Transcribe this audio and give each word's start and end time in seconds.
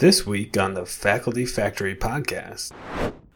This 0.00 0.26
week 0.26 0.56
on 0.56 0.72
the 0.72 0.86
Faculty 0.86 1.44
Factory 1.44 1.94
podcast. 1.94 2.72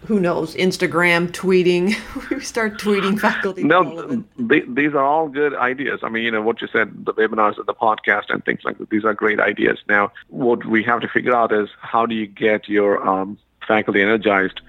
Who 0.07 0.19
knows? 0.19 0.55
Instagram, 0.55 1.29
tweeting. 1.29 1.95
we 2.31 2.41
start 2.41 2.81
tweeting 2.81 3.21
faculty. 3.21 3.65
No, 3.65 4.25
these 4.39 4.95
are 4.95 5.05
all 5.05 5.29
good 5.29 5.55
ideas. 5.55 6.01
I 6.03 6.09
mean, 6.09 6.23
you 6.23 6.31
know, 6.31 6.41
what 6.41 6.63
you 6.63 6.69
said, 6.73 7.05
the 7.05 7.13
webinars, 7.13 7.59
and 7.59 7.67
the 7.67 7.75
podcast, 7.75 8.31
and 8.31 8.43
things 8.47 8.61
like 8.65 8.79
that. 8.79 8.89
These 8.89 9.05
are 9.05 9.13
great 9.13 9.41
ideas. 9.41 9.79
Now, 9.91 10.11
what 10.29 10.65
we 10.65 10.83
have 10.85 11.03
to 11.03 11.09
figure 11.09 11.37
out 11.37 11.53
is 11.53 11.69
how 11.83 12.07
do 12.07 12.15
you 12.15 12.27
get 12.27 12.67
your 12.67 13.07
um, 13.07 13.37
faculty 13.69 14.01
energized 14.01 14.63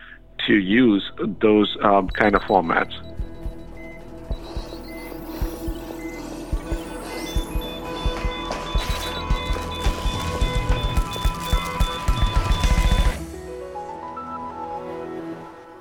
to 0.47 0.55
use 0.55 1.09
those 1.17 1.77
um, 1.81 2.09
kind 2.09 2.35
of 2.35 2.41
formats? 2.41 2.93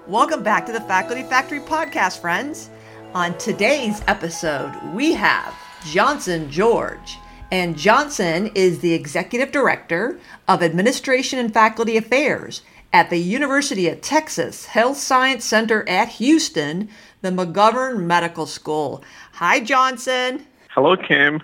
Welcome 0.06 0.42
back 0.42 0.66
to 0.66 0.72
the 0.72 0.82
Faculty 0.82 1.22
Factory 1.22 1.60
podcast, 1.60 2.20
friends. 2.20 2.68
On 3.14 3.36
today's 3.38 4.02
episode, 4.06 4.78
we 4.92 5.14
have 5.14 5.54
Johnson 5.86 6.50
George. 6.50 7.16
And 7.50 7.74
Johnson 7.74 8.50
is 8.54 8.80
the 8.80 8.92
Executive 8.92 9.50
Director 9.50 10.18
of 10.46 10.62
Administration 10.62 11.38
and 11.38 11.54
Faculty 11.54 11.96
Affairs 11.96 12.60
at 12.92 13.08
the 13.08 13.16
University 13.16 13.88
of 13.88 14.02
Texas 14.02 14.66
Health 14.66 14.98
Science 14.98 15.46
Center 15.46 15.88
at 15.88 16.10
Houston, 16.10 16.91
the 17.22 17.30
McGovern 17.30 18.05
Medical 18.05 18.44
School. 18.44 19.02
Hi, 19.32 19.58
Johnson. 19.58 20.44
Hello, 20.68 20.98
Kim. 20.98 21.41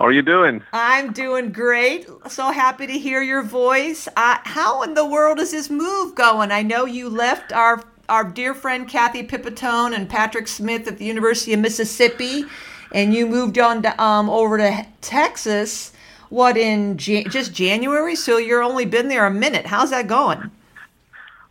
How 0.00 0.06
are 0.06 0.12
you 0.12 0.22
doing? 0.22 0.62
I'm 0.72 1.12
doing 1.12 1.52
great. 1.52 2.08
So 2.26 2.52
happy 2.52 2.86
to 2.86 2.98
hear 2.98 3.20
your 3.20 3.42
voice. 3.42 4.08
Uh, 4.16 4.38
how 4.44 4.80
in 4.80 4.94
the 4.94 5.04
world 5.04 5.38
is 5.38 5.50
this 5.50 5.68
move 5.68 6.14
going? 6.14 6.50
I 6.50 6.62
know 6.62 6.86
you 6.86 7.10
left 7.10 7.52
our 7.52 7.82
our 8.08 8.24
dear 8.24 8.54
friend 8.54 8.88
Kathy 8.88 9.22
Pipitone 9.22 9.94
and 9.94 10.08
Patrick 10.08 10.48
Smith 10.48 10.88
at 10.88 10.96
the 10.96 11.04
University 11.04 11.52
of 11.52 11.60
Mississippi, 11.60 12.44
and 12.92 13.12
you 13.12 13.26
moved 13.26 13.58
on 13.58 13.82
to, 13.82 14.02
um, 14.02 14.30
over 14.30 14.56
to 14.56 14.86
Texas. 15.02 15.92
What 16.30 16.56
in 16.56 16.96
just 16.96 17.52
January? 17.52 18.16
So 18.16 18.38
you're 18.38 18.62
only 18.62 18.86
been 18.86 19.08
there 19.08 19.26
a 19.26 19.30
minute. 19.30 19.66
How's 19.66 19.90
that 19.90 20.06
going? 20.06 20.50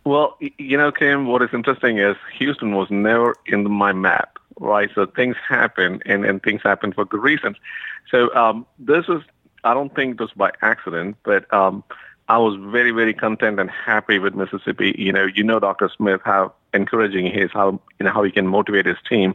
Well, 0.02 0.36
you 0.58 0.76
know, 0.76 0.90
Kim, 0.90 1.28
what 1.28 1.40
is 1.42 1.50
interesting 1.52 1.98
is 1.98 2.16
Houston 2.38 2.74
was 2.74 2.90
never 2.90 3.36
in 3.46 3.70
my 3.70 3.92
map, 3.92 4.40
right? 4.58 4.90
So 4.92 5.06
things 5.06 5.36
happen, 5.48 6.02
and, 6.04 6.24
and 6.24 6.42
things 6.42 6.62
happen 6.64 6.92
for 6.92 7.04
good 7.04 7.22
reasons. 7.22 7.56
So 8.10 8.34
um, 8.34 8.66
this 8.78 9.04
is, 9.08 9.22
I 9.64 9.74
don't 9.74 9.94
think 9.94 10.18
this 10.18 10.30
by 10.32 10.52
accident, 10.62 11.16
but 11.24 11.52
um, 11.52 11.84
I 12.28 12.38
was 12.38 12.56
very, 12.56 12.92
very 12.92 13.14
content 13.14 13.58
and 13.58 13.70
happy 13.70 14.18
with 14.18 14.34
Mississippi. 14.34 14.94
You 14.98 15.12
know, 15.12 15.26
you 15.26 15.42
know 15.42 15.58
Dr. 15.58 15.90
Smith 15.96 16.20
how 16.24 16.54
encouraging 16.72 17.26
he 17.26 17.40
is, 17.40 17.50
how 17.52 17.80
you 17.98 18.06
know 18.06 18.12
how 18.12 18.22
he 18.22 18.30
can 18.30 18.46
motivate 18.46 18.86
his 18.86 18.98
team. 19.08 19.34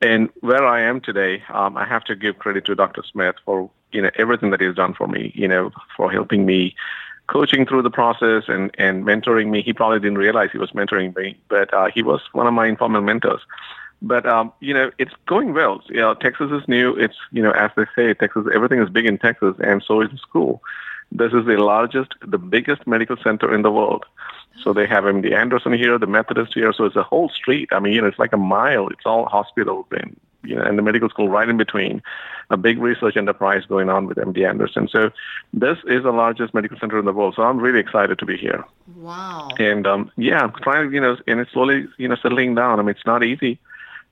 And 0.00 0.28
where 0.40 0.64
I 0.64 0.80
am 0.80 1.00
today, 1.00 1.42
um, 1.50 1.76
I 1.76 1.84
have 1.84 2.04
to 2.04 2.16
give 2.16 2.38
credit 2.38 2.64
to 2.66 2.74
Dr. 2.74 3.02
Smith 3.10 3.36
for 3.44 3.70
you 3.92 4.02
know 4.02 4.10
everything 4.16 4.50
that 4.50 4.60
he's 4.60 4.74
done 4.74 4.94
for 4.94 5.06
me. 5.06 5.32
You 5.34 5.48
know, 5.48 5.70
for 5.96 6.10
helping 6.10 6.46
me, 6.46 6.74
coaching 7.26 7.66
through 7.66 7.82
the 7.82 7.90
process 7.90 8.44
and 8.48 8.70
and 8.78 9.04
mentoring 9.04 9.50
me. 9.50 9.62
He 9.62 9.72
probably 9.72 10.00
didn't 10.00 10.18
realize 10.18 10.50
he 10.50 10.58
was 10.58 10.70
mentoring 10.72 11.14
me, 11.16 11.38
but 11.48 11.72
uh, 11.72 11.90
he 11.94 12.02
was 12.02 12.20
one 12.32 12.46
of 12.46 12.54
my 12.54 12.66
informal 12.66 13.02
mentors. 13.02 13.40
But 14.04 14.26
um, 14.26 14.52
you 14.60 14.74
know, 14.74 14.90
it's 14.98 15.14
going 15.26 15.54
well. 15.54 15.82
You 15.88 15.96
know, 15.96 16.14
Texas 16.14 16.50
is 16.52 16.68
new. 16.68 16.94
It's 16.94 17.16
you 17.32 17.42
know, 17.42 17.52
as 17.52 17.70
they 17.76 17.86
say, 17.96 18.12
Texas. 18.12 18.46
Everything 18.54 18.80
is 18.80 18.90
big 18.90 19.06
in 19.06 19.18
Texas, 19.18 19.54
and 19.60 19.82
so 19.82 20.02
is 20.02 20.10
the 20.10 20.18
school. 20.18 20.62
This 21.10 21.32
is 21.32 21.46
the 21.46 21.56
largest, 21.56 22.12
the 22.20 22.38
biggest 22.38 22.86
medical 22.86 23.16
center 23.16 23.54
in 23.54 23.62
the 23.62 23.70
world. 23.70 24.04
So 24.62 24.72
they 24.72 24.86
have 24.86 25.04
MD 25.04 25.32
Anderson 25.32 25.72
here, 25.72 25.98
the 25.98 26.06
Methodist 26.06 26.52
here. 26.54 26.72
So 26.72 26.84
it's 26.84 26.96
a 26.96 27.02
whole 27.02 27.28
street. 27.28 27.68
I 27.72 27.80
mean, 27.80 27.92
you 27.94 28.02
know, 28.02 28.08
it's 28.08 28.18
like 28.18 28.32
a 28.32 28.38
mile. 28.38 28.88
It's 28.88 29.06
all 29.06 29.26
hospitals 29.26 29.86
and 29.90 30.16
you 30.42 30.54
know, 30.56 30.62
and 30.62 30.76
the 30.76 30.82
medical 30.82 31.08
school 31.08 31.28
right 31.28 31.48
in 31.48 31.56
between. 31.56 32.02
A 32.50 32.58
big 32.58 32.78
research 32.78 33.16
enterprise 33.16 33.64
going 33.64 33.88
on 33.88 34.06
with 34.06 34.18
MD 34.18 34.46
Anderson. 34.46 34.86
So 34.88 35.10
this 35.54 35.78
is 35.86 36.02
the 36.02 36.12
largest 36.12 36.52
medical 36.52 36.78
center 36.78 36.98
in 36.98 37.06
the 37.06 37.12
world. 37.12 37.34
So 37.36 37.42
I'm 37.42 37.58
really 37.58 37.80
excited 37.80 38.18
to 38.18 38.26
be 38.26 38.36
here. 38.36 38.64
Wow. 38.96 39.48
And 39.58 39.86
um, 39.86 40.10
yeah, 40.16 40.42
I'm 40.42 40.52
trying, 40.62 40.92
you 40.92 41.00
know, 41.00 41.16
and 41.26 41.40
it's 41.40 41.50
slowly, 41.52 41.86
you 41.96 42.06
know, 42.06 42.16
settling 42.16 42.54
down. 42.54 42.78
I 42.78 42.82
mean, 42.82 42.90
it's 42.90 43.06
not 43.06 43.24
easy, 43.24 43.58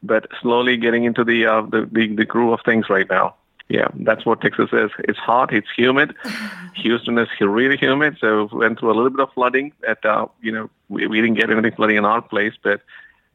but 0.02 0.26
slowly 0.40 0.76
getting 0.76 1.04
into 1.04 1.24
the 1.24 1.46
uh, 1.46 1.62
the, 1.62 1.88
the 1.90 2.14
the 2.14 2.24
groove 2.24 2.52
of 2.52 2.60
things 2.64 2.88
right 2.90 3.08
now 3.08 3.34
yeah, 3.72 3.88
that's 3.94 4.26
what 4.26 4.42
Texas 4.42 4.68
is. 4.72 4.90
It's 4.98 5.18
hot, 5.18 5.52
it's 5.52 5.68
humid. 5.74 6.14
Houston 6.74 7.16
is 7.16 7.28
really 7.40 7.78
humid, 7.78 8.18
so 8.20 8.48
we 8.52 8.58
went 8.58 8.78
through 8.78 8.90
a 8.90 8.96
little 8.96 9.08
bit 9.08 9.20
of 9.20 9.32
flooding. 9.32 9.72
At 9.88 10.04
uh, 10.04 10.26
you 10.42 10.52
know, 10.52 10.70
we, 10.90 11.06
we 11.06 11.22
didn't 11.22 11.38
get 11.38 11.50
anything 11.50 11.72
flooding 11.72 11.96
in 11.96 12.04
our 12.04 12.20
place, 12.20 12.52
but 12.62 12.82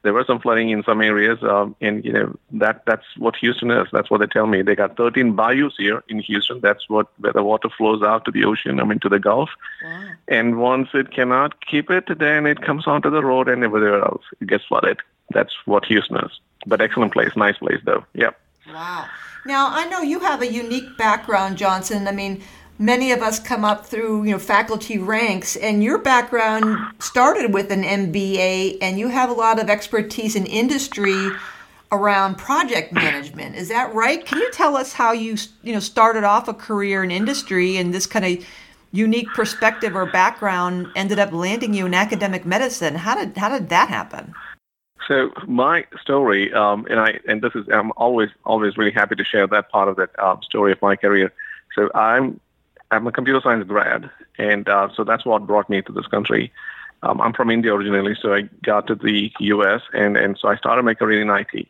there 0.04 0.14
was 0.14 0.28
some 0.28 0.40
flooding 0.40 0.70
in 0.70 0.84
some 0.84 1.02
areas. 1.02 1.40
Um, 1.42 1.76
and 1.82 2.06
you 2.06 2.14
know, 2.14 2.38
that 2.52 2.84
that's 2.86 3.06
what 3.18 3.36
Houston 3.38 3.72
is. 3.72 3.88
That's 3.92 4.12
what 4.12 4.20
they 4.20 4.28
tell 4.28 4.46
me. 4.46 4.62
They 4.62 4.76
got 4.76 4.96
13 4.96 5.36
bayous 5.36 5.74
here 5.76 6.04
in 6.08 6.20
Houston. 6.20 6.60
That's 6.62 6.88
what 6.88 7.08
where 7.20 7.34
the 7.34 7.44
water 7.44 7.70
flows 7.76 8.04
out 8.04 8.26
to 8.26 8.32
the 8.32 8.46
ocean. 8.46 8.80
I 8.80 8.84
mean, 8.84 9.00
to 9.00 9.10
the 9.10 9.20
Gulf. 9.20 9.50
Wow. 9.84 10.10
And 10.28 10.60
once 10.60 10.90
it 10.94 11.12
cannot 11.12 11.66
keep 11.66 11.90
it, 11.90 12.20
then 12.20 12.46
it 12.46 12.62
comes 12.62 12.86
onto 12.86 13.10
the 13.10 13.24
road 13.24 13.50
and 13.50 13.64
everywhere 13.64 14.04
else 14.04 14.24
it 14.40 14.48
gets 14.48 14.66
flooded. 14.66 15.00
That's 15.34 15.54
what 15.66 15.86
Houston 15.86 16.18
is. 16.18 16.32
But 16.66 16.82
excellent 16.82 17.14
place, 17.14 17.36
nice 17.36 17.58
place 17.58 17.80
though. 17.84 18.06
Yep. 18.14 18.40
Wow. 18.68 19.08
Now, 19.46 19.70
I 19.72 19.88
know 19.88 20.02
you 20.02 20.20
have 20.20 20.42
a 20.42 20.52
unique 20.52 20.98
background, 20.98 21.58
Johnson. 21.58 22.08
I 22.08 22.12
mean, 22.12 22.44
many 22.80 23.12
of 23.12 23.22
us 23.22 23.40
come 23.40 23.64
up 23.64 23.86
through, 23.86 24.26
you 24.26 24.32
know, 24.32 24.40
faculty 24.40 24.98
ranks, 24.98 25.56
and 25.56 25.84
your 25.84 25.98
background 25.98 26.78
started 27.00 27.54
with 27.54 27.72
an 27.72 27.84
MBA, 27.84 28.78
and 28.82 29.00
you 29.00 29.08
have 29.08 29.30
a 29.30 29.34
lot 29.34 29.60
of 29.60 29.70
expertise 29.70 30.36
in 30.36 30.46
industry 30.46 31.30
around 31.92 32.38
project 32.38 32.92
management. 32.92 33.56
Is 33.56 33.70
that 33.70 33.94
right? 33.94 34.26
Can 34.26 34.40
you 34.40 34.52
tell 34.52 34.76
us 34.76 34.94
how 34.94 35.14
you, 35.14 35.38
you 35.64 35.74
know, 35.74 35.80
started 35.80 36.24
off 36.24 36.48
a 36.48 36.54
career 36.54 37.04
in 37.04 37.12
industry 37.12 37.78
and 37.78 37.94
this 37.94 38.06
kind 38.06 38.26
of 38.26 38.46
unique 38.92 39.28
perspective 39.30 39.96
or 39.96 40.06
background 40.06 40.88
ended 40.96 41.20
up 41.20 41.32
landing 41.32 41.74
you 41.74 41.86
in 41.86 41.94
academic 41.94 42.46
medicine? 42.46 42.96
How 42.96 43.16
did 43.16 43.38
how 43.38 43.48
did 43.50 43.70
that 43.70 43.88
happen? 43.88 44.34
So 45.08 45.32
my 45.48 45.86
story, 46.02 46.54
um, 46.54 46.86
and 46.90 47.00
I 47.00 47.20
and 47.28 47.42
this 47.42 47.56
is 47.56 47.66
I'm 47.72 47.92
always 47.96 48.30
always 48.46 48.78
really 48.78 48.92
happy 48.92 49.16
to 49.16 49.24
share 49.24 49.48
that 49.48 49.70
part 49.70 49.88
of 49.88 49.96
that 49.96 50.10
uh, 50.20 50.40
story 50.42 50.74
of 50.74 50.82
my 50.82 50.96
career. 50.98 51.32
So 51.74 51.90
I'm 51.96 52.40
I'm 52.92 53.08
a 53.08 53.12
computer 53.12 53.40
science 53.42 53.66
grad, 53.68 54.10
and 54.38 54.68
uh, 54.68 54.90
so 54.94 55.06
that's 55.06 55.26
what 55.26 55.48
brought 55.48 55.70
me 55.70 55.82
to 55.82 55.92
this 55.92 56.08
country. 56.08 56.52
Um, 57.04 57.22
I'm 57.22 57.32
from 57.32 57.50
India 57.52 57.74
originally, 57.74 58.16
so 58.22 58.34
I 58.34 58.50
got 58.64 58.88
to 58.88 58.96
the 58.96 59.32
U.S. 59.40 59.82
and 59.94 60.18
and 60.18 60.38
so 60.38 60.50
I 60.50 60.58
started 60.58 60.84
my 60.84 60.94
career 60.94 61.22
in 61.22 61.30
IT, 61.30 61.68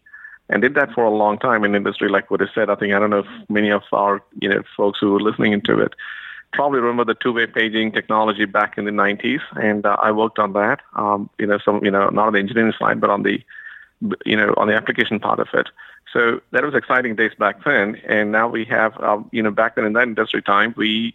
and 0.49 0.61
did 0.63 0.73
that 0.73 0.91
for 0.93 1.03
a 1.03 1.11
long 1.11 1.37
time 1.37 1.63
in 1.63 1.75
industry. 1.75 2.09
Like 2.09 2.31
what 2.31 2.41
I 2.41 2.47
said, 2.55 2.71
I 2.71 2.75
think 2.75 2.93
I 2.93 2.99
don't 2.99 3.11
know 3.11 3.19
if 3.19 3.49
many 3.49 3.69
of 3.69 3.83
our 3.91 4.23
you 4.41 4.49
know 4.49 4.63
folks 4.75 4.99
who 4.99 5.15
are 5.15 5.19
listening 5.19 5.53
into 5.53 5.79
it 5.79 5.93
probably 6.53 6.79
remember 6.79 7.05
the 7.05 7.19
two-way 7.19 7.47
paging 7.47 7.91
technology 7.91 8.45
back 8.45 8.77
in 8.77 8.85
the 8.85 8.91
90s, 8.91 9.41
and 9.55 9.85
uh, 9.85 9.97
I 10.01 10.11
worked 10.11 10.39
on 10.39 10.53
that. 10.53 10.81
Um, 10.95 11.29
you 11.37 11.45
know, 11.45 11.57
some 11.57 11.83
you 11.83 11.91
know 11.91 12.09
not 12.09 12.27
on 12.27 12.33
the 12.33 12.39
engineering 12.39 12.73
side, 12.77 12.99
but 12.99 13.09
on 13.09 13.23
the 13.23 13.41
you 14.25 14.35
know 14.35 14.53
on 14.57 14.67
the 14.67 14.75
application 14.75 15.19
part 15.19 15.39
of 15.39 15.47
it. 15.53 15.67
So 16.13 16.41
that 16.51 16.63
was 16.63 16.73
exciting 16.73 17.15
days 17.15 17.33
back 17.37 17.63
then, 17.63 17.95
and 18.07 18.31
now 18.31 18.47
we 18.47 18.65
have 18.65 18.99
um, 19.01 19.29
you 19.31 19.43
know 19.43 19.51
back 19.51 19.75
then 19.75 19.85
in 19.85 19.93
that 19.93 20.07
industry 20.07 20.41
time 20.41 20.73
we 20.77 21.13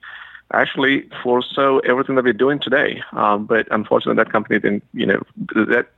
actually 0.53 1.09
foresaw 1.23 1.79
everything 1.79 2.15
that 2.17 2.25
we're 2.25 2.33
doing 2.35 2.59
today. 2.59 3.03
Um, 3.13 3.47
but 3.47 3.67
unfortunately, 3.71 4.23
that 4.23 4.33
company 4.33 4.59
didn't 4.59 4.85
you 4.93 5.07
know 5.07 5.23
that 5.55 5.89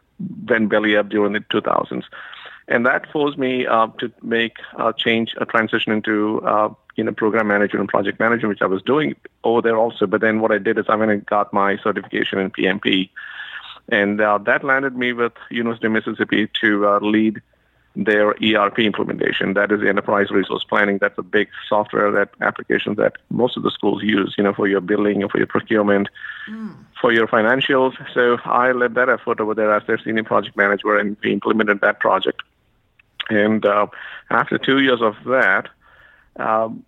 went 0.48 0.68
belly 0.68 0.96
up 0.96 1.08
during 1.08 1.32
the 1.32 1.40
2000s. 1.40 2.04
And 2.66 2.86
that 2.86 3.10
forced 3.12 3.36
me 3.36 3.66
uh, 3.66 3.88
to 3.98 4.10
make 4.22 4.56
a 4.78 4.94
change, 4.96 5.34
a 5.38 5.44
transition 5.44 5.92
into 5.92 6.40
uh, 6.42 6.72
you 6.96 7.04
know 7.04 7.12
program 7.12 7.48
management 7.48 7.80
and 7.80 7.88
project 7.88 8.20
management, 8.20 8.50
which 8.50 8.62
I 8.62 8.66
was 8.66 8.82
doing 8.82 9.16
over 9.42 9.62
there 9.62 9.76
also. 9.76 10.06
But 10.06 10.20
then 10.20 10.40
what 10.40 10.52
I 10.52 10.58
did 10.58 10.78
is 10.78 10.86
I 10.88 10.96
went 10.96 11.10
and 11.10 11.26
got 11.26 11.52
my 11.52 11.76
certification 11.78 12.38
in 12.38 12.50
PMP, 12.50 13.10
and 13.88 14.20
uh, 14.20 14.38
that 14.38 14.64
landed 14.64 14.96
me 14.96 15.12
with 15.12 15.32
University 15.50 15.86
of 15.86 15.92
Mississippi 15.92 16.48
to 16.60 16.86
uh, 16.86 16.98
lead 17.00 17.40
their 17.96 18.34
ERP 18.42 18.80
implementation. 18.80 19.54
That 19.54 19.70
is 19.70 19.82
enterprise 19.82 20.30
resource 20.30 20.64
planning. 20.64 20.98
That's 20.98 21.16
a 21.16 21.22
big 21.22 21.48
software 21.68 22.10
that 22.10 22.30
application 22.40 22.96
that 22.96 23.14
most 23.30 23.56
of 23.56 23.62
the 23.62 23.70
schools 23.70 24.02
use, 24.02 24.34
you 24.36 24.42
know, 24.42 24.52
for 24.52 24.66
your 24.66 24.80
billing 24.80 25.22
and 25.22 25.30
for 25.30 25.38
your 25.38 25.46
procurement, 25.46 26.08
mm. 26.50 26.74
for 27.00 27.12
your 27.12 27.28
financials. 27.28 27.94
So 28.12 28.38
I 28.44 28.72
led 28.72 28.94
that 28.94 29.08
effort 29.08 29.40
over 29.40 29.54
there 29.54 29.72
as 29.72 29.86
their 29.86 29.98
senior 29.98 30.24
project 30.24 30.56
manager, 30.56 30.98
and 30.98 31.16
we 31.22 31.32
implemented 31.32 31.80
that 31.82 32.00
project. 32.00 32.42
And 33.30 33.64
uh, 33.64 33.86
after 34.30 34.58
two 34.58 34.80
years 34.80 35.00
of 35.00 35.14
that, 35.26 35.68
um, 36.36 36.84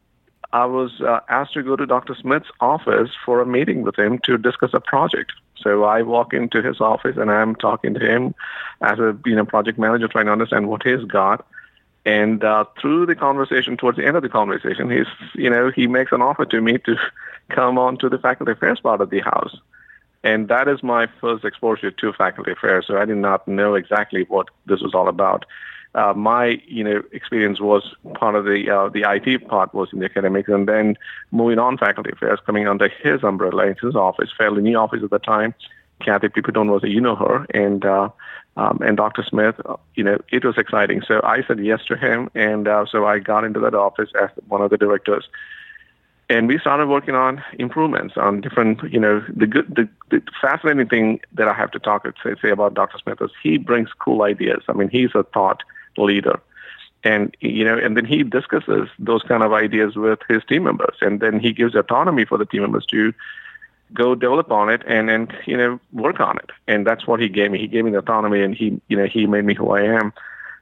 I 0.53 0.65
was 0.67 1.01
uh, 1.01 1.21
asked 1.29 1.55
to 1.55 1.63
go 1.63 1.77
to 1.77 1.87
Dr. 1.87 2.15
Smith's 2.15 2.51
office 2.61 3.11
for 3.25 3.41
a 3.41 3.47
meeting 3.47 3.83
with 3.83 3.99
him 3.99 4.19
to 4.25 4.39
discuss 4.39 4.71
a 4.73 4.81
project. 4.81 5.33
So 5.57 5.85
I 5.85 6.03
walk 6.03 6.33
into 6.33 6.63
his 6.63 6.81
office 6.81 7.17
and 7.17 7.31
I'm 7.31 7.55
talking 7.55 7.95
to 7.95 8.01
him 8.01 8.35
as 8.81 8.99
a 8.99 9.17
you 9.25 9.35
know 9.35 9.45
project 9.45 9.79
manager, 9.79 10.09
trying 10.09 10.27
to 10.27 10.33
understand 10.33 10.69
what 10.69 10.83
he's 10.83 11.05
got. 11.05 11.47
And 12.05 12.45
uh, 12.45 12.65
through 12.81 13.07
the 13.07 13.17
conversation, 13.17 13.77
towards 13.77 13.99
the 13.99 14.07
end 14.07 14.17
of 14.17 14.23
the 14.23 14.29
conversation, 14.29 14.91
he's 14.91 15.07
you 15.35 15.51
know 15.51 15.71
he 15.71 15.87
makes 15.87 16.13
an 16.13 16.23
offer 16.23 16.45
to 16.45 16.61
me 16.61 16.79
to 16.79 16.97
come 17.51 17.79
on 17.79 17.97
to 17.99 18.09
the 18.09 18.19
faculty 18.19 18.53
affairs 18.53 18.81
part 18.81 19.01
of 19.01 19.11
the 19.11 19.21
house. 19.21 19.57
And 20.23 20.49
that 20.49 20.67
is 20.69 20.83
my 20.83 21.07
first 21.21 21.45
exposure 21.45 21.91
to 21.91 22.13
faculty 22.13 22.53
affairs. 22.53 22.87
So 22.87 22.99
I 22.99 23.05
did 23.05 23.17
not 23.17 23.47
know 23.47 23.75
exactly 23.75 24.25
what 24.29 24.49
this 24.67 24.81
was 24.81 24.95
all 24.95 25.09
about. 25.09 25.45
Uh, 25.97 26.13
my 26.15 26.61
you 26.67 26.85
know 26.85 27.03
experience 27.13 27.61
was 27.61 27.95
part 28.15 28.35
of 28.35 28.45
the 28.45 28.71
uh, 28.71 28.89
the 28.91 29.05
IT 29.09 29.49
part 29.49 29.73
was 29.75 29.89
in 29.93 29.99
the 29.99 30.05
academics, 30.05 30.49
and 30.49 30.69
then 30.69 30.97
moving 31.33 31.59
on 31.59 31.79
faculty 31.79 32.11
affairs, 32.13 32.39
coming 32.47 32.69
under 32.69 32.89
his 32.89 33.25
umbrella 33.25 33.67
in 33.67 33.77
his 33.83 33.97
office, 33.97 34.31
fairly 34.37 34.63
new 34.63 34.77
office 34.77 35.03
at 35.03 35.11
the 35.11 35.19
time. 35.19 35.55
Kathy 36.01 36.29
Pipitone 36.29 36.71
was 36.71 36.85
a 36.85 36.89
you 36.89 37.01
know 37.01 37.17
her, 37.17 37.47
and 37.55 37.85
uh, 37.85 38.11
um, 38.57 38.79
and 38.83 38.97
Dr. 38.97 39.25
Smith, 39.25 39.57
you 39.95 40.05
know, 40.05 40.19
it 40.31 40.45
was 40.45 40.59
exciting. 40.59 41.01
So 41.01 41.21
I 41.25 41.43
said 41.43 41.59
yes 41.65 41.81
to 41.89 41.97
him, 41.97 42.31
and 42.35 42.69
uh, 42.69 42.85
so 42.91 43.07
I 43.07 43.19
got 43.19 43.45
into 43.45 43.61
that 43.61 43.75
office 43.75 44.11
as 44.21 44.31
one 44.49 44.61
of 44.61 44.71
the 44.71 44.77
directors 44.77 45.27
and 46.29 46.49
we 46.49 46.59
started 46.59 46.89
working 46.89 47.15
on 47.15 47.43
improvements 47.59 48.17
on 48.17 48.41
different, 48.41 48.83
you 48.93 48.99
know, 48.99 49.25
the 49.29 49.47
good, 49.47 49.73
the, 49.75 49.89
the 50.11 50.23
fascinating 50.41 50.89
thing 50.89 51.21
that 51.33 51.47
I 51.47 51.55
have 51.55 51.71
to 51.73 51.79
talk 51.79 52.05
say, 52.23 52.35
say 52.43 52.51
about 52.51 52.75
Dr. 52.75 52.99
Smith 52.99 53.19
is 53.21 53.31
he 53.43 53.59
brings 53.59 53.91
cool 53.99 54.23
ideas. 54.23 54.63
I 54.69 54.73
mean, 54.73 54.89
he's 54.89 55.11
a 55.15 55.23
thought 55.23 55.63
leader, 55.99 56.41
and 57.05 57.37
you 57.41 57.65
know, 57.65 57.77
and 57.79 57.97
then 57.97 58.05
he 58.05 58.23
discusses 58.23 58.89
those 58.99 59.23
kind 59.23 59.43
of 59.43 59.53
ideas 59.53 59.97
with 59.97 60.21
his 60.29 60.43
team 60.45 60.65
members, 60.65 60.97
and 61.01 61.21
then 61.21 61.41
he 61.41 61.53
gives 61.53 61.75
autonomy 61.75 62.25
for 62.25 62.39
the 62.39 62.47
team 62.47 62.63
members 62.63 62.87
to 62.87 63.13
go 63.95 64.17
develop 64.17 64.51
on 64.51 64.69
it 64.69 64.83
and 64.87 65.09
and 65.09 65.33
you 65.47 65.57
know 65.57 65.81
work 65.93 66.21
on 66.21 66.39
it, 66.39 66.51
and 66.67 66.87
that's 66.87 67.07
what 67.07 67.21
he 67.21 67.29
gave 67.29 67.51
me. 67.51 67.59
He 67.59 67.69
gave 67.69 67.85
me 67.85 67.91
the 67.91 67.99
autonomy, 67.99 68.43
and 68.43 68.55
he 68.55 68.81
you 68.89 68.97
know 68.97 69.07
he 69.07 69.27
made 69.27 69.45
me 69.45 69.55
who 69.55 69.71
I 69.71 69.83
am. 69.83 70.13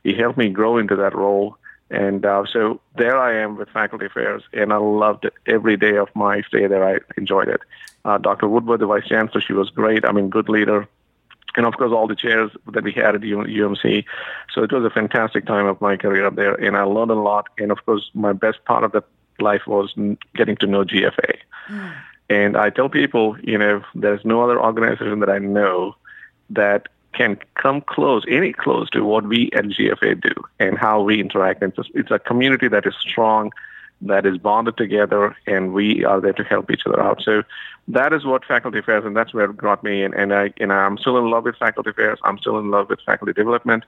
He 0.03 0.15
helped 0.15 0.39
me 0.39 0.51
grow 0.51 0.77
into 0.79 0.97
that 0.97 1.15
role 1.15 1.57
and 1.91 2.25
uh, 2.25 2.45
so 2.51 2.81
there 2.97 3.17
I 3.17 3.35
am 3.37 3.57
with 3.57 3.69
faculty 3.69 4.07
affairs, 4.07 4.43
and 4.53 4.73
I 4.73 4.79
loved 4.79 5.25
it 5.27 5.35
every 5.47 5.77
day 5.77 5.97
of 5.97 6.09
my 6.15 6.43
stay 6.43 6.67
there. 6.67 6.85
I 6.85 6.99
enjoyed 7.17 7.49
it. 7.49 7.61
Uh, 8.05 8.19
Dr. 8.19 8.49
Woodward, 8.49 8.81
the 8.81 8.87
vice 8.87 9.07
chancellor, 9.07 9.41
she 9.41 9.53
was 9.53 9.71
great. 9.71 10.05
I 10.05 10.13
mean, 10.13 10.29
good 10.29 10.49
leader. 10.49 10.89
And 11.57 11.67
of 11.67 11.75
course, 11.77 11.93
all 11.93 12.07
the 12.07 12.17
chairs 12.17 12.51
that 12.73 12.83
we 12.83 12.93
had 12.93 13.15
at 13.15 13.21
UMC. 13.21 14.05
So 14.53 14.63
it 14.63 14.73
was 14.73 14.85
a 14.85 14.91
fantastic 14.91 15.47
time 15.47 15.67
of 15.67 15.81
my 15.81 15.97
career 15.97 16.27
up 16.27 16.35
there, 16.35 16.55
and 16.55 16.77
I 16.77 16.83
learned 16.83 17.11
a 17.11 17.15
lot. 17.15 17.47
And 17.59 17.71
of 17.71 17.85
course, 17.87 18.11
my 18.15 18.33
best 18.33 18.65
part 18.65 18.85
of 18.85 18.93
that 18.93 19.05
life 19.41 19.63
was 19.67 19.95
getting 20.35 20.57
to 20.57 20.67
know 20.67 20.85
GFA. 20.85 21.37
Mm. 21.69 21.95
And 22.31 22.57
I 22.57 22.71
tell 22.71 22.89
people, 22.89 23.37
you 23.43 23.59
know, 23.59 23.83
there's 23.95 24.25
no 24.25 24.43
other 24.43 24.61
organization 24.61 25.21
that 25.21 25.29
I 25.29 25.39
know 25.39 25.95
that 26.51 26.89
can 27.13 27.39
come 27.55 27.81
close, 27.81 28.25
any 28.29 28.53
close 28.53 28.91
to 28.91 29.05
what 29.05 29.27
we 29.27 29.51
at 29.53 29.65
GFA 29.67 30.21
do 30.21 30.35
and 30.59 30.77
how 30.77 31.01
we 31.03 31.21
interact. 31.21 31.63
And 31.63 31.73
it's, 31.77 31.89
it's 31.95 32.11
a 32.11 32.19
community 32.19 32.69
that 32.69 32.87
is 32.87 32.95
strong, 32.99 33.53
that 34.03 34.27
is 34.27 34.39
bonded 34.39 34.77
together, 34.77 35.37
and 35.47 35.73
we 35.73 36.05
are 36.05 36.21
there 36.21 36.33
to 36.35 36.45
help 36.45 36.71
each 36.71 36.83
other 36.87 37.01
out. 37.01 37.23
So 37.23 37.43
that 37.89 38.13
is 38.13 38.25
what 38.25 38.45
faculty 38.45 38.79
affairs, 38.79 39.05
and 39.05 39.17
that's 39.17 39.33
where 39.33 39.47
it 39.47 39.57
brought 39.57 39.83
me. 39.83 40.03
And, 40.03 40.15
and 40.15 40.35
I, 40.35 40.53
and 40.59 40.73
I'm 40.73 40.99
still 40.99 41.19
in 41.19 41.31
love 41.31 41.45
with 41.45 41.57
faculty 41.57 41.91
affairs. 41.91 42.19
I'm 42.25 42.39
still 42.39 42.59
in 42.59 42.71
love 42.71 42.89
with 42.89 43.01
faculty 43.07 43.33
development. 43.33 43.85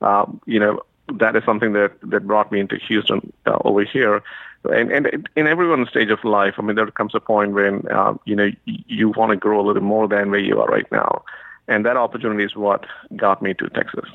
Um, 0.00 0.40
you 0.46 0.60
know, 0.60 0.82
that 1.14 1.36
is 1.36 1.44
something 1.44 1.72
that, 1.72 1.92
that 2.02 2.26
brought 2.26 2.50
me 2.52 2.60
into 2.60 2.76
Houston 2.76 3.32
uh, 3.46 3.58
over 3.64 3.84
here. 3.84 4.22
And, 4.64 4.90
and 4.90 5.28
in 5.36 5.46
everyone's 5.46 5.88
stage 5.88 6.10
of 6.10 6.24
life, 6.24 6.54
I 6.58 6.62
mean, 6.62 6.76
there 6.76 6.90
comes 6.90 7.14
a 7.14 7.20
point 7.20 7.52
when, 7.52 7.86
uh, 7.88 8.14
you 8.24 8.34
know, 8.34 8.50
you 8.64 9.10
want 9.10 9.30
to 9.30 9.36
grow 9.36 9.60
a 9.60 9.66
little 9.66 9.82
more 9.82 10.08
than 10.08 10.30
where 10.30 10.40
you 10.40 10.60
are 10.60 10.66
right 10.66 10.90
now. 10.90 11.24
And 11.68 11.84
that 11.86 11.96
opportunity 11.96 12.44
is 12.44 12.56
what 12.56 12.86
got 13.14 13.42
me 13.42 13.54
to 13.54 13.68
Texas. 13.70 14.08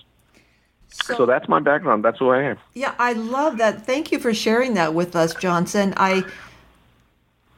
So, 0.92 1.16
so, 1.16 1.26
that's 1.26 1.48
my 1.48 1.60
background. 1.60 2.04
That's 2.04 2.20
who 2.20 2.30
I 2.30 2.44
am. 2.44 2.58
Yeah, 2.74 2.94
I 3.00 3.14
love 3.14 3.58
that. 3.58 3.86
Thank 3.86 4.12
you 4.12 4.20
for 4.20 4.34
sharing 4.34 4.74
that 4.74 4.94
with 4.94 5.16
us, 5.16 5.34
Johnson. 5.34 5.94
I 5.96 6.26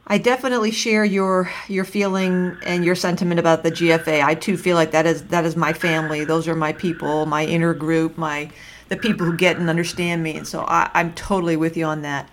I 0.06 0.18
definitely 0.18 0.70
share 0.70 1.04
your 1.04 1.50
your 1.66 1.84
feeling 1.84 2.56
and 2.64 2.84
your 2.84 2.94
sentiment 2.94 3.40
about 3.40 3.64
the 3.64 3.72
GFA. 3.72 4.22
I 4.22 4.34
too 4.34 4.56
feel 4.56 4.76
like 4.76 4.92
that 4.92 5.04
is 5.04 5.24
that 5.24 5.44
is 5.44 5.56
my 5.56 5.72
family. 5.72 6.24
Those 6.24 6.46
are 6.46 6.54
my 6.54 6.72
people, 6.72 7.26
my 7.26 7.44
inner 7.44 7.74
group, 7.74 8.16
my 8.16 8.50
the 8.88 8.96
people 8.96 9.26
who 9.26 9.36
get 9.36 9.56
and 9.56 9.68
understand 9.68 10.22
me. 10.22 10.36
And 10.36 10.46
so 10.46 10.64
I, 10.68 10.90
I'm 10.94 11.12
totally 11.14 11.56
with 11.56 11.76
you 11.76 11.86
on 11.86 12.02
that. 12.02 12.28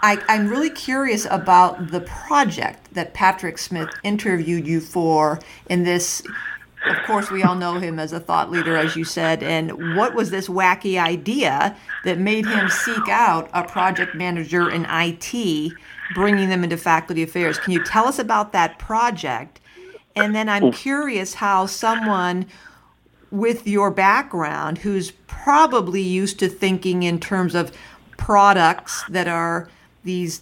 I, 0.00 0.22
I'm 0.28 0.48
really 0.48 0.70
curious 0.70 1.26
about 1.30 1.90
the 1.90 2.00
project 2.00 2.92
that 2.94 3.14
Patrick 3.14 3.56
Smith 3.56 3.88
interviewed 4.02 4.66
you 4.66 4.80
for 4.80 5.40
in 5.70 5.84
this 5.84 6.22
of 6.84 6.96
course, 7.06 7.30
we 7.30 7.42
all 7.42 7.54
know 7.54 7.78
him 7.78 7.98
as 7.98 8.12
a 8.12 8.20
thought 8.20 8.50
leader, 8.50 8.76
as 8.76 8.96
you 8.96 9.04
said. 9.04 9.42
And 9.42 9.96
what 9.96 10.14
was 10.14 10.30
this 10.30 10.48
wacky 10.48 11.00
idea 11.00 11.76
that 12.04 12.18
made 12.18 12.46
him 12.46 12.68
seek 12.68 13.08
out 13.08 13.50
a 13.52 13.64
project 13.64 14.14
manager 14.14 14.70
in 14.70 14.86
IT, 14.88 15.72
bringing 16.14 16.48
them 16.48 16.62
into 16.62 16.76
faculty 16.76 17.22
affairs? 17.22 17.58
Can 17.58 17.72
you 17.72 17.82
tell 17.82 18.06
us 18.06 18.18
about 18.18 18.52
that 18.52 18.78
project? 18.78 19.60
And 20.14 20.34
then 20.34 20.48
I'm 20.48 20.70
curious 20.70 21.34
how 21.34 21.66
someone 21.66 22.46
with 23.30 23.66
your 23.66 23.90
background, 23.90 24.78
who's 24.78 25.10
probably 25.26 26.02
used 26.02 26.38
to 26.38 26.48
thinking 26.48 27.02
in 27.02 27.18
terms 27.18 27.54
of 27.54 27.76
products 28.16 29.04
that 29.08 29.28
are 29.28 29.68
these 30.04 30.40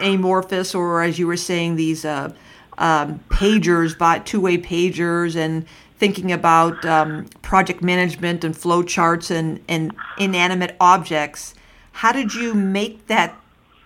amorphous, 0.00 0.74
or 0.74 1.02
as 1.02 1.18
you 1.18 1.26
were 1.26 1.36
saying, 1.36 1.76
these 1.76 2.04
uh, 2.04 2.32
um, 2.78 3.20
pagers, 3.28 4.24
two-way 4.24 4.58
pagers, 4.58 5.36
and 5.36 5.66
thinking 5.96 6.32
about 6.32 6.84
um, 6.84 7.26
project 7.42 7.82
management 7.82 8.44
and 8.44 8.56
flow 8.56 8.82
charts 8.82 9.30
and, 9.30 9.60
and 9.68 9.94
inanimate 10.18 10.76
objects. 10.80 11.54
How 11.92 12.12
did 12.12 12.34
you 12.34 12.54
make 12.54 13.06
that 13.06 13.34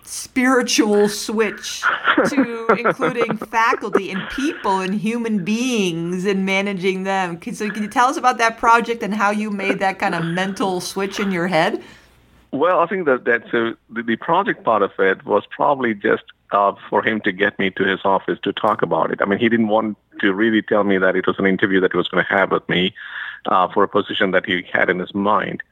spiritual 0.03 1.07
switch 1.09 1.83
to 2.31 2.67
including 2.79 3.37
faculty 3.51 4.11
and 4.11 4.27
people 4.31 4.81
and 4.81 4.95
human 4.95 5.45
beings 5.45 6.25
and 6.25 6.47
managing 6.47 7.05
them? 7.05 7.39
So 7.53 7.69
can 7.71 7.83
you 7.83 7.89
tell 7.89 8.09
us 8.09 8.17
about 8.17 8.39
that 8.39 8.57
project 8.57 9.03
and 9.03 9.15
how 9.15 9.31
you 9.31 9.51
made 9.51 9.79
that 9.81 9.99
kind 9.99 10.15
of 10.15 10.25
mental 10.25 10.81
switch 10.81 11.21
in 11.21 11.31
your 11.31 11.47
head? 11.47 11.83
Well, 12.51 12.81
I 12.81 12.87
think 12.87 13.05
that 13.05 13.25
that 13.25 13.45
so 13.51 13.75
the, 13.91 14.03
the 14.03 14.17
project 14.17 14.65
part 14.65 14.83
of 14.83 14.93
it 14.99 15.25
was 15.27 15.45
probably 15.51 15.95
just 15.95 16.25
uh, 16.51 16.73
for 16.89 17.03
him 17.03 17.21
to 17.23 17.33
get 17.33 17.59
me 17.59 17.71
to 17.71 17.85
his 17.85 18.01
office 18.05 18.39
to 18.43 18.53
talk 18.53 18.83
about 18.83 19.11
it. 19.11 19.21
I 19.21 19.27
mean, 19.27 19.39
he 19.39 19.49
didn't 19.49 19.69
want 19.69 19.97
to 20.21 20.33
really 20.33 20.63
tell 20.63 20.85
me 20.85 20.99
that 20.99 21.17
it 21.17 21.27
was 21.27 21.39
an 21.39 21.47
interview 21.47 21.81
that 21.81 21.93
he 21.93 21.99
was 21.99 22.09
going 22.09 22.25
to 22.25 22.31
have 22.31 22.51
with 22.51 22.69
me 22.69 22.95
uh, 23.47 23.69
for 23.73 23.83
a 23.83 23.89
position 23.89 24.31
that 24.33 24.47
he 24.47 24.65
had 24.73 24.91
in 24.91 24.99
his 24.99 25.15
mind. 25.15 25.63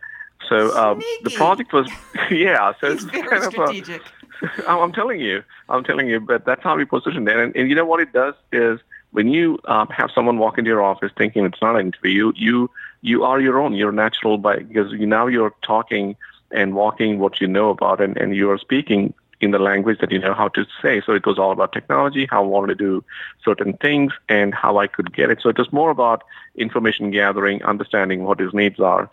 So 0.49 0.71
uh, 0.71 1.01
the 1.23 1.31
project 1.31 1.73
was, 1.73 1.89
yeah. 2.31 2.73
So 2.81 2.93
it's 2.93 3.05
very 3.05 3.27
kind 3.29 3.45
strategic. 3.45 4.03
Of 4.03 4.59
a, 4.59 4.69
I'm 4.69 4.93
telling 4.93 5.21
you, 5.21 5.43
I'm 5.69 5.83
telling 5.83 6.09
you, 6.09 6.21
but 6.21 6.45
that's 6.45 6.63
how 6.63 6.77
we 6.77 6.85
positioned 6.85 7.29
it. 7.29 7.37
And, 7.37 7.57
and 7.57 7.69
you 7.69 7.75
know 7.75 7.87
what 7.87 8.01
it 8.01 8.13
does 8.13 8.35
is 8.53 8.81
when 9.13 9.29
you 9.29 9.59
um, 9.65 9.89
have 9.89 10.11
someone 10.15 10.39
walk 10.39 10.59
into 10.59 10.69
your 10.69 10.83
office 10.83 11.11
thinking 11.17 11.45
it's 11.47 11.63
not 11.63 11.75
an 11.77 11.87
interview, 11.87 12.11
you 12.13 12.33
you 12.37 12.71
you 13.01 13.25
are 13.25 13.41
your 13.41 13.59
own. 13.59 13.75
You're 13.75 13.93
natural 13.93 14.37
by 14.37 14.59
because 14.59 14.93
you, 14.93 15.07
now 15.07 15.27
you're 15.27 15.55
talking 15.63 16.17
and 16.51 16.75
walking 16.75 17.19
what 17.19 17.41
you 17.41 17.47
know 17.47 17.71
about, 17.71 18.01
and, 18.01 18.17
and 18.17 18.37
you 18.37 18.51
are 18.51 18.59
speaking 18.59 19.15
in 19.41 19.51
the 19.51 19.59
language 19.59 19.99
that 20.01 20.11
you 20.11 20.19
know 20.19 20.35
how 20.35 20.49
to 20.49 20.65
say. 20.81 21.01
So 21.05 21.13
it 21.13 21.27
was 21.27 21.39
all 21.39 21.53
about 21.53 21.73
technology, 21.73 22.27
how 22.31 22.43
I 22.43 22.47
wanted 22.47 22.79
to 22.79 22.85
do 22.85 23.05
certain 23.45 23.75
things, 23.75 24.13
and 24.29 24.55
how 24.55 24.79
I 24.79 24.87
could 24.87 25.15
get 25.15 25.31
it. 25.31 25.41
So 25.43 25.49
it 25.49 25.59
was 25.59 25.73
more 25.73 25.91
about 25.91 26.23
information 26.57 27.11
gathering, 27.11 27.63
understanding 27.63 28.25
what 28.25 28.41
his 28.41 28.55
needs 28.55 28.81
are, 28.81 29.11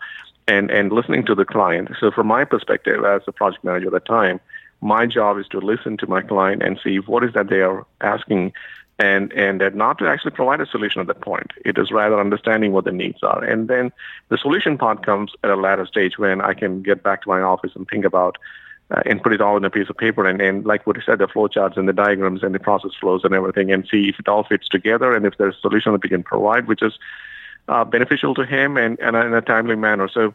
and, 0.48 0.70
and 0.70 0.92
listening 0.92 1.24
to 1.26 1.34
the 1.34 1.44
client. 1.44 1.90
So 2.00 2.10
from 2.10 2.26
my 2.26 2.44
perspective 2.44 3.04
as 3.04 3.22
a 3.26 3.32
project 3.32 3.64
manager 3.64 3.86
at 3.86 3.92
the 3.92 4.00
time, 4.00 4.40
my 4.80 5.06
job 5.06 5.38
is 5.38 5.48
to 5.48 5.58
listen 5.58 5.96
to 5.98 6.06
my 6.06 6.22
client 6.22 6.62
and 6.62 6.78
see 6.82 6.98
what 6.98 7.24
is 7.24 7.32
that 7.34 7.48
they 7.48 7.60
are 7.60 7.86
asking 8.00 8.52
and 8.98 9.32
and 9.32 9.74
not 9.74 9.98
to 9.98 10.06
actually 10.06 10.30
provide 10.30 10.60
a 10.60 10.66
solution 10.66 11.00
at 11.00 11.08
that 11.08 11.20
point. 11.20 11.52
It 11.64 11.78
is 11.78 11.90
rather 11.90 12.20
understanding 12.20 12.72
what 12.72 12.84
the 12.84 12.92
needs 12.92 13.22
are. 13.22 13.42
And 13.42 13.66
then 13.66 13.92
the 14.28 14.38
solution 14.38 14.78
part 14.78 15.04
comes 15.04 15.32
at 15.42 15.50
a 15.50 15.56
later 15.56 15.86
stage 15.86 16.18
when 16.18 16.40
I 16.40 16.54
can 16.54 16.82
get 16.82 17.02
back 17.02 17.22
to 17.22 17.28
my 17.28 17.40
office 17.40 17.72
and 17.74 17.88
think 17.88 18.04
about 18.04 18.38
uh, 18.94 19.02
and 19.06 19.22
put 19.22 19.32
it 19.32 19.40
all 19.40 19.56
in 19.56 19.64
a 19.64 19.70
piece 19.70 19.88
of 19.88 19.96
paper 19.96 20.26
and, 20.26 20.40
and 20.40 20.64
like 20.64 20.86
what 20.86 20.96
you 20.96 21.02
said, 21.04 21.18
the 21.18 21.26
flow 21.26 21.48
charts 21.48 21.76
and 21.76 21.88
the 21.88 21.92
diagrams 21.92 22.42
and 22.42 22.54
the 22.54 22.58
process 22.58 22.92
flows 23.00 23.24
and 23.24 23.34
everything 23.34 23.72
and 23.72 23.86
see 23.90 24.08
if 24.08 24.18
it 24.18 24.28
all 24.28 24.44
fits 24.44 24.68
together 24.68 25.14
and 25.14 25.26
if 25.26 25.36
there's 25.38 25.56
a 25.56 25.60
solution 25.60 25.92
that 25.92 26.02
we 26.02 26.08
can 26.08 26.22
provide, 26.22 26.66
which 26.68 26.82
is 26.82 26.92
uh, 27.68 27.84
beneficial 27.84 28.34
to 28.34 28.44
him 28.44 28.76
and, 28.76 28.98
and 29.00 29.16
in 29.16 29.34
a 29.34 29.40
timely 29.40 29.76
manner. 29.76 30.08
So, 30.08 30.34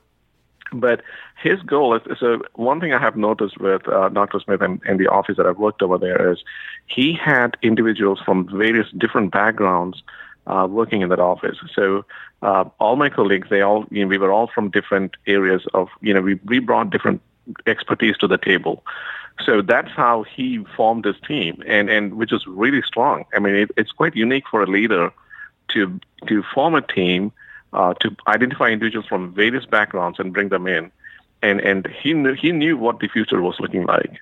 but 0.73 1.01
his 1.41 1.61
goal 1.61 1.95
is, 1.95 2.01
so 2.19 2.41
one 2.55 2.79
thing 2.79 2.93
I 2.93 2.99
have 2.99 3.15
noticed 3.15 3.59
with 3.59 3.87
uh, 3.87 4.09
Dr. 4.09 4.39
Smith 4.39 4.61
and, 4.61 4.81
and 4.85 4.99
the 4.99 5.07
office 5.07 5.37
that 5.37 5.45
I've 5.45 5.57
worked 5.57 5.81
over 5.81 5.97
there 5.97 6.31
is 6.31 6.43
he 6.87 7.13
had 7.13 7.55
individuals 7.61 8.19
from 8.25 8.49
various 8.49 8.87
different 8.97 9.31
backgrounds 9.31 10.03
uh, 10.47 10.67
working 10.69 11.01
in 11.01 11.09
that 11.09 11.19
office. 11.19 11.57
So 11.73 12.05
uh, 12.41 12.65
all 12.79 12.95
my 12.95 13.09
colleagues, 13.09 13.49
they 13.49 13.61
all, 13.61 13.85
you 13.91 14.01
know, 14.01 14.07
we 14.07 14.17
were 14.17 14.31
all 14.31 14.47
from 14.53 14.69
different 14.69 15.15
areas 15.27 15.65
of, 15.73 15.87
you 16.01 16.13
know, 16.13 16.21
we, 16.21 16.35
we 16.45 16.59
brought 16.59 16.89
different 16.89 17.21
expertise 17.65 18.17
to 18.17 18.27
the 18.27 18.37
table. 18.37 18.83
So 19.45 19.61
that's 19.61 19.91
how 19.91 20.23
he 20.23 20.63
formed 20.75 21.05
his 21.05 21.15
team, 21.25 21.63
and, 21.65 21.89
and 21.89 22.15
which 22.15 22.33
is 22.33 22.45
really 22.45 22.81
strong. 22.81 23.25
I 23.33 23.39
mean, 23.39 23.55
it, 23.55 23.71
it's 23.77 23.91
quite 23.91 24.15
unique 24.15 24.43
for 24.51 24.61
a 24.61 24.67
leader 24.67 25.11
to 25.69 25.99
to 26.27 26.43
form 26.53 26.75
a 26.75 26.81
team, 26.81 27.31
uh, 27.71 27.93
to 28.01 28.15
identify 28.27 28.69
individuals 28.69 29.07
from 29.07 29.33
various 29.33 29.65
backgrounds 29.65 30.19
and 30.19 30.33
bring 30.33 30.49
them 30.49 30.67
in. 30.67 30.91
And 31.41 31.61
and 31.61 31.87
he 31.87 32.13
knew 32.13 32.33
he 32.33 32.51
knew 32.51 32.77
what 32.77 32.99
the 32.99 33.07
future 33.07 33.41
was 33.41 33.59
looking 33.61 33.85
like, 33.85 34.19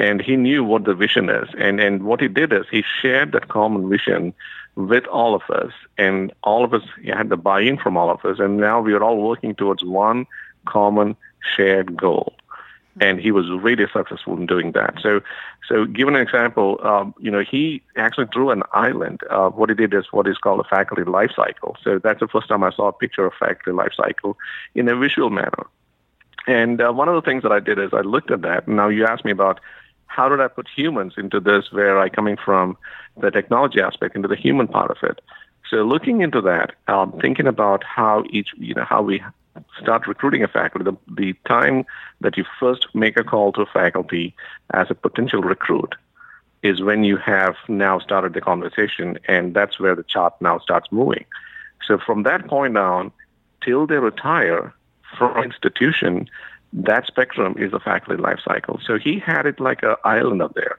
and 0.00 0.20
he 0.20 0.34
knew 0.34 0.64
what 0.64 0.84
the 0.84 0.94
vision 0.94 1.30
is. 1.30 1.48
And 1.56 1.80
and 1.80 2.02
what 2.02 2.20
he 2.20 2.28
did 2.28 2.52
is 2.52 2.66
he 2.68 2.82
shared 3.00 3.32
that 3.32 3.46
common 3.48 3.88
vision 3.88 4.34
with 4.74 5.06
all 5.06 5.34
of 5.34 5.42
us, 5.48 5.72
and 5.96 6.32
all 6.42 6.64
of 6.64 6.74
us 6.74 6.82
had 7.04 7.28
the 7.28 7.36
buy-in 7.36 7.78
from 7.78 7.96
all 7.96 8.10
of 8.10 8.24
us, 8.24 8.40
and 8.40 8.56
now 8.56 8.80
we 8.80 8.94
are 8.94 9.02
all 9.02 9.22
working 9.22 9.54
towards 9.54 9.84
one 9.84 10.26
common 10.66 11.16
shared 11.54 11.96
goal. 11.96 12.34
And 12.98 13.20
he 13.20 13.30
was 13.30 13.50
really 13.50 13.84
successful 13.92 14.36
in 14.38 14.46
doing 14.46 14.72
that. 14.72 14.94
So, 15.02 15.20
so 15.68 15.84
given 15.84 16.16
an 16.16 16.22
example, 16.22 16.80
um, 16.82 17.14
you 17.20 17.30
know, 17.30 17.42
he 17.42 17.82
actually 17.96 18.26
drew 18.26 18.50
an 18.50 18.62
island. 18.72 19.20
Uh, 19.28 19.50
what 19.50 19.68
he 19.68 19.74
did 19.74 19.92
is 19.92 20.06
what 20.12 20.26
is 20.26 20.38
called 20.38 20.60
a 20.60 20.64
faculty 20.64 21.04
life 21.04 21.30
cycle. 21.36 21.76
So 21.84 21.98
that's 21.98 22.20
the 22.20 22.28
first 22.28 22.48
time 22.48 22.64
I 22.64 22.70
saw 22.70 22.88
a 22.88 22.92
picture 22.92 23.26
of 23.26 23.34
faculty 23.38 23.72
life 23.72 23.92
cycle 23.94 24.38
in 24.74 24.88
a 24.88 24.96
visual 24.96 25.28
manner. 25.28 25.66
And 26.46 26.80
uh, 26.80 26.92
one 26.92 27.08
of 27.08 27.14
the 27.16 27.28
things 27.28 27.42
that 27.42 27.52
I 27.52 27.60
did 27.60 27.78
is 27.78 27.90
I 27.92 28.00
looked 28.00 28.30
at 28.30 28.42
that. 28.42 28.66
Now 28.66 28.88
you 28.88 29.04
asked 29.04 29.24
me 29.24 29.32
about 29.32 29.60
how 30.06 30.28
did 30.28 30.40
I 30.40 30.48
put 30.48 30.66
humans 30.74 31.14
into 31.18 31.40
this, 31.40 31.70
where 31.72 31.98
I 31.98 32.08
coming 32.08 32.36
from 32.42 32.78
the 33.20 33.30
technology 33.30 33.80
aspect 33.80 34.16
into 34.16 34.28
the 34.28 34.36
human 34.36 34.68
part 34.68 34.90
of 34.90 34.98
it. 35.02 35.20
So 35.68 35.78
looking 35.78 36.20
into 36.20 36.40
that, 36.42 36.74
um, 36.86 37.12
thinking 37.20 37.46
about 37.46 37.82
how 37.84 38.24
each, 38.30 38.50
you 38.56 38.74
know, 38.74 38.84
how 38.84 39.02
we 39.02 39.22
start 39.80 40.06
recruiting 40.06 40.42
a 40.42 40.48
faculty, 40.48 40.90
the, 40.90 40.96
the 41.14 41.34
time 41.46 41.84
that 42.20 42.36
you 42.36 42.44
first 42.58 42.86
make 42.94 43.18
a 43.18 43.24
call 43.24 43.52
to 43.52 43.62
a 43.62 43.66
faculty 43.66 44.34
as 44.72 44.86
a 44.90 44.94
potential 44.94 45.40
recruit 45.40 45.94
is 46.62 46.82
when 46.82 47.04
you 47.04 47.16
have 47.16 47.54
now 47.68 47.98
started 47.98 48.34
the 48.34 48.40
conversation, 48.40 49.18
and 49.28 49.54
that's 49.54 49.78
where 49.78 49.94
the 49.94 50.02
chart 50.02 50.34
now 50.40 50.58
starts 50.58 50.88
moving. 50.90 51.24
So 51.86 51.98
from 51.98 52.24
that 52.24 52.46
point 52.48 52.76
on, 52.76 53.12
till 53.62 53.86
they 53.86 53.96
retire 53.96 54.74
from 55.16 55.42
institution, 55.42 56.28
that 56.72 57.06
spectrum 57.06 57.54
is 57.58 57.72
a 57.72 57.80
faculty 57.80 58.20
life 58.20 58.40
cycle. 58.44 58.80
So 58.84 58.98
he 58.98 59.18
had 59.18 59.46
it 59.46 59.60
like 59.60 59.82
an 59.82 59.96
island 60.04 60.42
up 60.42 60.54
there, 60.54 60.78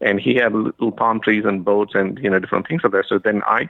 and 0.00 0.20
he 0.20 0.34
had 0.34 0.52
little 0.52 0.92
palm 0.92 1.20
trees 1.20 1.44
and 1.44 1.64
boats 1.64 1.94
and 1.94 2.18
you 2.18 2.30
know 2.30 2.38
different 2.38 2.66
things 2.66 2.84
up 2.84 2.92
there. 2.92 3.04
So 3.04 3.18
then 3.18 3.42
I 3.46 3.68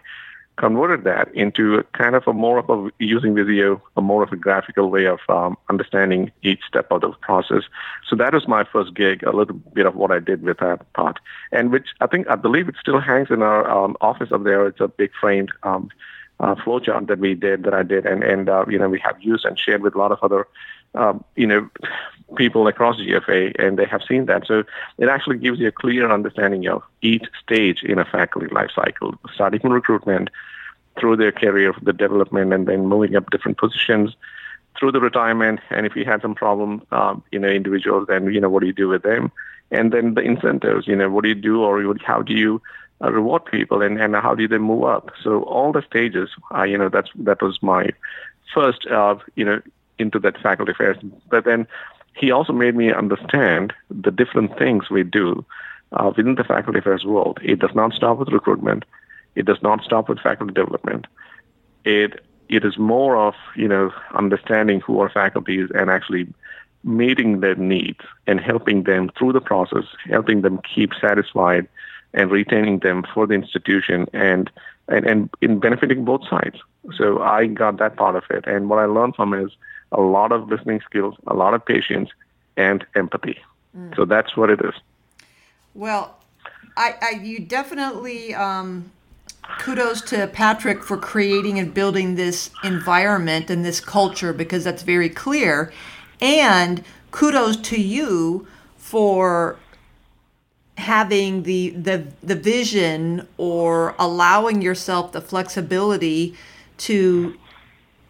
converted 0.58 1.04
that 1.04 1.32
into 1.34 1.84
kind 1.92 2.14
of 2.16 2.24
a 2.26 2.32
more 2.32 2.58
of 2.58 2.68
a 2.68 2.90
using 2.98 3.34
Visio, 3.34 3.80
a 3.96 4.02
more 4.02 4.22
of 4.24 4.32
a 4.32 4.36
graphical 4.36 4.90
way 4.90 5.06
of 5.06 5.20
um, 5.28 5.56
understanding 5.70 6.32
each 6.42 6.60
step 6.66 6.90
of 6.90 7.00
the 7.00 7.10
process. 7.20 7.62
So 8.08 8.16
that 8.16 8.34
was 8.34 8.48
my 8.48 8.64
first 8.64 8.94
gig, 8.94 9.22
a 9.22 9.30
little 9.30 9.54
bit 9.54 9.86
of 9.86 9.94
what 9.94 10.10
I 10.10 10.18
did 10.18 10.42
with 10.42 10.58
that 10.58 10.92
part, 10.94 11.20
and 11.52 11.70
which 11.70 11.88
I 12.00 12.08
think 12.08 12.28
I 12.28 12.34
believe 12.34 12.68
it 12.68 12.74
still 12.80 13.00
hangs 13.00 13.28
in 13.30 13.40
our 13.40 13.70
um, 13.70 13.96
office 14.00 14.32
up 14.32 14.42
there. 14.42 14.66
It's 14.66 14.80
a 14.80 14.88
big 14.88 15.12
framed 15.20 15.52
um, 15.62 15.90
uh, 16.40 16.56
flowchart 16.56 17.06
that 17.06 17.18
we 17.20 17.34
did, 17.34 17.62
that 17.62 17.74
I 17.74 17.84
did, 17.84 18.04
and 18.04 18.22
and 18.24 18.48
uh, 18.48 18.64
you 18.68 18.78
know 18.78 18.88
we 18.88 19.00
have 19.00 19.16
used 19.20 19.44
and 19.44 19.58
shared 19.58 19.82
with 19.82 19.94
a 19.94 19.98
lot 19.98 20.12
of 20.12 20.18
other 20.22 20.48
um, 20.94 21.24
you 21.36 21.46
know, 21.46 21.68
people 22.36 22.66
across 22.66 22.96
GFA, 22.96 23.54
and 23.58 23.78
they 23.78 23.86
have 23.86 24.02
seen 24.08 24.26
that. 24.26 24.46
So 24.46 24.64
it 24.98 25.08
actually 25.08 25.38
gives 25.38 25.58
you 25.58 25.68
a 25.68 25.72
clear 25.72 26.10
understanding 26.10 26.66
of 26.68 26.82
each 27.02 27.24
stage 27.42 27.82
in 27.82 27.98
a 27.98 28.04
faculty 28.04 28.48
life 28.48 28.70
cycle, 28.74 29.14
starting 29.34 29.60
from 29.60 29.72
recruitment, 29.72 30.30
through 30.98 31.16
their 31.16 31.32
career, 31.32 31.74
the 31.82 31.92
development, 31.92 32.52
and 32.52 32.66
then 32.66 32.86
moving 32.86 33.16
up 33.16 33.30
different 33.30 33.58
positions, 33.58 34.16
through 34.78 34.92
the 34.92 35.00
retirement. 35.00 35.60
And 35.70 35.86
if 35.86 35.96
you 35.96 36.04
had 36.04 36.22
some 36.22 36.34
problem, 36.34 36.82
um, 36.90 37.22
you 37.32 37.38
know, 37.38 37.48
individuals, 37.48 38.06
then 38.08 38.32
you 38.32 38.40
know, 38.40 38.48
what 38.48 38.60
do 38.60 38.66
you 38.66 38.72
do 38.72 38.88
with 38.88 39.02
them? 39.02 39.32
And 39.70 39.92
then 39.92 40.14
the 40.14 40.22
incentives, 40.22 40.86
you 40.86 40.96
know, 40.96 41.10
what 41.10 41.22
do 41.22 41.28
you 41.28 41.34
do, 41.34 41.62
or 41.62 41.94
how 42.04 42.22
do 42.22 42.32
you 42.32 42.62
uh, 43.02 43.12
reward 43.12 43.44
people, 43.44 43.82
and, 43.82 44.00
and 44.00 44.16
how 44.16 44.34
do 44.34 44.48
they 44.48 44.58
move 44.58 44.84
up? 44.84 45.10
So 45.22 45.42
all 45.44 45.72
the 45.72 45.82
stages, 45.82 46.30
uh, 46.54 46.62
you 46.62 46.76
know, 46.76 46.88
that's 46.88 47.10
that 47.16 47.42
was 47.42 47.62
my 47.62 47.90
first, 48.54 48.86
uh, 48.86 49.16
you 49.34 49.44
know, 49.44 49.60
into 49.98 50.18
that 50.20 50.40
faculty 50.40 50.72
affairs. 50.72 50.96
But 51.30 51.44
then 51.44 51.66
he 52.14 52.30
also 52.30 52.52
made 52.52 52.74
me 52.74 52.92
understand 52.92 53.72
the 53.90 54.10
different 54.10 54.58
things 54.58 54.90
we 54.90 55.02
do 55.02 55.44
uh, 55.92 56.12
within 56.16 56.34
the 56.34 56.44
faculty 56.44 56.78
affairs 56.78 57.04
world. 57.04 57.38
It 57.42 57.58
does 57.58 57.74
not 57.74 57.92
stop 57.92 58.18
with 58.18 58.28
recruitment. 58.28 58.84
It 59.34 59.46
does 59.46 59.62
not 59.62 59.82
stop 59.82 60.08
with 60.08 60.20
faculty 60.20 60.52
development. 60.52 61.06
It 61.84 62.24
it 62.48 62.64
is 62.64 62.78
more 62.78 63.16
of 63.16 63.34
you 63.56 63.68
know 63.68 63.92
understanding 64.14 64.80
who 64.80 65.00
our 65.00 65.10
faculty 65.10 65.60
is 65.60 65.70
and 65.74 65.90
actually 65.90 66.26
meeting 66.84 67.40
their 67.40 67.56
needs 67.56 68.00
and 68.26 68.40
helping 68.40 68.84
them 68.84 69.10
through 69.16 69.32
the 69.32 69.40
process, 69.40 69.84
helping 70.04 70.42
them 70.42 70.60
keep 70.74 70.92
satisfied 71.00 71.68
and 72.14 72.30
retaining 72.30 72.78
them 72.78 73.04
for 73.14 73.26
the 73.26 73.34
institution 73.34 74.06
and 74.12 74.50
and, 74.88 75.06
and 75.06 75.30
in 75.40 75.58
benefiting 75.60 76.04
both 76.04 76.26
sides. 76.28 76.56
So 76.96 77.20
I 77.20 77.46
got 77.46 77.78
that 77.78 77.96
part 77.96 78.16
of 78.16 78.24
it. 78.30 78.46
And 78.46 78.70
what 78.70 78.78
I 78.78 78.86
learned 78.86 79.16
from 79.16 79.34
is 79.34 79.50
a 79.92 80.00
lot 80.00 80.32
of 80.32 80.48
listening 80.48 80.80
skills, 80.84 81.14
a 81.26 81.34
lot 81.34 81.54
of 81.54 81.64
patience, 81.64 82.10
and 82.56 82.84
empathy. 82.94 83.38
Mm. 83.76 83.96
So 83.96 84.04
that's 84.04 84.36
what 84.36 84.50
it 84.50 84.60
is. 84.64 84.74
Well, 85.74 86.18
I, 86.76 86.94
I 87.00 87.10
you 87.22 87.40
definitely 87.40 88.34
um, 88.34 88.90
kudos 89.58 90.02
to 90.02 90.26
Patrick 90.28 90.82
for 90.82 90.96
creating 90.96 91.58
and 91.58 91.72
building 91.72 92.16
this 92.16 92.50
environment 92.64 93.50
and 93.50 93.64
this 93.64 93.80
culture 93.80 94.32
because 94.32 94.64
that's 94.64 94.82
very 94.82 95.08
clear, 95.08 95.72
and 96.20 96.84
kudos 97.10 97.56
to 97.56 97.80
you 97.80 98.46
for 98.76 99.56
having 100.76 101.42
the 101.42 101.70
the 101.70 102.06
the 102.22 102.36
vision 102.36 103.26
or 103.36 103.94
allowing 103.98 104.62
yourself 104.62 105.12
the 105.12 105.20
flexibility 105.20 106.34
to 106.76 107.36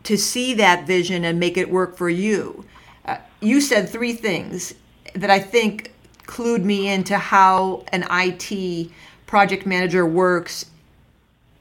to 0.08 0.16
see 0.16 0.54
that 0.54 0.86
vision 0.86 1.22
and 1.22 1.38
make 1.38 1.58
it 1.58 1.68
work 1.68 1.94
for 1.94 2.08
you. 2.08 2.64
Uh, 3.04 3.18
you 3.40 3.60
said 3.60 3.86
three 3.86 4.14
things 4.14 4.72
that 5.12 5.28
I 5.28 5.38
think 5.38 5.92
clued 6.24 6.64
me 6.64 6.88
into 6.88 7.18
how 7.18 7.84
an 7.92 8.06
IT 8.10 8.90
project 9.26 9.66
manager 9.66 10.06
works. 10.06 10.64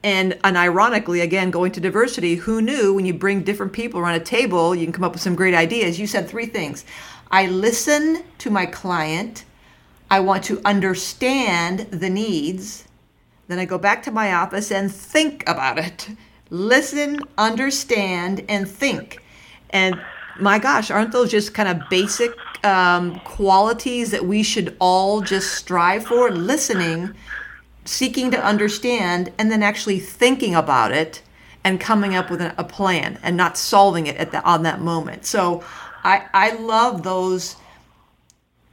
And, 0.01 0.39
and 0.45 0.55
ironically, 0.55 1.19
again, 1.19 1.51
going 1.51 1.73
to 1.73 1.81
diversity, 1.81 2.35
who 2.35 2.61
knew 2.61 2.93
when 2.93 3.05
you 3.05 3.13
bring 3.13 3.43
different 3.43 3.73
people 3.73 3.99
around 3.99 4.15
a 4.15 4.23
table, 4.23 4.73
you 4.73 4.85
can 4.85 4.93
come 4.93 5.03
up 5.03 5.11
with 5.11 5.21
some 5.21 5.35
great 5.35 5.53
ideas? 5.53 5.99
You 5.99 6.07
said 6.07 6.29
three 6.29 6.45
things. 6.45 6.85
I 7.29 7.47
listen 7.47 8.23
to 8.37 8.49
my 8.49 8.65
client. 8.65 9.43
I 10.09 10.21
want 10.21 10.45
to 10.45 10.61
understand 10.63 11.79
the 11.91 12.09
needs. 12.09 12.85
Then 13.49 13.59
I 13.59 13.65
go 13.65 13.77
back 13.77 14.03
to 14.03 14.11
my 14.11 14.31
office 14.31 14.71
and 14.71 14.89
think 14.89 15.43
about 15.49 15.77
it 15.77 16.07
listen, 16.49 17.19
understand, 17.37 18.43
and 18.49 18.67
think. 18.67 19.23
And 19.69 19.99
my 20.39 20.59
gosh, 20.59 20.91
aren't 20.91 21.11
those 21.11 21.31
just 21.31 21.53
kind 21.53 21.69
of 21.69 21.89
basic 21.89 22.31
um, 22.63 23.19
qualities 23.21 24.11
that 24.11 24.25
we 24.25 24.43
should 24.43 24.75
all 24.79 25.21
just 25.21 25.53
strive 25.55 26.05
for? 26.05 26.31
Listening, 26.31 27.13
seeking 27.85 28.31
to 28.31 28.45
understand, 28.45 29.31
and 29.37 29.51
then 29.51 29.63
actually 29.63 29.99
thinking 29.99 30.55
about 30.55 30.91
it 30.91 31.21
and 31.63 31.81
coming 31.81 32.15
up 32.15 32.29
with 32.29 32.41
a, 32.41 32.63
plan 32.63 33.19
and 33.23 33.35
not 33.35 33.57
solving 33.57 34.07
it 34.07 34.15
at 34.15 34.31
the, 34.31 34.41
on 34.43 34.63
that 34.63 34.79
moment. 34.79 35.25
So 35.25 35.63
I, 36.03 36.23
I 36.33 36.51
love 36.55 37.03
those. 37.03 37.57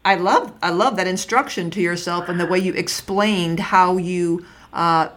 I 0.04 0.16
love 0.16 0.52
I 0.62 0.71
love 0.71 0.97
that 0.97 1.07
instruction 1.07 1.71
to 1.71 1.81
yourself 1.81 2.28
and 2.28 2.38
the 2.38 2.47
way 2.47 2.59
you 2.59 2.75
explained 2.75 3.59
how 3.59 3.97
you 3.97 4.45
uh, 4.73 5.09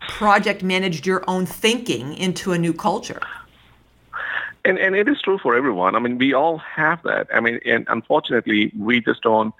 project 0.00 0.62
managed 0.62 1.06
your 1.06 1.24
own 1.28 1.46
thinking 1.46 2.14
into 2.16 2.52
a 2.52 2.58
new 2.58 2.72
culture. 2.72 3.20
And 4.64 4.78
and 4.78 4.96
it 4.96 5.08
is 5.08 5.20
true 5.22 5.38
for 5.38 5.54
everyone. 5.54 5.94
I 5.94 6.00
mean, 6.00 6.18
we 6.18 6.34
all 6.34 6.58
have 6.58 7.02
that. 7.04 7.28
I 7.32 7.40
mean, 7.40 7.60
and 7.64 7.86
unfortunately, 7.88 8.72
we 8.78 9.00
just 9.00 9.22
don't 9.22 9.54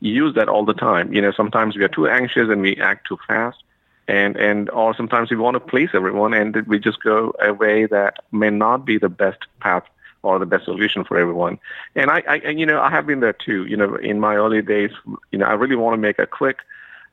use 0.00 0.34
that 0.34 0.48
all 0.48 0.64
the 0.64 0.74
time. 0.74 1.12
You 1.12 1.20
know, 1.20 1.32
sometimes 1.32 1.76
we 1.76 1.84
are 1.84 1.88
too 1.88 2.06
anxious 2.08 2.48
and 2.48 2.60
we 2.62 2.76
act 2.76 3.08
too 3.08 3.18
fast, 3.26 3.62
and 4.06 4.36
and 4.36 4.70
or 4.70 4.94
sometimes 4.94 5.30
we 5.30 5.36
want 5.36 5.54
to 5.54 5.60
please 5.60 5.90
everyone 5.94 6.32
and 6.34 6.54
we 6.66 6.78
just 6.78 7.02
go 7.02 7.34
a 7.40 7.52
way 7.52 7.86
that 7.86 8.22
may 8.30 8.50
not 8.50 8.84
be 8.84 8.98
the 8.98 9.08
best 9.08 9.40
path 9.60 9.84
or 10.22 10.38
the 10.38 10.46
best 10.46 10.64
solution 10.64 11.04
for 11.04 11.18
everyone. 11.18 11.58
And 11.94 12.10
I, 12.10 12.22
I 12.28 12.34
you 12.36 12.66
know, 12.66 12.80
I 12.80 12.90
have 12.90 13.06
been 13.06 13.20
there 13.20 13.32
too. 13.32 13.66
You 13.66 13.76
know, 13.76 13.96
in 13.96 14.20
my 14.20 14.36
early 14.36 14.62
days, 14.62 14.90
you 15.30 15.38
know, 15.38 15.46
I 15.46 15.52
really 15.52 15.76
want 15.76 15.94
to 15.94 15.98
make 15.98 16.18
a 16.18 16.26
quick, 16.26 16.58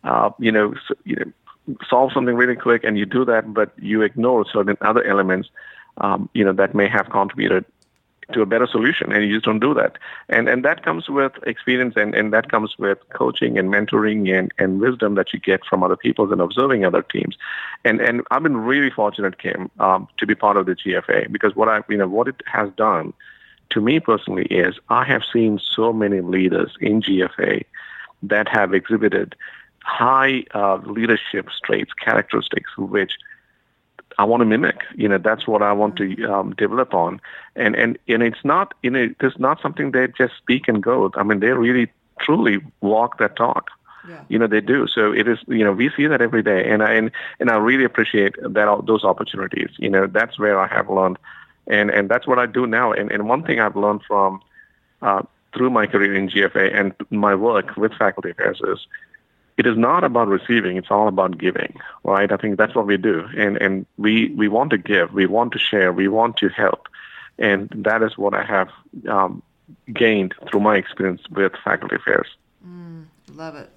uh, 0.04 0.30
you 0.40 0.52
know, 0.52 0.76
you 1.04 1.16
know, 1.16 1.32
solve 1.90 2.12
something 2.14 2.36
really 2.36 2.56
quick 2.56 2.84
and 2.84 2.98
you 2.98 3.06
do 3.06 3.26
that, 3.26 3.54
but 3.54 3.72
you 3.80 4.02
ignore 4.02 4.46
certain 4.52 4.78
other 4.82 5.04
elements, 5.04 5.50
um, 5.98 6.30
you 6.34 6.44
know, 6.44 6.54
that 6.54 6.76
may 6.76 6.88
have 6.88 7.10
contributed 7.10 7.66
to 8.34 8.42
a 8.42 8.46
better 8.46 8.68
solution 8.68 9.12
and 9.12 9.24
you 9.26 9.34
just 9.34 9.46
don't 9.46 9.60
do 9.60 9.74
that. 9.74 9.98
And 10.30 10.48
and 10.48 10.64
that 10.64 10.84
comes 10.84 11.10
with 11.10 11.32
experience 11.48 11.96
and, 11.98 12.14
and 12.14 12.32
that 12.32 12.52
comes 12.52 12.78
with 12.78 12.98
coaching 13.10 13.58
and 13.58 13.70
mentoring 13.70 14.38
and, 14.38 14.54
and 14.58 14.80
wisdom 14.80 15.16
that 15.16 15.34
you 15.34 15.40
get 15.40 15.66
from 15.66 15.84
other 15.84 15.98
people 15.98 16.32
and 16.32 16.42
observing 16.42 16.86
other 16.86 17.02
teams. 17.02 17.38
And 17.84 18.00
and 18.02 18.22
I've 18.32 18.44
been 18.44 18.58
really 18.58 18.92
fortunate, 18.92 19.40
Kim, 19.40 19.72
um, 19.80 20.08
to 20.18 20.28
be 20.28 20.36
part 20.36 20.58
of 20.58 20.66
the 20.66 20.76
GFA 20.76 21.32
because 21.32 21.56
what 21.56 21.70
I 21.70 21.82
you 21.90 21.98
know 21.98 22.08
what 22.08 22.28
it 22.28 22.42
has 22.46 22.70
done 22.78 23.14
to 23.72 23.82
me 23.82 24.00
personally 24.00 24.46
is 24.46 24.76
I 24.90 25.04
have 25.06 25.24
seen 25.32 25.60
so 25.60 25.94
many 25.94 26.22
leaders 26.22 26.76
in 26.82 27.02
GFA 27.02 27.66
that 28.24 28.48
have 28.48 28.74
exhibited 28.74 29.36
high 29.84 30.44
uh, 30.54 30.78
leadership 30.86 31.48
traits, 31.64 31.92
characteristics, 31.94 32.78
which 32.78 33.14
I 34.18 34.24
want 34.26 34.42
to 34.42 34.46
mimic. 34.46 34.82
You 34.96 35.08
know, 35.08 35.18
that's 35.18 35.48
what 35.48 35.62
I 35.62 35.72
want 35.72 35.96
to 35.98 36.26
um, 36.26 36.54
develop 36.56 36.94
on. 36.94 37.22
And 37.56 37.76
and 37.76 37.98
and 38.08 38.24
it's 38.24 38.44
not 38.44 38.74
you 38.84 38.90
know 38.90 39.10
it's 39.20 39.40
not 39.40 39.62
something 39.62 39.92
they 39.92 40.08
just 40.08 40.36
speak 40.38 40.68
and 40.68 40.84
go. 40.84 41.12
I 41.16 41.24
mean, 41.24 41.40
they 41.40 41.52
really 41.52 41.92
truly 42.20 42.60
walk 42.82 43.18
that 43.20 43.36
talk. 43.36 43.70
Yeah. 44.08 44.24
You 44.30 44.40
know, 44.40 44.48
they 44.48 44.62
do. 44.62 44.88
So 44.88 45.12
it 45.12 45.28
is, 45.28 45.40
you 45.48 45.64
know, 45.64 45.74
we 45.74 45.90
see 45.96 46.08
that 46.08 46.22
every 46.22 46.42
day. 46.42 46.70
And 46.70 46.82
I, 46.82 46.94
and, 46.94 47.12
and 47.40 47.50
I 47.50 47.58
really 47.58 47.84
appreciate 47.84 48.36
that, 48.42 48.84
those 48.86 49.04
opportunities. 49.04 49.70
You 49.78 49.90
know, 49.90 50.08
that's 50.08 50.40
where 50.40 50.60
I 50.60 50.68
have 50.68 50.90
learned. 50.90 51.18
And, 51.68 51.92
and 51.92 52.10
that's 52.10 52.26
what 52.26 52.40
I 52.40 52.46
do 52.46 52.66
now. 52.66 52.92
And, 52.92 53.12
and 53.12 53.28
one 53.28 53.44
thing 53.44 53.60
I've 53.60 53.76
learned 53.76 54.02
from, 54.08 54.42
uh, 55.02 55.24
through 55.54 55.70
my 55.70 55.86
career 55.86 56.16
in 56.16 56.30
GFA 56.30 56.74
and 56.74 56.94
my 57.10 57.36
work 57.36 57.76
with 57.76 57.94
faculty 57.94 58.32
affairs 58.32 58.62
is 58.68 58.88
it 59.60 59.68
is 59.68 59.78
not 59.78 60.06
about 60.06 60.30
receiving, 60.30 60.78
it's 60.78 60.90
all 60.90 61.10
about 61.10 61.38
giving, 61.38 61.78
right? 62.06 62.32
I 62.32 62.38
think 62.38 62.58
that's 62.58 62.74
what 62.74 62.88
we 62.88 62.96
do. 62.96 63.28
And, 63.38 63.58
and 63.58 63.86
we, 63.98 64.30
we 64.30 64.48
want 64.48 64.70
to 64.72 64.78
give, 64.78 65.14
we 65.14 65.26
want 65.26 65.52
to 65.52 65.60
share, 65.60 65.92
we 65.92 66.08
want 66.08 66.38
to 66.38 66.48
help. 66.48 66.88
And 67.38 67.70
that 67.76 68.02
is 68.02 68.18
what 68.18 68.34
I 68.34 68.44
have 68.44 68.70
um, 69.10 69.44
gained 69.94 70.34
through 70.50 70.62
my 70.62 70.78
experience 70.78 71.22
with 71.30 71.52
faculty 71.62 71.98
affairs. 71.98 72.28
Mm, 72.66 73.08
love 73.34 73.56
it. 73.56 73.70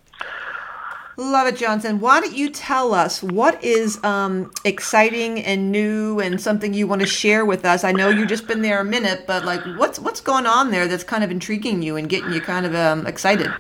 Love 1.17 1.49
it, 1.49 1.57
Johnson. 1.57 1.99
Why 1.99 2.21
don't 2.21 2.35
you 2.35 2.49
tell 2.49 2.95
us 2.95 3.21
what 3.21 3.63
is 3.63 4.03
um, 4.05 4.53
exciting 4.65 5.41
and 5.41 5.73
new 5.73 6.21
and 6.21 6.41
something 6.41 6.73
you 6.73 6.87
want 6.87 7.01
to 7.03 7.09
share 7.09 7.45
with 7.45 7.65
us? 7.65 7.83
I 7.83 7.91
know 7.91 8.09
you've 8.09 8.29
just 8.29 8.47
been 8.47 8.63
there 8.63 8.81
a 8.81 8.85
minute, 8.85 9.25
but 9.27 9.45
like, 9.45 9.63
what's 9.77 9.99
what's 9.99 10.21
going 10.21 10.47
on 10.47 10.71
there 10.71 10.89
that's 10.89 11.05
kind 11.05 11.23
of 11.23 11.31
intriguing 11.31 11.83
you 11.83 11.97
and 11.97 12.09
getting 12.09 12.33
you 12.33 12.41
kind 12.41 12.65
of 12.65 12.75
um, 12.75 13.07
excited? 13.07 13.53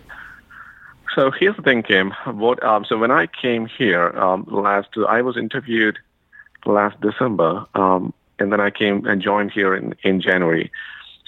So 1.14 1.30
here's 1.30 1.56
the 1.56 1.62
thing, 1.62 1.82
Kim. 1.82 2.12
What, 2.24 2.62
um, 2.64 2.84
so 2.84 2.96
when 2.96 3.10
I 3.10 3.26
came 3.26 3.66
here 3.66 4.08
um, 4.18 4.46
last, 4.48 4.88
I 5.08 5.20
was 5.22 5.36
interviewed 5.36 5.98
last 6.64 7.00
December, 7.00 7.66
um, 7.74 8.14
and 8.38 8.52
then 8.52 8.60
I 8.60 8.70
came 8.70 9.06
and 9.06 9.20
joined 9.20 9.50
here 9.50 9.74
in, 9.74 9.94
in 10.02 10.20
January. 10.20 10.70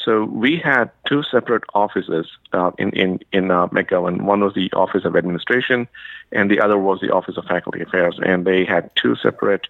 So 0.04 0.24
we 0.24 0.58
had 0.58 0.90
two 1.06 1.22
separate 1.22 1.64
offices 1.72 2.26
uh, 2.52 2.72
in 2.78 2.90
in 2.90 3.20
in 3.32 3.50
uh, 3.50 3.68
McGovern. 3.68 4.22
One 4.22 4.40
was 4.40 4.52
the 4.54 4.70
Office 4.72 5.04
of 5.04 5.16
Administration, 5.16 5.88
and 6.30 6.50
the 6.50 6.60
other 6.60 6.78
was 6.78 7.00
the 7.00 7.10
Office 7.10 7.38
of 7.38 7.46
Faculty 7.46 7.80
Affairs. 7.80 8.18
And 8.22 8.44
they 8.44 8.66
had 8.66 8.90
two 8.96 9.16
separate 9.16 9.66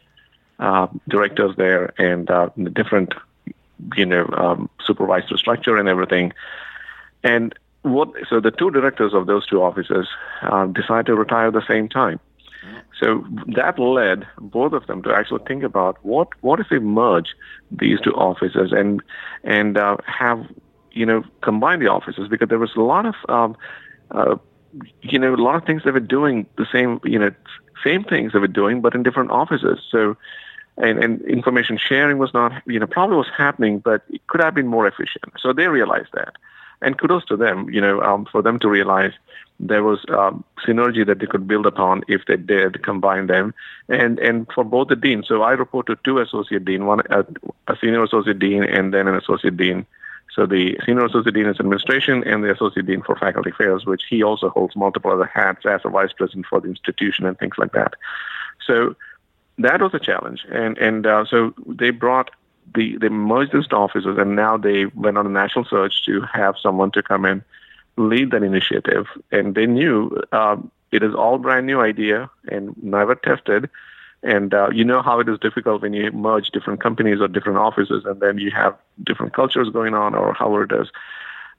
uh, 0.58 0.88
directors 1.08 1.54
there, 1.56 1.92
and 1.98 2.28
uh, 2.30 2.50
different, 2.72 3.14
you 3.96 4.06
know, 4.06 4.26
um, 4.36 4.68
supervisory 4.84 5.38
structure 5.38 5.76
and 5.76 5.88
everything. 5.88 6.32
And 7.22 7.54
what? 7.84 8.08
So 8.28 8.40
the 8.40 8.50
two 8.50 8.70
directors 8.70 9.12
of 9.14 9.26
those 9.26 9.46
two 9.46 9.62
offices 9.62 10.08
uh, 10.42 10.66
decided 10.66 11.06
to 11.06 11.14
retire 11.14 11.48
at 11.48 11.52
the 11.52 11.66
same 11.68 11.88
time. 11.88 12.18
So 12.98 13.24
that 13.54 13.78
led 13.78 14.26
both 14.40 14.72
of 14.72 14.86
them 14.86 15.02
to 15.02 15.14
actually 15.14 15.44
think 15.46 15.62
about 15.62 15.98
what 16.02 16.28
what 16.40 16.60
if 16.60 16.68
we 16.70 16.78
merge 16.78 17.34
these 17.70 18.00
two 18.00 18.12
offices 18.14 18.72
and 18.72 19.02
and 19.42 19.76
uh, 19.76 19.98
have 20.06 20.46
you 20.92 21.04
know 21.04 21.24
combine 21.42 21.80
the 21.80 21.88
offices 21.88 22.28
because 22.28 22.48
there 22.48 22.58
was 22.58 22.74
a 22.76 22.80
lot 22.80 23.04
of 23.04 23.14
um, 23.28 23.56
uh, 24.12 24.36
you 25.02 25.18
know 25.18 25.34
a 25.34 25.36
lot 25.36 25.56
of 25.56 25.64
things 25.64 25.82
they 25.84 25.90
were 25.90 26.00
doing 26.00 26.46
the 26.56 26.66
same 26.72 27.00
you 27.04 27.18
know 27.18 27.30
same 27.84 28.02
things 28.04 28.32
they 28.32 28.38
were 28.38 28.48
doing 28.48 28.80
but 28.80 28.94
in 28.94 29.02
different 29.02 29.30
offices. 29.30 29.80
So 29.90 30.16
and, 30.76 30.98
and 31.04 31.20
information 31.22 31.78
sharing 31.78 32.18
was 32.18 32.32
not 32.32 32.62
you 32.66 32.78
know 32.78 32.86
probably 32.86 33.16
was 33.16 33.30
happening 33.36 33.80
but 33.80 34.02
it 34.08 34.26
could 34.28 34.40
have 34.40 34.54
been 34.54 34.68
more 34.68 34.86
efficient. 34.86 35.34
So 35.38 35.52
they 35.52 35.68
realized 35.68 36.10
that 36.14 36.34
and 36.84 36.98
kudos 36.98 37.24
to 37.26 37.36
them, 37.36 37.68
you 37.70 37.80
know, 37.80 38.00
um, 38.02 38.26
for 38.30 38.42
them 38.42 38.58
to 38.60 38.68
realize 38.68 39.12
there 39.60 39.84
was 39.84 40.04
um, 40.08 40.44
synergy 40.66 41.06
that 41.06 41.18
they 41.20 41.26
could 41.26 41.46
build 41.46 41.66
upon 41.66 42.02
if 42.08 42.22
they 42.26 42.36
did 42.36 42.82
combine 42.82 43.26
them, 43.28 43.54
and 43.88 44.18
and 44.18 44.46
for 44.52 44.64
both 44.64 44.88
the 44.88 44.96
deans. 44.96 45.28
So 45.28 45.42
I 45.42 45.52
report 45.52 45.86
to 45.86 45.96
two 46.04 46.18
associate 46.18 46.64
dean, 46.64 46.86
one 46.86 47.00
a, 47.10 47.24
a 47.68 47.76
senior 47.80 48.02
associate 48.02 48.38
dean, 48.38 48.64
and 48.64 48.92
then 48.92 49.08
an 49.08 49.14
associate 49.14 49.56
dean. 49.56 49.86
So 50.34 50.46
the 50.46 50.76
senior 50.84 51.04
associate 51.04 51.34
dean 51.34 51.46
is 51.46 51.60
administration, 51.60 52.24
and 52.24 52.42
the 52.42 52.52
associate 52.52 52.86
dean 52.86 53.02
for 53.02 53.14
faculty 53.16 53.50
affairs, 53.50 53.86
which 53.86 54.02
he 54.10 54.22
also 54.22 54.48
holds 54.48 54.74
multiple 54.74 55.12
other 55.12 55.30
hats 55.32 55.64
as 55.64 55.82
a 55.84 55.88
vice 55.88 56.12
president 56.12 56.46
for 56.46 56.60
the 56.60 56.68
institution 56.68 57.24
and 57.24 57.38
things 57.38 57.56
like 57.56 57.72
that. 57.72 57.94
So 58.66 58.96
that 59.58 59.80
was 59.80 59.94
a 59.94 60.00
challenge, 60.00 60.44
and 60.50 60.76
and 60.78 61.06
uh, 61.06 61.24
so 61.26 61.54
they 61.66 61.90
brought 61.90 62.30
the 62.74 62.96
they 62.98 63.08
merged 63.08 63.52
these 63.52 63.70
offices, 63.72 64.16
and 64.18 64.36
now 64.36 64.56
they 64.56 64.86
went 64.86 65.18
on 65.18 65.26
a 65.26 65.30
national 65.30 65.64
search 65.64 66.04
to 66.06 66.22
have 66.22 66.56
someone 66.58 66.90
to 66.92 67.02
come 67.02 67.24
in, 67.24 67.44
lead 67.96 68.30
that 68.30 68.42
initiative. 68.42 69.06
And 69.30 69.54
they 69.54 69.66
knew 69.66 70.22
um, 70.32 70.70
it 70.90 71.02
is 71.02 71.14
all 71.14 71.38
brand 71.38 71.66
new 71.66 71.80
idea 71.80 72.30
and 72.48 72.74
never 72.82 73.14
tested. 73.14 73.68
And 74.22 74.54
uh, 74.54 74.70
you 74.72 74.84
know 74.84 75.02
how 75.02 75.20
it 75.20 75.28
is 75.28 75.38
difficult 75.38 75.82
when 75.82 75.92
you 75.92 76.10
merge 76.10 76.50
different 76.50 76.80
companies 76.80 77.20
or 77.20 77.28
different 77.28 77.58
offices, 77.58 78.04
and 78.06 78.20
then 78.20 78.38
you 78.38 78.50
have 78.52 78.74
different 79.02 79.34
cultures 79.34 79.68
going 79.68 79.92
on, 79.92 80.14
or 80.14 80.32
however 80.32 80.64
it 80.64 80.72
is. 80.72 80.88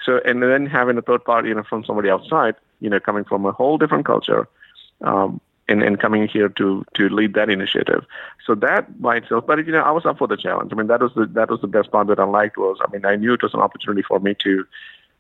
So, 0.04 0.20
and 0.26 0.42
then 0.42 0.66
having 0.66 0.98
a 0.98 1.02
third 1.02 1.24
party, 1.24 1.50
you 1.50 1.56
know, 1.56 1.64
from 1.64 1.86
somebody 1.86 2.10
outside, 2.10 2.56
you 2.80 2.90
know, 2.90 3.00
coming 3.00 3.24
from 3.24 3.46
a 3.46 3.52
whole 3.52 3.78
different 3.78 4.06
culture, 4.06 4.48
um, 5.02 5.40
and, 5.68 5.82
and 5.82 6.00
coming 6.00 6.28
here 6.28 6.50
to 6.50 6.86
to 6.94 7.10
lead 7.10 7.34
that 7.34 7.50
initiative. 7.50 8.06
So 8.46 8.56
that 8.56 9.02
by 9.02 9.18
itself, 9.18 9.46
but 9.48 9.66
you 9.66 9.72
know, 9.72 9.82
I 9.82 9.92
was 9.92 10.06
up 10.06 10.18
for 10.18 10.28
the 10.28 10.38
challenge. 10.38 10.72
I 10.72 10.76
mean, 10.76 10.88
that 10.88 11.02
was 11.02 11.12
the 11.16 11.26
that 11.28 11.50
was 11.50 11.62
the 11.62 11.68
best 11.68 11.92
part 11.92 12.08
that 12.08 12.20
I 12.20 12.26
liked 12.26 12.58
was, 12.58 12.78
I 12.82 12.92
mean, 12.92 13.06
I 13.06 13.16
knew 13.16 13.34
it 13.34 13.44
was 13.44 13.54
an 13.54 13.62
opportunity 13.62 14.04
for 14.08 14.20
me 14.20 14.36
to 14.44 14.66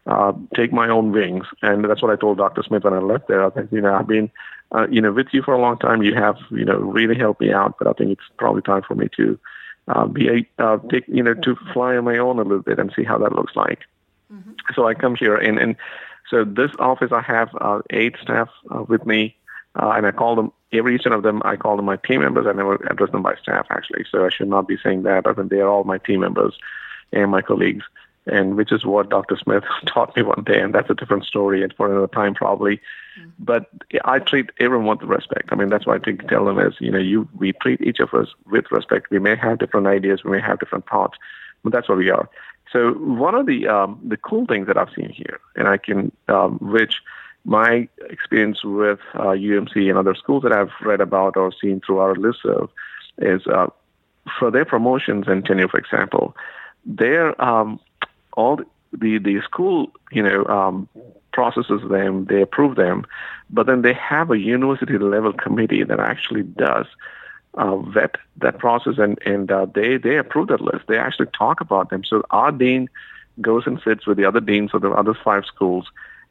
uh, 0.07 0.33
take 0.55 0.71
my 0.71 0.87
own 0.87 1.11
wings, 1.11 1.45
and 1.61 1.83
that's 1.85 2.01
what 2.01 2.11
I 2.11 2.15
told 2.15 2.37
Dr. 2.37 2.61
Smith 2.63 2.83
when 2.83 2.93
I 2.93 2.99
left 2.99 3.27
there. 3.27 3.43
I 3.43 3.49
think 3.49 3.71
you 3.71 3.81
know 3.81 3.93
I've 3.93 4.07
been 4.07 4.29
uh, 4.71 4.87
you 4.89 5.01
know 5.01 5.11
with 5.11 5.27
you 5.31 5.41
for 5.41 5.53
a 5.53 5.61
long 5.61 5.77
time. 5.79 6.03
You 6.03 6.13
have 6.15 6.37
you 6.51 6.65
know 6.65 6.77
really 6.77 7.17
helped 7.17 7.41
me 7.41 7.51
out, 7.51 7.75
but 7.79 7.87
I 7.87 7.93
think 7.93 8.11
it's 8.11 8.29
probably 8.37 8.61
time 8.61 8.83
for 8.83 8.95
me 8.95 9.09
to 9.17 9.39
uh, 9.87 10.05
be 10.05 10.27
a 10.29 10.63
uh, 10.63 10.77
take 10.91 11.05
you 11.07 11.23
know 11.23 11.33
to 11.33 11.55
fly 11.73 11.95
on 11.95 12.03
my 12.03 12.17
own 12.17 12.37
a 12.37 12.43
little 12.43 12.61
bit 12.61 12.77
and 12.77 12.93
see 12.95 13.03
how 13.03 13.17
that 13.17 13.33
looks 13.33 13.55
like. 13.55 13.79
Mm-hmm. 14.31 14.51
So 14.75 14.87
I 14.87 14.93
come 14.93 15.15
here 15.15 15.35
and 15.35 15.57
and 15.57 15.75
so 16.29 16.43
this 16.43 16.71
office 16.79 17.11
I 17.11 17.21
have 17.21 17.49
uh, 17.59 17.81
eight 17.89 18.15
staff 18.21 18.49
uh, 18.69 18.83
with 18.83 19.05
me 19.05 19.35
uh, 19.75 19.93
and 19.95 20.05
I 20.05 20.11
call 20.11 20.35
them 20.35 20.51
every 20.71 20.95
each 20.95 21.05
one 21.05 21.13
of 21.13 21.23
them. 21.23 21.41
I 21.45 21.55
call 21.55 21.75
them 21.75 21.85
my 21.85 21.97
team 21.97 22.21
members. 22.21 22.45
I 22.47 22.53
never 22.53 22.75
address 22.89 23.11
them 23.11 23.23
by 23.23 23.35
staff 23.35 23.67
actually. 23.69 24.05
So 24.09 24.25
I 24.25 24.29
should 24.29 24.49
not 24.49 24.67
be 24.67 24.77
saying 24.81 25.03
that. 25.03 25.27
I 25.27 25.33
mean, 25.33 25.49
they 25.49 25.59
are 25.59 25.69
all 25.69 25.83
my 25.83 25.97
team 25.97 26.21
members 26.21 26.57
and 27.11 27.31
my 27.31 27.41
colleagues, 27.41 27.83
and 28.25 28.55
which 28.55 28.71
is 28.71 28.85
what 28.85 29.09
Dr. 29.09 29.37
Smith 29.37 29.63
taught 29.85 30.15
me 30.15 30.23
one 30.23 30.43
day, 30.45 30.59
and 30.59 30.73
that's 30.73 30.89
a 30.89 30.95
different 30.95 31.25
story 31.25 31.63
and 31.63 31.73
for 31.73 31.89
another 31.89 32.07
time 32.07 32.33
probably. 32.33 32.77
Mm-hmm. 32.77 33.29
But 33.39 33.69
I 34.05 34.19
treat 34.19 34.49
everyone 34.59 34.97
with 34.99 35.09
respect. 35.09 35.49
I 35.51 35.55
mean, 35.55 35.69
that's 35.69 35.85
what 35.85 36.01
I 36.01 36.03
think 36.03 36.27
tell 36.27 36.45
them 36.45 36.59
is, 36.59 36.75
you 36.79 36.91
know, 36.91 36.99
you 36.99 37.27
we 37.37 37.53
treat 37.53 37.81
each 37.81 37.99
of 37.99 38.13
us 38.13 38.27
with 38.45 38.65
respect. 38.71 39.11
We 39.11 39.19
may 39.19 39.35
have 39.35 39.59
different 39.59 39.87
ideas, 39.87 40.23
we 40.23 40.31
may 40.31 40.41
have 40.41 40.59
different 40.59 40.87
thoughts, 40.87 41.17
but 41.63 41.73
that's 41.73 41.89
what 41.89 41.97
we 41.97 42.09
are. 42.09 42.29
So 42.71 42.93
one 42.93 43.35
of 43.35 43.45
the 43.45 43.67
um, 43.67 43.99
the 44.03 44.17
cool 44.17 44.45
things 44.45 44.67
that 44.67 44.77
I've 44.77 44.93
seen 44.95 45.09
here, 45.09 45.39
and 45.55 45.67
I 45.67 45.77
can 45.77 46.11
um, 46.27 46.57
which 46.59 47.01
my 47.45 47.87
experience 48.09 48.63
with 48.63 48.99
uh, 49.13 49.35
UMC 49.37 49.89
and 49.89 49.97
other 49.97 50.15
schools 50.15 50.43
that 50.43 50.51
I've 50.51 50.71
read 50.81 50.99
about 50.99 51.37
or 51.37 51.53
seen 51.61 51.79
through 51.85 51.99
our 51.99 52.15
listserv 52.15 52.69
is 53.19 53.45
uh, 53.47 53.67
for 54.39 54.51
their 54.51 54.65
promotions 54.65 55.25
and 55.27 55.45
tenure, 55.45 55.67
for 55.67 55.77
example, 55.77 56.35
they're 56.85 57.39
um, 57.43 57.79
all 58.33 58.59
the 58.91 59.17
the 59.19 59.41
school 59.41 59.91
you 60.11 60.23
know 60.23 60.45
um, 60.45 60.89
processes 61.31 61.81
them, 61.89 62.25
they 62.25 62.41
approve 62.41 62.75
them, 62.75 63.05
but 63.49 63.67
then 63.67 63.81
they 63.83 63.93
have 63.93 64.31
a 64.31 64.39
university 64.39 64.97
level 64.97 65.33
committee 65.33 65.83
that 65.83 65.99
actually 65.99 66.43
does 66.43 66.87
uh, 67.55 67.77
vet 67.77 68.15
that 68.37 68.57
process 68.57 68.97
and 68.97 69.19
and 69.25 69.51
uh, 69.51 69.65
they 69.73 69.97
they 69.97 70.17
approve 70.17 70.47
that 70.47 70.61
list. 70.61 70.85
They 70.87 70.97
actually 70.97 71.27
talk 71.27 71.61
about 71.61 71.89
them. 71.89 72.03
So 72.03 72.23
our 72.31 72.51
dean 72.51 72.89
goes 73.41 73.67
and 73.67 73.81
sits 73.83 74.07
with 74.07 74.17
the 74.17 74.25
other 74.25 74.39
deans 74.39 74.73
of 74.73 74.81
the 74.81 74.91
other 74.91 75.13
five 75.13 75.45
schools 75.45 75.87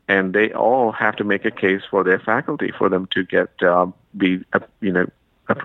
and 0.09 0.35
they 0.35 0.53
all 0.53 0.93
have 0.93 1.17
to 1.17 1.25
make 1.25 1.45
a 1.45 1.51
case 1.51 1.83
for 1.90 2.05
their 2.05 2.19
faculty 2.19 2.73
for 2.77 2.88
them 2.88 3.09
to 3.12 3.25
get 3.25 3.51
uh, 3.62 3.87
be 4.17 4.45
uh, 4.53 4.61
you 4.81 4.93
know 4.93 5.07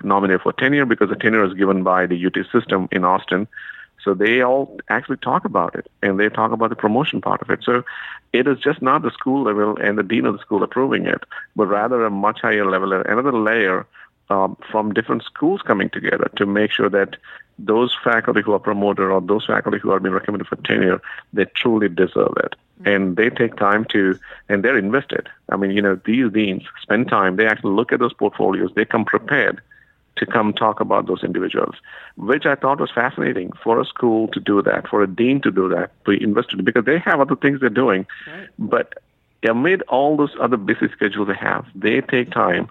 nominated 0.03 0.41
for 0.41 0.53
tenure 0.53 0.85
because 0.85 1.09
the 1.09 1.15
tenure 1.15 1.43
is 1.45 1.53
given 1.53 1.83
by 1.83 2.05
the 2.05 2.25
UT 2.25 2.37
system 2.51 2.87
in 2.91 3.03
Austin. 3.03 3.47
So 4.03 4.13
they 4.13 4.41
all 4.41 4.79
actually 4.89 5.17
talk 5.17 5.45
about 5.45 5.75
it 5.75 5.87
and 6.01 6.19
they 6.19 6.29
talk 6.29 6.51
about 6.51 6.69
the 6.69 6.75
promotion 6.75 7.21
part 7.21 7.41
of 7.41 7.49
it. 7.49 7.59
So 7.63 7.83
it 8.31 8.47
is 8.47 8.57
just 8.59 8.81
not 8.81 9.01
the 9.01 9.11
school 9.11 9.43
level 9.43 9.77
and 9.77 9.97
the 9.97 10.03
dean 10.03 10.25
of 10.25 10.33
the 10.33 10.39
school 10.39 10.63
approving 10.63 11.05
it, 11.05 11.23
but 11.55 11.67
rather 11.67 12.05
a 12.05 12.09
much 12.09 12.39
higher 12.41 12.69
level, 12.69 12.93
another 12.93 13.33
layer 13.33 13.85
um, 14.29 14.57
from 14.71 14.93
different 14.93 15.23
schools 15.23 15.61
coming 15.61 15.89
together 15.89 16.31
to 16.37 16.45
make 16.45 16.71
sure 16.71 16.89
that 16.89 17.17
those 17.57 17.95
faculty 18.03 18.41
who 18.41 18.53
are 18.53 18.59
promoted 18.59 19.05
or 19.05 19.19
those 19.19 19.45
faculty 19.45 19.79
who 19.79 19.91
are 19.91 19.99
being 19.99 20.13
recommended 20.13 20.47
for 20.47 20.55
tenure, 20.57 21.01
they 21.33 21.45
truly 21.45 21.89
deserve 21.89 22.33
it. 22.37 22.55
Mm-hmm. 22.81 22.87
And 22.87 23.17
they 23.17 23.29
take 23.29 23.55
time 23.55 23.85
to, 23.91 24.17
and 24.47 24.63
they're 24.63 24.77
invested. 24.77 25.29
I 25.49 25.57
mean, 25.57 25.71
you 25.71 25.81
know, 25.81 25.99
these 26.05 26.31
deans 26.31 26.63
spend 26.81 27.09
time, 27.09 27.35
they 27.35 27.47
actually 27.47 27.73
look 27.73 27.91
at 27.91 27.99
those 27.99 28.13
portfolios, 28.13 28.71
they 28.75 28.85
come 28.85 29.05
prepared 29.05 29.61
to 30.15 30.25
come 30.25 30.53
talk 30.53 30.79
about 30.79 31.07
those 31.07 31.23
individuals, 31.23 31.75
which 32.17 32.45
I 32.45 32.55
thought 32.55 32.79
was 32.79 32.91
fascinating 32.91 33.51
for 33.63 33.79
a 33.79 33.85
school 33.85 34.27
to 34.29 34.39
do 34.39 34.61
that, 34.61 34.87
for 34.87 35.01
a 35.01 35.07
dean 35.07 35.39
to 35.41 35.51
do 35.51 35.69
that, 35.69 35.91
to 36.05 36.11
invest 36.11 36.53
in, 36.53 36.63
because 36.63 36.85
they 36.85 36.99
have 36.99 37.21
other 37.21 37.35
things 37.35 37.61
they're 37.61 37.69
doing. 37.69 38.05
Right. 38.27 38.47
But 38.59 38.95
amid 39.47 39.81
all 39.83 40.17
those 40.17 40.35
other 40.39 40.57
busy 40.57 40.89
schedules 40.91 41.27
they 41.29 41.35
have, 41.35 41.65
they 41.73 42.01
take 42.01 42.31
time 42.31 42.69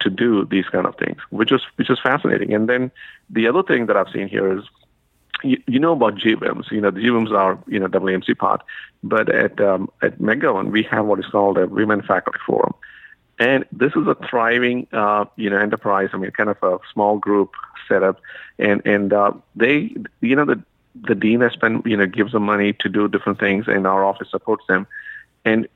to 0.00 0.10
do 0.10 0.44
these 0.44 0.66
kind 0.66 0.86
of 0.86 0.94
things, 0.96 1.18
which 1.30 1.50
is 1.50 1.62
which 1.76 1.90
is 1.90 1.98
fascinating. 2.00 2.52
And 2.52 2.68
then 2.68 2.90
the 3.30 3.48
other 3.48 3.62
thing 3.62 3.86
that 3.86 3.96
I've 3.96 4.10
seen 4.10 4.28
here 4.28 4.56
is, 4.56 4.64
you, 5.50 5.62
you 5.66 5.78
know 5.78 5.92
about 5.92 6.16
GWIMS. 6.16 6.70
You 6.70 6.80
know, 6.80 6.90
the 6.90 7.00
GWIMS 7.00 7.32
are, 7.32 7.58
you 7.66 7.78
know, 7.78 7.88
WMC 7.88 8.36
part. 8.36 8.62
But 9.02 9.28
at, 9.28 9.60
um, 9.60 9.90
at 10.02 10.18
McGovern, 10.18 10.70
we 10.70 10.82
have 10.84 11.06
what 11.06 11.18
is 11.18 11.26
called 11.26 11.58
a 11.58 11.66
Women 11.66 12.02
Faculty 12.02 12.38
Forum. 12.46 12.74
And 13.38 13.64
this 13.70 13.92
is 13.94 14.06
a 14.06 14.16
thriving, 14.28 14.86
uh, 14.92 15.26
you 15.36 15.50
know, 15.50 15.58
enterprise. 15.58 16.10
I 16.12 16.16
mean, 16.16 16.30
kind 16.30 16.48
of 16.48 16.62
a 16.62 16.78
small 16.92 17.18
group 17.18 17.52
setup. 17.86 18.20
And, 18.58 18.84
and 18.86 19.12
uh, 19.12 19.32
they, 19.54 19.94
you 20.20 20.34
know, 20.34 20.46
the, 20.46 20.62
the 20.94 21.14
dean 21.14 21.40
has 21.42 21.52
spent, 21.52 21.86
you 21.86 21.96
know, 21.96 22.06
gives 22.06 22.32
them 22.32 22.44
money 22.44 22.72
to 22.80 22.88
do 22.88 23.08
different 23.08 23.38
things, 23.38 23.66
and 23.68 23.86
our 23.86 24.04
office 24.04 24.30
supports 24.30 24.64
them. 24.66 24.86
And 25.44 25.68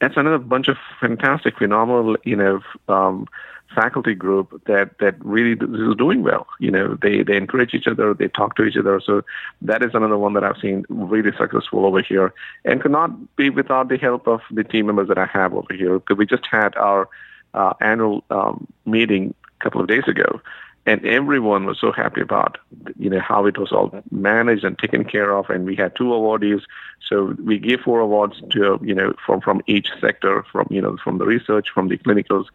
that's 0.00 0.16
another 0.16 0.38
bunch 0.38 0.68
of 0.68 0.76
fantastic, 1.00 1.58
phenomenal, 1.58 2.16
you 2.24 2.36
know, 2.36 2.60
um, 2.88 3.26
faculty 3.74 4.14
group 4.14 4.62
that 4.66 4.98
that 4.98 5.14
really 5.24 5.52
is 5.52 5.96
doing 5.96 6.22
well. 6.22 6.46
You 6.58 6.70
know, 6.70 6.98
they 7.00 7.22
they 7.22 7.36
encourage 7.36 7.74
each 7.74 7.86
other, 7.86 8.14
they 8.14 8.28
talk 8.28 8.56
to 8.56 8.64
each 8.64 8.76
other. 8.76 9.00
So 9.00 9.22
that 9.62 9.82
is 9.82 9.90
another 9.94 10.18
one 10.18 10.34
that 10.34 10.44
I've 10.44 10.58
seen 10.58 10.84
really 10.88 11.32
successful 11.36 11.84
over 11.86 12.02
here, 12.02 12.32
and 12.64 12.80
could 12.80 12.92
not 12.92 13.36
be 13.36 13.50
without 13.50 13.88
the 13.88 13.98
help 13.98 14.26
of 14.26 14.40
the 14.50 14.64
team 14.64 14.86
members 14.86 15.08
that 15.08 15.18
I 15.18 15.26
have 15.26 15.54
over 15.54 15.72
here. 15.74 15.98
Because 15.98 16.16
we 16.16 16.26
just 16.26 16.46
had 16.46 16.76
our 16.76 17.08
uh, 17.54 17.74
annual 17.80 18.24
um, 18.30 18.66
meeting 18.86 19.34
a 19.60 19.64
couple 19.64 19.80
of 19.80 19.88
days 19.88 20.04
ago, 20.06 20.40
and 20.88 21.04
everyone 21.04 21.66
was 21.66 21.78
so 21.78 21.92
happy 21.92 22.22
about 22.22 22.56
you 22.98 23.10
know 23.10 23.20
how 23.20 23.44
it 23.44 23.58
was 23.58 23.72
all 23.72 23.92
managed 24.10 24.64
and 24.64 24.78
taken 24.78 25.04
care 25.04 25.36
of 25.36 25.50
and 25.50 25.66
we 25.66 25.76
had 25.76 25.94
two 25.94 26.04
awardees 26.04 26.62
so 27.06 27.36
we 27.44 27.58
gave 27.58 27.80
four 27.80 28.00
awards 28.00 28.40
to 28.50 28.78
you 28.82 28.94
know 28.94 29.12
from 29.24 29.40
from 29.40 29.60
each 29.66 29.90
sector 30.00 30.44
from 30.50 30.66
you 30.70 30.80
know 30.80 30.96
from 31.04 31.18
the 31.18 31.26
research 31.26 31.68
from 31.74 31.88
the 31.88 31.98
clinicals 31.98 32.46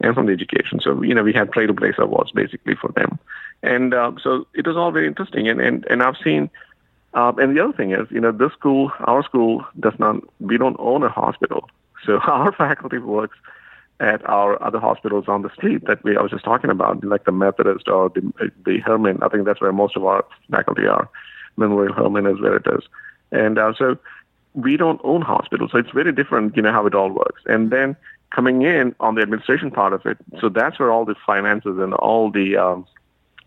and 0.00 0.14
from 0.14 0.26
the 0.26 0.32
education. 0.32 0.80
So, 0.80 1.02
you 1.02 1.14
know, 1.14 1.22
we 1.22 1.32
had 1.32 1.50
Trailblazer 1.50 1.98
Awards 1.98 2.32
basically 2.32 2.74
for 2.74 2.90
them. 2.92 3.18
And 3.62 3.92
uh, 3.92 4.12
so 4.22 4.46
it 4.54 4.66
was 4.66 4.76
all 4.76 4.90
very 4.90 5.06
interesting. 5.06 5.48
And, 5.48 5.60
and, 5.60 5.86
and 5.90 6.02
I've 6.02 6.16
seen, 6.22 6.50
uh, 7.14 7.32
and 7.38 7.56
the 7.56 7.62
other 7.62 7.72
thing 7.72 7.92
is, 7.92 8.06
you 8.10 8.20
know, 8.20 8.32
this 8.32 8.52
school, 8.52 8.92
our 9.00 9.22
school 9.22 9.64
does 9.78 9.94
not, 9.98 10.16
we 10.40 10.56
don't 10.56 10.76
own 10.78 11.02
a 11.02 11.08
hospital. 11.08 11.68
So 12.04 12.18
our 12.26 12.52
faculty 12.52 12.98
works 12.98 13.36
at 14.00 14.26
our 14.26 14.60
other 14.62 14.80
hospitals 14.80 15.26
on 15.28 15.42
the 15.42 15.50
street 15.50 15.86
that 15.86 16.02
we 16.02 16.16
I 16.16 16.22
was 16.22 16.30
just 16.30 16.44
talking 16.44 16.70
about, 16.70 17.04
like 17.04 17.24
the 17.24 17.32
Methodist 17.32 17.86
or 17.86 18.08
the, 18.08 18.50
the 18.64 18.78
Hermann. 18.78 19.22
I 19.22 19.28
think 19.28 19.44
that's 19.44 19.60
where 19.60 19.72
most 19.72 19.94
of 19.94 20.04
our 20.04 20.24
faculty 20.50 20.86
are. 20.86 21.08
Memorial 21.56 21.92
Hermann 21.92 22.26
is 22.26 22.40
where 22.40 22.56
it 22.56 22.66
is. 22.66 22.82
And 23.30 23.58
uh, 23.58 23.74
so 23.76 23.98
we 24.54 24.78
don't 24.78 25.00
own 25.04 25.20
hospitals. 25.20 25.72
So 25.72 25.78
it's 25.78 25.90
very 25.90 26.12
different, 26.12 26.56
you 26.56 26.62
know, 26.62 26.72
how 26.72 26.86
it 26.86 26.94
all 26.94 27.10
works. 27.10 27.42
And 27.44 27.70
then 27.70 27.94
coming 28.30 28.62
in 28.62 28.94
on 29.00 29.14
the 29.14 29.22
administration 29.22 29.70
part 29.70 29.92
of 29.92 30.06
it. 30.06 30.18
So 30.40 30.48
that's 30.48 30.78
where 30.78 30.90
all 30.90 31.04
the 31.04 31.16
finances 31.26 31.78
and 31.78 31.94
all 31.94 32.30
the 32.30 32.56
um, 32.56 32.86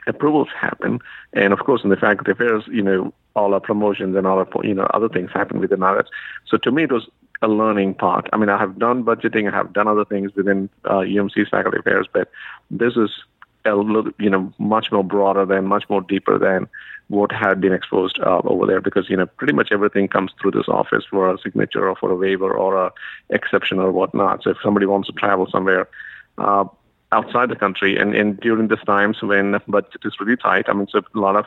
approvals 0.08 0.50
happen. 0.60 1.00
And 1.34 1.54
of 1.54 1.60
course, 1.60 1.84
in 1.84 1.90
the 1.90 1.96
faculty 1.96 2.32
affairs, 2.32 2.64
you 2.68 2.82
know, 2.82 3.14
all 3.36 3.54
our 3.54 3.60
promotions 3.60 4.16
and 4.16 4.28
all 4.28 4.40
our, 4.40 4.48
you 4.64 4.74
know, 4.74 4.88
other 4.94 5.10
things 5.10 5.32
happen 5.32 5.60
within 5.60 5.80
that. 5.80 6.08
So 6.46 6.58
to 6.58 6.72
me, 6.72 6.84
it 6.84 6.92
was 6.92 7.08
a 7.42 7.48
learning 7.48 7.96
part. 7.96 8.30
I 8.32 8.38
mean, 8.38 8.50
I 8.50 8.58
have 8.58 8.78
done 8.78 9.04
budgeting, 9.04 9.52
I 9.52 9.56
have 9.56 9.74
done 9.74 9.88
other 9.88 10.06
things 10.06 10.34
within 10.36 10.70
uh, 10.86 11.00
UMC's 11.00 11.50
faculty 11.50 11.80
affairs, 11.80 12.08
but 12.12 12.32
this 12.72 12.96
is 12.96 13.10
a 13.66 13.76
little, 13.76 14.12
you 14.20 14.30
know, 14.30 14.54
much 14.58 14.92
more 14.92 15.04
broader 15.04 15.46
than, 15.46 15.66
much 15.66 15.90
more 15.90 16.02
deeper 16.02 16.38
than 16.38 16.68
what 17.10 17.32
had 17.32 17.60
been 17.60 17.74
exposed 17.74 18.20
uh, 18.20 18.42
over 18.46 18.66
there 18.66 18.82
because 18.82 19.10
you 19.10 19.18
know 19.18 19.26
pretty 19.26 19.54
much 19.54 19.72
everything 19.72 20.08
comes 20.08 20.32
through 20.40 20.52
this 20.52 20.68
office 20.68 21.06
for 21.10 21.32
a 21.32 21.38
signature 21.40 21.88
or 21.88 21.96
for 21.96 22.12
a 22.12 22.16
waiver 22.16 22.52
or 22.52 22.86
a 22.86 22.92
exception 23.30 23.80
or 23.80 23.92
whatnot. 23.92 24.44
So 24.44 24.52
if 24.52 24.58
somebody 24.64 24.86
wants 24.86 25.08
to 25.08 25.14
travel 25.14 25.48
somewhere 25.50 25.88
uh, 26.38 26.66
outside 27.12 27.50
the 27.50 27.56
country 27.56 27.98
and, 27.98 28.16
and 28.16 28.40
during 28.40 28.68
these 28.68 28.84
times 28.86 29.22
when 29.22 29.60
budget 29.68 30.02
is 30.04 30.20
really 30.20 30.38
tight, 30.38 30.70
I 30.70 30.74
mean, 30.74 30.88
so 30.90 31.02
a 31.14 31.20
lot 31.20 31.36
of 31.36 31.46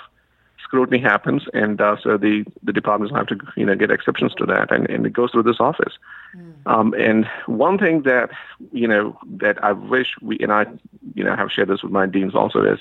scrutiny 0.67 0.99
happens, 0.99 1.45
and 1.55 1.81
uh, 1.81 1.97
so 2.03 2.17
the 2.17 2.45
the 2.63 2.73
departments 2.73 3.15
have 3.15 3.27
to 3.29 3.39
you 3.57 3.65
know 3.65 3.77
get 3.77 3.91
exceptions 3.91 4.35
to 4.35 4.47
that, 4.47 4.71
and, 4.73 4.89
and 4.91 5.07
it 5.07 5.13
goes 5.13 5.31
through 5.31 5.45
this 5.45 5.61
office. 5.61 5.95
Mm. 6.37 6.53
Um, 6.67 6.95
and 6.99 7.25
one 7.47 7.79
thing 7.79 8.03
that 8.03 8.31
you 8.73 8.89
know 8.89 9.17
that 9.43 9.63
I 9.63 9.73
wish 9.73 10.15
we 10.21 10.39
and 10.41 10.53
I 10.53 10.67
you 11.15 11.25
know 11.25 11.37
have 11.37 11.53
shared 11.53 11.69
this 11.69 11.83
with 11.83 11.93
my 11.93 12.07
deans 12.07 12.35
also 12.35 12.63
is 12.63 12.81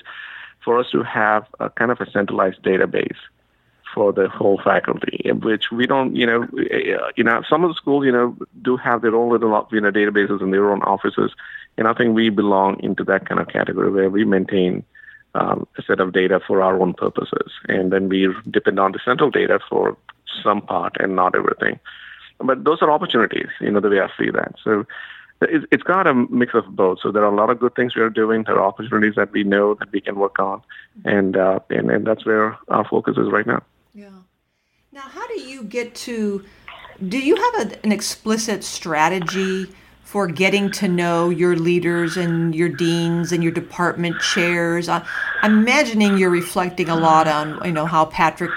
for 0.66 0.78
us 0.80 0.90
to 0.90 1.04
have 1.04 1.46
a 1.60 1.70
kind 1.70 1.92
of 1.92 2.00
a 2.00 2.10
centralized 2.10 2.60
database 2.62 3.20
for 3.94 4.12
the 4.12 4.28
whole 4.28 4.60
faculty, 4.62 5.22
in 5.24 5.40
which 5.40 5.70
we 5.70 5.86
don't, 5.86 6.16
you 6.16 6.26
know, 6.26 6.46
you 7.16 7.24
know, 7.24 7.42
some 7.48 7.62
of 7.64 7.70
the 7.70 7.74
schools, 7.74 8.04
you 8.04 8.12
know, 8.12 8.36
do 8.60 8.76
have 8.76 9.00
their 9.00 9.14
own 9.14 9.30
little, 9.30 9.68
you 9.70 9.80
know, 9.80 9.92
databases 9.92 10.42
in 10.42 10.50
their 10.50 10.70
own 10.72 10.82
offices, 10.82 11.30
and 11.78 11.86
I 11.86 11.94
think 11.94 12.14
we 12.14 12.28
belong 12.28 12.82
into 12.82 13.04
that 13.04 13.28
kind 13.28 13.40
of 13.40 13.48
category 13.48 13.90
where 13.90 14.10
we 14.10 14.24
maintain 14.24 14.84
um, 15.36 15.68
a 15.78 15.82
set 15.82 16.00
of 16.00 16.12
data 16.12 16.40
for 16.46 16.60
our 16.62 16.80
own 16.82 16.94
purposes, 16.94 17.52
and 17.68 17.92
then 17.92 18.08
we 18.08 18.34
depend 18.50 18.80
on 18.80 18.92
the 18.92 19.00
central 19.04 19.30
data 19.30 19.60
for 19.70 19.96
some 20.42 20.60
part 20.62 20.96
and 20.98 21.14
not 21.14 21.36
everything. 21.36 21.78
But 22.38 22.64
those 22.64 22.82
are 22.82 22.90
opportunities, 22.90 23.48
you 23.60 23.70
know, 23.70 23.80
the 23.80 23.88
way 23.88 24.00
I 24.00 24.10
see 24.18 24.30
that. 24.30 24.56
So 24.62 24.84
it's 25.70 25.82
got 25.82 26.06
a 26.06 26.14
mix 26.14 26.54
of 26.54 26.64
both. 26.74 26.98
So 27.02 27.10
there 27.10 27.22
are 27.24 27.32
a 27.32 27.36
lot 27.36 27.50
of 27.50 27.58
good 27.58 27.74
things 27.74 27.94
we 27.94 28.02
are 28.02 28.10
doing. 28.10 28.44
There 28.44 28.56
are 28.56 28.66
opportunities 28.66 29.14
that 29.16 29.32
we 29.32 29.44
know 29.44 29.74
that 29.74 29.90
we 29.92 30.00
can 30.00 30.16
work 30.16 30.38
on, 30.38 30.62
and 31.04 31.36
uh, 31.36 31.60
and 31.70 31.90
and 31.90 32.06
that's 32.06 32.24
where 32.24 32.58
our 32.68 32.86
focus 32.88 33.16
is 33.16 33.30
right 33.30 33.46
now. 33.46 33.62
Yeah. 33.94 34.10
Now, 34.92 35.02
how 35.02 35.26
do 35.28 35.40
you 35.40 35.62
get 35.62 35.94
to? 36.06 36.44
Do 37.08 37.18
you 37.18 37.36
have 37.36 37.72
a, 37.72 37.84
an 37.84 37.92
explicit 37.92 38.64
strategy 38.64 39.66
for 40.02 40.26
getting 40.26 40.70
to 40.70 40.88
know 40.88 41.28
your 41.28 41.56
leaders 41.56 42.16
and 42.16 42.54
your 42.54 42.68
deans 42.68 43.32
and 43.32 43.42
your 43.42 43.52
department 43.52 44.20
chairs? 44.20 44.88
I'm 44.88 45.04
imagining 45.42 46.16
you're 46.16 46.30
reflecting 46.30 46.88
a 46.88 46.96
lot 46.96 47.28
on 47.28 47.60
you 47.64 47.72
know 47.72 47.86
how 47.86 48.06
Patrick 48.06 48.50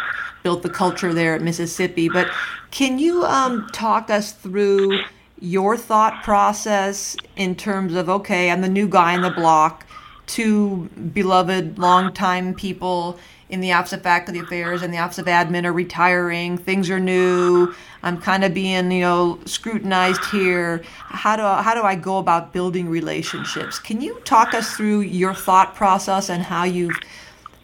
built 0.44 0.64
the 0.64 0.70
culture 0.70 1.14
there 1.14 1.36
at 1.36 1.42
Mississippi, 1.42 2.08
but 2.08 2.30
can 2.72 3.00
you 3.00 3.26
um, 3.26 3.68
talk 3.74 4.10
us 4.10 4.32
through? 4.32 5.00
Your 5.42 5.78
thought 5.78 6.24
process 6.24 7.16
in 7.36 7.56
terms 7.56 7.96
of 7.96 8.10
okay, 8.10 8.52
I'm 8.52 8.62
the 8.62 8.70
new 8.70 8.88
guy 8.88 9.14
in 9.14 9.22
the 9.22 9.30
block. 9.30 9.86
Two 10.28 10.90
beloved, 11.14 11.80
longtime 11.80 12.54
people 12.54 13.20
in 13.50 13.62
the 13.62 13.72
Office 13.72 13.94
of 13.94 14.04
Faculty 14.04 14.40
Affairs 14.40 14.84
and 14.84 14.94
the 14.94 15.00
Office 15.00 15.18
of 15.18 15.26
Admin 15.26 15.66
are 15.66 15.74
retiring. 15.74 16.58
Things 16.58 16.90
are 16.90 17.00
new. 17.00 17.74
I'm 18.04 18.22
kind 18.22 18.44
of 18.44 18.54
being, 18.54 18.92
you 18.92 19.02
know, 19.02 19.40
scrutinized 19.46 20.24
here. 20.26 20.84
How 20.86 21.36
do 21.36 21.44
I, 21.44 21.64
how 21.64 21.74
do 21.74 21.82
I 21.82 21.96
go 21.96 22.20
about 22.20 22.54
building 22.54 22.90
relationships? 22.90 23.80
Can 23.80 24.02
you 24.02 24.20
talk 24.24 24.54
us 24.54 24.76
through 24.76 25.02
your 25.02 25.34
thought 25.34 25.74
process 25.74 26.30
and 26.30 26.44
how 26.44 26.64
you've 26.64 27.00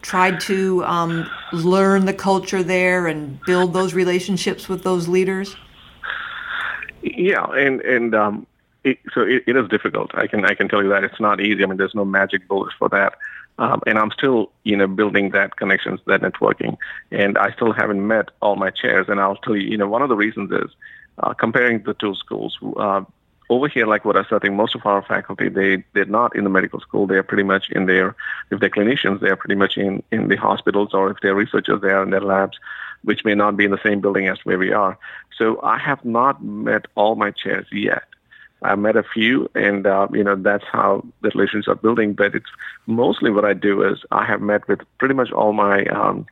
tried 0.02 0.40
to 0.40 0.84
um, 0.86 1.30
learn 1.54 2.06
the 2.06 2.14
culture 2.14 2.64
there 2.64 3.06
and 3.06 3.40
build 3.42 3.74
those 3.74 3.94
relationships 3.94 4.68
with 4.68 4.84
those 4.84 5.08
leaders? 5.08 5.56
Yeah, 7.06 7.46
and 7.52 7.82
and 7.82 8.16
um, 8.16 8.48
it, 8.84 8.98
so 9.14 9.22
it, 9.22 9.44
it 9.46 9.56
is 9.56 9.70
difficult. 9.70 10.12
I 10.16 10.26
can 10.26 10.44
I 10.44 10.56
can 10.56 10.68
tell 10.68 10.82
you 10.82 10.90
that 10.90 11.04
it's 11.04 11.20
not 11.20 11.40
easy. 11.40 11.64
I 11.64 11.68
mean, 11.68 11.78
there's 11.78 11.94
no 11.94 12.06
magic 12.06 12.48
bullet 12.48 12.74
for 12.80 12.90
that. 12.90 13.14
Um, 13.58 13.82
and 13.88 13.98
I'm 13.98 14.12
still, 14.12 14.52
you 14.64 14.76
know, 14.76 14.88
building 14.88 15.30
that 15.30 15.56
connections, 15.56 16.02
that 16.08 16.22
networking, 16.22 16.78
and 17.12 17.38
I 17.38 17.52
still 17.52 17.72
haven't 17.72 18.06
met 18.06 18.30
all 18.42 18.58
my 18.58 18.70
chairs. 18.70 19.08
And 19.08 19.22
I'll 19.22 19.38
tell 19.38 19.56
you, 19.56 19.70
you 19.70 19.78
know, 19.78 19.88
one 19.88 20.02
of 20.02 20.10
the 20.10 20.16
reasons 20.16 20.52
is 20.52 20.72
uh, 21.20 21.34
comparing 21.34 21.84
the 21.84 21.94
two 21.94 22.16
schools. 22.16 22.58
Uh, 22.76 23.06
over 23.50 23.68
here, 23.68 23.86
like 23.86 24.04
what 24.04 24.18
I 24.18 24.24
said, 24.24 24.38
I 24.38 24.40
think 24.40 24.56
most 24.56 24.74
of 24.74 24.86
our 24.86 25.04
faculty 25.04 25.48
they 25.50 25.84
they're 25.94 26.06
not 26.06 26.36
in 26.36 26.44
the 26.44 26.50
medical 26.50 26.80
school. 26.80 27.06
They 27.06 27.18
are 27.18 27.24
pretty 27.24 27.44
much 27.44 27.70
in 27.70 27.86
their 27.86 28.16
if 28.50 28.60
they're 28.60 28.70
clinicians, 28.72 29.20
they 29.22 29.30
are 29.30 29.36
pretty 29.36 29.56
much 29.56 29.78
in 29.78 30.02
in 30.12 30.28
the 30.28 30.38
hospitals, 30.38 30.96
or 30.96 31.12
if 31.12 31.18
they're 31.22 31.36
researchers, 31.36 31.82
they 31.82 31.92
are 31.92 32.02
in 32.02 32.10
their 32.10 32.22
labs 32.22 32.58
which 33.06 33.24
may 33.24 33.36
not 33.36 33.56
be 33.56 33.66
in 33.66 33.72
the 33.72 33.80
same 33.84 34.02
building 34.02 34.28
as 34.28 34.40
where 34.44 34.58
we 34.58 34.74
are. 34.74 34.98
So 35.38 35.60
I 35.62 35.78
have 35.78 36.04
not 36.06 36.44
met 36.44 36.86
all 36.96 37.16
my 37.16 37.32
chairs 37.32 37.68
yet. 37.72 38.04
I 38.62 38.76
met 38.76 38.96
a 38.96 39.04
few, 39.04 39.50
and 39.54 39.86
uh, 39.86 40.08
you 40.12 40.24
know 40.24 40.36
that's 40.36 40.64
how 40.72 41.06
the 41.22 41.30
relations 41.30 41.68
are 41.68 41.76
building. 41.76 42.14
But 42.14 42.36
it's 42.36 42.50
mostly 42.88 43.30
what 43.30 43.46
I 43.46 43.54
do 43.54 43.84
is 43.84 44.00
I 44.12 44.26
have 44.26 44.42
met 44.42 44.68
with 44.68 44.80
pretty 44.98 45.14
much 45.14 45.32
all 45.32 45.54
my. 45.54 45.86
Um, 45.86 46.26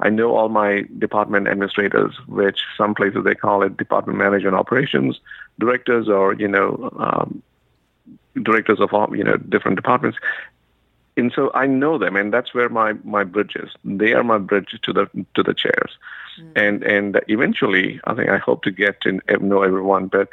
I 0.00 0.10
know 0.10 0.36
all 0.36 0.48
my 0.48 0.84
department 0.98 1.46
administrators, 1.46 2.14
which 2.26 2.58
some 2.76 2.94
places 2.94 3.24
they 3.24 3.34
call 3.34 3.62
it 3.62 3.76
department 3.76 4.18
management 4.18 4.56
operations 4.56 5.20
directors, 5.58 6.08
or 6.08 6.34
you 6.34 6.48
know 6.48 6.90
um, 6.98 7.42
directors 8.42 8.80
of 8.80 8.92
all 8.92 9.16
you 9.16 9.24
know 9.24 9.36
different 9.36 9.76
departments 9.76 10.18
and 11.16 11.32
so 11.34 11.50
I 11.54 11.66
know 11.66 11.98
them, 11.98 12.16
and 12.16 12.32
that's 12.32 12.54
where 12.54 12.68
my 12.68 12.94
my 13.04 13.24
bridge 13.24 13.56
is. 13.56 13.70
They 13.84 14.12
are 14.14 14.24
my 14.24 14.38
bridge 14.38 14.78
to 14.82 14.92
the 14.92 15.06
to 15.34 15.42
the 15.42 15.54
chairs, 15.54 15.96
mm. 16.40 16.52
and 16.56 16.82
and 16.82 17.20
eventually, 17.28 18.00
I 18.04 18.14
think 18.14 18.28
I 18.28 18.38
hope 18.38 18.62
to 18.64 18.70
get 18.70 19.00
to 19.02 19.20
know 19.40 19.62
everyone. 19.62 20.08
But 20.08 20.28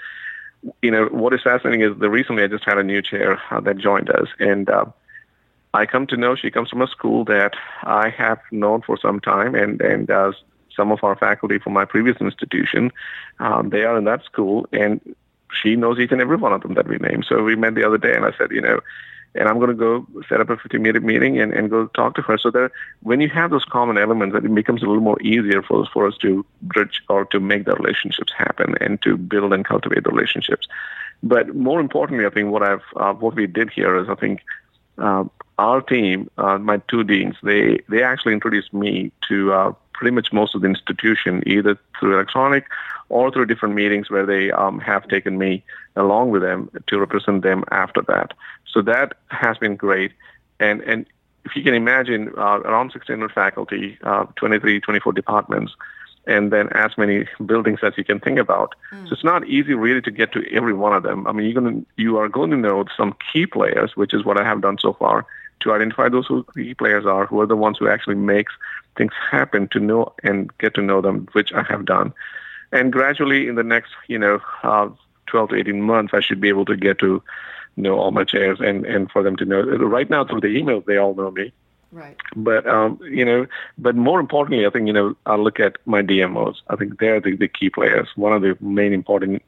you 0.82 0.91
know 0.91 1.06
what 1.06 1.34
is 1.34 1.41
fascinating 1.44 1.82
is 1.82 1.98
the 2.00 2.10
recently 2.10 2.44
I 2.44 2.48
just 2.48 2.63
had 2.63 2.78
a 2.78 2.84
new 2.84 3.02
chair 3.02 3.39
uh, 3.52 3.60
that 3.62 3.78
joined 3.78 4.10
us, 4.10 4.28
and 4.39 4.70
uh, 4.70 4.86
I 5.74 5.86
come 5.86 6.08
to 6.08 6.17
know 6.17 6.36
she 6.36 6.52
comes 6.52 6.70
from 6.70 6.82
a 6.82 6.88
school 6.88 7.26
that 7.26 7.54
I 7.84 8.10
have 8.10 8.39
known 8.52 8.82
for 8.82 8.98
some 8.98 9.20
time, 9.20 9.54
and 9.54 9.80
and 9.82 10.10
uh, 10.10 10.32
some 10.76 10.91
of 10.91 11.04
our 11.04 11.15
faculty 11.15 11.60
from 11.60 11.74
my 11.74 11.86
previous 11.86 12.17
institution, 12.20 12.91
um, 13.39 13.70
they 13.70 13.84
are 13.84 13.98
in 13.98 14.06
that 14.06 14.24
school, 14.24 14.67
and 14.72 15.00
she 15.62 15.76
knows 15.76 16.00
each 16.00 16.12
and 16.12 16.22
every 16.22 16.38
one 16.38 16.54
of 16.54 16.62
them 16.62 16.74
that 16.74 16.88
we 16.88 16.98
name. 16.98 17.22
So 17.22 17.44
we 17.44 17.56
met 17.56 17.76
the 17.76 17.86
other 17.86 18.00
day, 18.00 18.15
and 18.15 18.26
I 18.26 18.32
said, 18.36 18.50
you 18.52 18.62
know 18.62 18.80
and 19.36 19.48
I'm 19.48 19.58
going 19.58 19.70
to 19.70 19.76
go 19.76 20.06
set 20.28 20.41
up 20.41 20.50
a 20.50 20.58
50 20.58 20.78
minute 20.78 21.04
meeting 21.04 21.39
and, 21.39 21.54
and 21.54 21.70
go 21.70 21.88
talk 21.88 22.15
to 22.15 22.22
her. 22.24 22.38
So 22.38 22.52
that 22.52 22.72
when 23.02 23.22
you 23.22 23.30
have 23.30 23.52
those 23.52 23.65
common 23.65 23.98
elements, 23.98 24.36
it 24.36 24.54
becomes 24.54 24.84
a 24.84 24.86
little 24.86 25.02
more 25.02 25.22
easier 25.22 25.62
for 25.62 25.82
us, 25.82 25.88
for 25.94 26.08
us 26.08 26.17
to 26.17 26.46
bridge 26.62 27.02
or 27.10 27.26
to 27.26 27.39
make 27.39 27.65
the 27.65 27.74
relationships 27.76 28.34
happen 28.38 28.76
and 28.82 29.02
to 29.04 29.17
build 29.17 29.54
and 29.54 29.65
cultivate 29.65 30.04
the 30.04 30.10
relationships. 30.10 30.67
But 31.24 31.56
more 31.56 31.80
importantly, 31.80 32.26
I 32.26 32.30
think 32.30 32.50
what 32.50 32.63
I've 32.63 32.84
uh, 32.96 33.13
what 33.13 33.36
we 33.36 33.48
did 33.48 33.70
here 33.70 33.96
is 33.98 34.10
I 34.10 34.15
think 34.15 34.41
uh, 34.98 35.26
our 35.58 35.82
team, 35.82 36.30
uh, 36.38 36.58
my 36.58 36.78
two 36.89 37.04
deans, 37.04 37.36
they 37.44 37.80
they 37.89 38.04
actually 38.04 38.34
introduced 38.34 38.74
me 38.74 39.12
to 39.30 39.54
uh, 39.54 39.74
pretty 39.94 40.15
much 40.15 40.34
most 40.34 40.56
of 40.56 40.62
the 40.62 40.67
institution, 40.67 41.44
either 41.46 41.78
through 42.00 42.15
electronic 42.15 42.65
or 43.12 43.30
through 43.32 43.45
different 43.45 43.76
meetings 43.76 44.10
where 44.10 44.26
they 44.26 44.52
um, 44.52 44.80
have 44.80 45.08
taken 45.08 45.38
me 45.38 45.63
along 45.95 46.32
with 46.32 46.41
them 46.41 46.69
to 46.88 47.00
represent 47.00 47.43
them 47.43 47.63
after 47.71 48.02
that. 48.08 48.34
So 48.71 48.82
that 48.84 49.15
has 49.28 49.58
been 49.58 49.76
great. 49.76 50.12
And, 50.60 50.82
and 50.82 51.06
if 51.45 51.56
you 51.56 51.63
can 51.63 51.74
imagine, 51.74 52.30
uh, 52.38 52.62
around 52.62 52.91
1,600 52.93 53.32
faculty, 53.32 53.97
uh, 54.04 54.26
23, 54.36 54.80
24 54.80 55.13
departments, 55.13 55.74
and 56.28 56.52
then 56.52 56.69
as 56.69 56.91
many 56.97 57.28
buildings 57.45 57.80
as 57.84 57.93
you 57.97 58.04
can 58.04 58.19
think 58.19 58.39
about. 58.39 58.76
Mm. 58.93 59.08
So 59.08 59.13
it's 59.13 59.24
not 59.24 59.47
easy 59.47 59.74
really 59.74 60.02
to 60.02 60.12
get 60.12 60.32
to 60.34 60.45
every 60.52 60.74
one 60.74 60.93
of 60.93 61.04
them. 61.04 61.28
I 61.28 61.32
mean, 61.32 61.47
you're 61.50 61.62
going 61.62 61.82
to, 61.82 61.86
you 61.97 62.17
are 62.17 62.30
going 62.30 62.52
to 62.52 62.58
know 62.58 62.86
some 62.95 63.15
key 63.32 63.45
players, 63.45 63.95
which 63.95 64.13
is 64.13 64.24
what 64.24 64.39
I 64.39 64.43
have 64.43 64.62
done 64.62 64.78
so 64.80 64.93
far, 64.93 65.26
to 65.62 65.74
identify 65.74 66.10
those 66.10 66.28
who 66.28 66.45
key 66.56 66.76
players 66.76 67.06
are, 67.06 67.26
who 67.26 67.41
are 67.41 67.47
the 67.47 67.56
ones 67.56 67.78
who 67.80 67.88
actually 67.88 68.15
makes 68.15 68.54
things 68.97 69.13
happen 69.30 69.67
to 69.69 69.80
know 69.80 70.13
and 70.24 70.56
get 70.60 70.74
to 70.76 70.82
know 70.82 71.02
them, 71.02 71.28
which 71.34 71.52
I 71.54 71.63
have 71.63 71.86
done. 71.86 72.13
And 72.72 72.92
gradually 72.92 73.48
in 73.48 73.56
the 73.56 73.64
next, 73.64 73.92
you 74.08 74.18
know, 74.18 74.40
uh, 74.64 74.90
12 75.28 75.50
to 75.50 75.56
18 75.56 75.82
months, 75.82 76.14
I 76.14 76.22
should 76.22 76.42
be 76.42 76.50
able 76.50 76.66
to 76.66 76.76
get 76.76 77.00
to 77.00 77.22
know 77.78 77.98
all 77.98 78.12
my 78.12 78.24
chairs 78.24 78.60
and, 78.60 78.86
and 78.86 79.10
for 79.12 79.24
them 79.24 79.36
to 79.38 79.46
know. 79.46 79.62
Right 79.62 80.10
now, 80.10 80.26
through 80.26 80.42
the 80.42 80.48
emails, 80.48 80.86
they 80.86 80.98
all 80.98 81.16
know 81.16 81.32
me. 81.32 81.54
Right. 81.92 82.16
But 82.36 82.66
um, 82.68 83.00
you 83.04 83.26
know, 83.26 83.48
but 83.78 83.96
more 83.96 84.20
importantly, 84.20 84.66
I 84.66 84.70
think 84.70 84.88
you 84.88 84.94
know, 84.94 85.16
I 85.26 85.36
look 85.36 85.60
at 85.60 85.76
my 85.86 86.02
DMOs. 86.02 86.62
I 86.70 86.78
think 86.78 87.00
they're 87.00 87.20
the, 87.20 87.36
the 87.36 87.50
key 87.50 87.70
players. 87.70 88.08
One 88.16 88.32
of 88.32 88.42
the 88.42 88.58
main 88.62 88.94
important, 88.94 89.44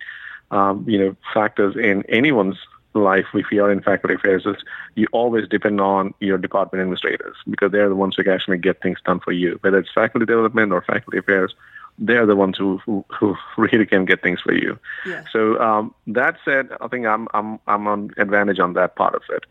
um, 0.51 0.83
you 0.87 0.99
know, 0.99 1.15
factors 1.33 1.75
in 1.77 2.03
anyone's 2.09 2.57
life 2.95 3.25
if 3.33 3.51
you 3.51 3.63
are 3.63 3.71
in 3.71 3.81
faculty 3.81 4.15
affairs 4.15 4.45
is 4.45 4.57
you 4.95 5.07
always 5.11 5.47
depend 5.47 5.81
on 5.81 6.13
your 6.19 6.37
department 6.37 6.81
administrators 6.81 7.35
because 7.49 7.71
they're 7.71 7.89
the 7.89 7.95
ones 7.95 8.15
who 8.15 8.23
can 8.23 8.33
actually 8.33 8.57
get 8.57 8.81
things 8.81 8.99
done 9.05 9.19
for 9.19 9.31
you, 9.31 9.57
whether 9.61 9.79
it's 9.79 9.91
faculty 9.91 10.25
development 10.25 10.71
or 10.71 10.81
faculty 10.81 11.17
affairs 11.17 11.55
they're 11.99 12.25
the 12.25 12.35
ones 12.35 12.57
who, 12.57 12.79
who, 12.85 13.05
who 13.07 13.35
really 13.57 13.85
can 13.85 14.05
get 14.05 14.21
things 14.21 14.41
for 14.41 14.53
you. 14.53 14.79
Yeah. 15.05 15.23
So 15.31 15.59
um, 15.59 15.93
that 16.07 16.37
said, 16.43 16.69
I 16.81 16.87
think 16.87 17.05
I'm 17.05 17.27
I'm 17.33 17.59
I'm 17.67 17.87
on 17.87 18.11
advantage 18.17 18.59
on 18.59 18.73
that 18.73 18.95
part 18.95 19.15
of 19.15 19.21
it, 19.29 19.45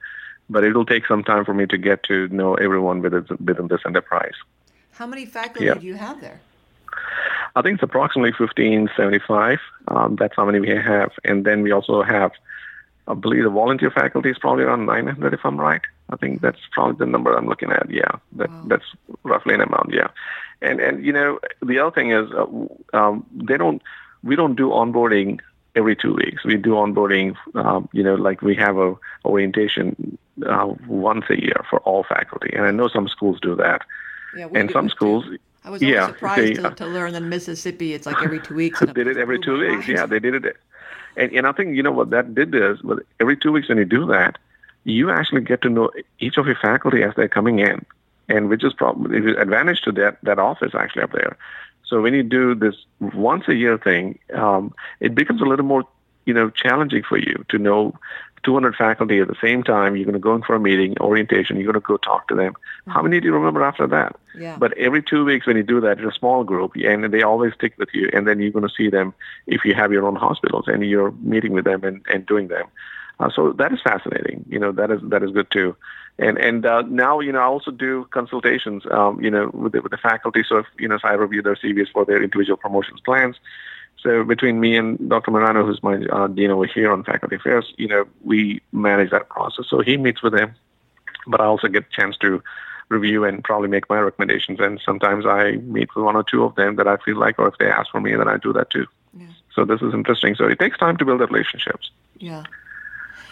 but 0.50 0.64
it'll 0.64 0.86
take 0.86 1.06
some 1.06 1.22
time 1.24 1.44
for 1.44 1.54
me 1.54 1.66
to 1.66 1.78
get 1.78 2.02
to 2.04 2.28
know 2.28 2.54
everyone 2.54 3.00
within 3.00 3.26
within 3.44 3.68
this 3.68 3.80
enterprise. 3.86 4.34
How 4.92 5.06
many 5.06 5.26
faculty 5.26 5.66
yeah. 5.66 5.74
do 5.74 5.86
you 5.86 5.94
have 5.94 6.20
there? 6.20 6.40
I 7.54 7.62
think 7.62 7.74
it's 7.74 7.82
approximately 7.82 8.32
1575. 8.32 9.58
Um, 9.88 10.16
that's 10.16 10.34
how 10.36 10.44
many 10.44 10.60
we 10.60 10.70
have, 10.70 11.12
and 11.24 11.44
then 11.44 11.62
we 11.62 11.70
also 11.72 12.02
have, 12.02 12.32
I 13.08 13.14
believe, 13.14 13.44
the 13.44 13.50
volunteer 13.50 13.90
faculty 13.90 14.30
is 14.30 14.38
probably 14.38 14.64
around 14.64 14.86
900, 14.86 15.34
if 15.34 15.40
I'm 15.44 15.60
right. 15.60 15.82
I 16.12 16.16
think 16.16 16.42
that's 16.42 16.58
probably 16.70 16.96
the 17.04 17.10
number 17.10 17.34
I'm 17.34 17.46
looking 17.46 17.72
at. 17.72 17.90
Yeah, 17.90 18.12
that, 18.32 18.50
wow. 18.50 18.64
that's 18.66 18.84
roughly 19.22 19.54
an 19.54 19.62
amount. 19.62 19.92
Yeah, 19.92 20.08
and 20.60 20.78
and 20.80 21.04
you 21.04 21.12
know 21.12 21.40
the 21.64 21.78
other 21.78 21.90
thing 21.90 22.12
is 22.12 22.30
uh, 22.32 22.46
um, 22.96 23.26
they 23.34 23.56
don't 23.56 23.82
we 24.22 24.36
don't 24.36 24.54
do 24.54 24.68
onboarding 24.68 25.40
every 25.74 25.96
two 25.96 26.14
weeks. 26.14 26.44
We 26.44 26.56
do 26.56 26.72
onboarding. 26.72 27.34
Um, 27.54 27.88
you 27.92 28.02
know, 28.02 28.14
like 28.14 28.42
we 28.42 28.54
have 28.56 28.76
a 28.76 28.94
orientation 29.24 30.18
uh, 30.46 30.74
once 30.86 31.24
a 31.30 31.40
year 31.40 31.64
for 31.68 31.80
all 31.80 32.04
faculty, 32.04 32.50
and 32.54 32.66
I 32.66 32.70
know 32.70 32.88
some 32.88 33.08
schools 33.08 33.38
do 33.40 33.56
that. 33.56 33.82
Yeah, 34.36 34.48
and 34.54 34.70
some 34.70 34.88
schools. 34.90 35.24
Too. 35.24 35.38
I 35.64 35.70
was 35.70 35.80
yeah, 35.80 36.08
surprised 36.08 36.56
they, 36.56 36.62
to, 36.62 36.70
to, 36.70 36.86
learn 36.86 37.12
that 37.12 37.22
in 37.22 37.28
Mississippi 37.28 37.94
it's 37.94 38.04
like 38.04 38.20
every 38.22 38.40
two 38.40 38.54
weeks. 38.54 38.80
they 38.84 38.92
did 38.92 39.06
it 39.06 39.16
every 39.16 39.38
two 39.38 39.58
weeks. 39.58 39.88
Yeah, 39.88 40.06
they 40.06 40.18
did 40.18 40.44
it. 40.44 40.56
And, 41.16 41.32
and 41.32 41.46
I 41.46 41.52
think 41.52 41.76
you 41.76 41.82
know 41.82 41.92
what 41.92 42.10
that 42.10 42.34
did 42.34 42.54
is, 42.54 42.82
well, 42.82 42.98
every 43.20 43.36
two 43.36 43.52
weeks 43.52 43.68
when 43.68 43.78
you 43.78 43.84
do 43.84 44.06
that, 44.06 44.38
you 44.84 45.10
actually 45.10 45.40
get 45.40 45.62
to 45.62 45.68
know 45.68 45.90
each 46.18 46.36
of 46.36 46.46
your 46.46 46.56
faculty 46.56 47.02
as 47.02 47.12
they're 47.16 47.28
coming 47.28 47.58
in 47.58 47.84
and 48.28 48.48
which 48.48 48.64
is 48.64 48.72
probably 48.72 49.20
the 49.20 49.40
advantage 49.40 49.82
to 49.82 49.92
that 49.92 50.18
that 50.22 50.38
office 50.38 50.72
actually 50.74 51.02
up 51.02 51.12
there. 51.12 51.36
So 51.84 52.00
when 52.00 52.14
you 52.14 52.22
do 52.22 52.54
this 52.54 52.74
once 53.00 53.44
a 53.48 53.54
year 53.54 53.76
thing, 53.76 54.18
um, 54.34 54.74
it 55.00 55.14
becomes 55.14 55.42
a 55.42 55.44
little 55.44 55.64
more 55.64 55.84
you 56.24 56.34
know 56.34 56.50
challenging 56.50 57.02
for 57.02 57.18
you 57.18 57.44
to 57.48 57.58
know 57.58 57.94
200 58.44 58.74
faculty 58.74 59.20
at 59.20 59.28
the 59.28 59.36
same 59.40 59.62
time. 59.62 59.94
You're 59.94 60.04
going 60.04 60.14
to 60.14 60.18
go 60.18 60.34
in 60.34 60.42
for 60.42 60.54
a 60.54 60.60
meeting, 60.60 60.96
orientation. 61.00 61.56
You're 61.56 61.70
going 61.72 61.80
to 61.80 61.86
go 61.86 61.96
talk 61.96 62.28
to 62.28 62.34
them. 62.34 62.54
Mm-hmm. 62.54 62.90
How 62.90 63.02
many 63.02 63.20
do 63.20 63.26
you 63.26 63.34
remember 63.34 63.62
after 63.62 63.86
that? 63.86 64.16
Yeah. 64.36 64.56
But 64.58 64.76
every 64.76 65.02
two 65.02 65.24
weeks 65.24 65.46
when 65.46 65.56
you 65.56 65.62
do 65.62 65.80
that, 65.82 66.00
it's 66.00 66.16
a 66.16 66.18
small 66.18 66.42
group, 66.42 66.72
and 66.74 67.04
they 67.12 67.22
always 67.22 67.54
stick 67.54 67.74
with 67.78 67.90
you. 67.92 68.10
And 68.12 68.26
then 68.26 68.40
you're 68.40 68.50
going 68.50 68.66
to 68.66 68.74
see 68.74 68.88
them 68.88 69.14
if 69.46 69.64
you 69.64 69.74
have 69.74 69.92
your 69.92 70.06
own 70.06 70.16
hospitals, 70.16 70.64
and 70.66 70.84
you're 70.84 71.12
meeting 71.20 71.52
with 71.52 71.64
them 71.64 71.84
and, 71.84 72.04
and 72.12 72.26
doing 72.26 72.48
them. 72.48 72.66
Uh, 73.20 73.30
so 73.34 73.52
that 73.52 73.72
is 73.72 73.80
fascinating. 73.82 74.44
You 74.48 74.58
know, 74.58 74.72
that 74.72 74.90
is 74.90 75.00
that 75.04 75.22
is 75.22 75.30
good 75.30 75.50
too. 75.50 75.76
And 76.18 76.38
and 76.38 76.66
uh, 76.66 76.82
now 76.82 77.20
you 77.20 77.32
know 77.32 77.40
I 77.40 77.44
also 77.44 77.70
do 77.70 78.06
consultations. 78.10 78.84
Um, 78.90 79.20
you 79.22 79.30
know, 79.30 79.50
with 79.52 79.72
the, 79.72 79.82
with 79.82 79.92
the 79.92 79.98
faculty. 79.98 80.44
So 80.48 80.58
if 80.58 80.66
you 80.78 80.88
know, 80.88 80.98
so 80.98 81.08
I 81.08 81.12
review 81.12 81.42
their 81.42 81.56
CVs 81.56 81.92
for 81.92 82.04
their 82.04 82.22
individual 82.22 82.56
promotions 82.56 83.00
plans. 83.00 83.36
So 84.02 84.24
between 84.24 84.58
me 84.58 84.76
and 84.76 85.08
Dr. 85.08 85.30
Morano, 85.30 85.64
who's 85.64 85.82
my 85.82 86.04
uh, 86.06 86.26
dean 86.26 86.50
over 86.50 86.66
here 86.66 86.90
on 86.90 87.04
faculty 87.04 87.36
affairs, 87.36 87.72
you 87.76 87.86
know, 87.86 88.04
we 88.24 88.60
manage 88.72 89.10
that 89.10 89.28
process. 89.28 89.66
So 89.68 89.80
he 89.80 89.96
meets 89.96 90.22
with 90.22 90.32
them, 90.32 90.54
but 91.26 91.40
I 91.40 91.44
also 91.44 91.68
get 91.68 91.84
a 91.84 91.96
chance 92.00 92.16
to 92.18 92.42
review 92.88 93.24
and 93.24 93.44
probably 93.44 93.68
make 93.68 93.88
my 93.88 93.98
recommendations. 93.98 94.58
And 94.60 94.80
sometimes 94.84 95.24
I 95.24 95.52
meet 95.52 95.94
with 95.94 96.04
one 96.04 96.16
or 96.16 96.24
two 96.24 96.42
of 96.42 96.56
them 96.56 96.76
that 96.76 96.88
I 96.88 96.96
feel 96.98 97.16
like, 97.16 97.38
or 97.38 97.48
if 97.48 97.58
they 97.58 97.70
ask 97.70 97.90
for 97.90 98.00
me, 98.00 98.14
then 98.16 98.28
I 98.28 98.38
do 98.38 98.52
that 98.52 98.70
too. 98.70 98.86
Yeah. 99.16 99.26
So 99.54 99.64
this 99.64 99.80
is 99.82 99.94
interesting. 99.94 100.34
So 100.34 100.46
it 100.46 100.58
takes 100.58 100.78
time 100.78 100.96
to 100.96 101.04
build 101.04 101.20
the 101.20 101.26
relationships. 101.26 101.90
Yeah. 102.18 102.44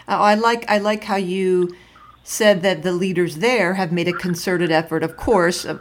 Uh, 0.08 0.18
I 0.18 0.34
like 0.34 0.68
I 0.70 0.78
like 0.78 1.04
how 1.04 1.16
you 1.16 1.74
said 2.22 2.62
that 2.62 2.82
the 2.82 2.92
leaders 2.92 3.36
there 3.36 3.74
have 3.74 3.92
made 3.92 4.08
a 4.08 4.12
concerted 4.12 4.70
effort, 4.70 5.02
of 5.02 5.16
course, 5.16 5.64
uh, 5.64 5.78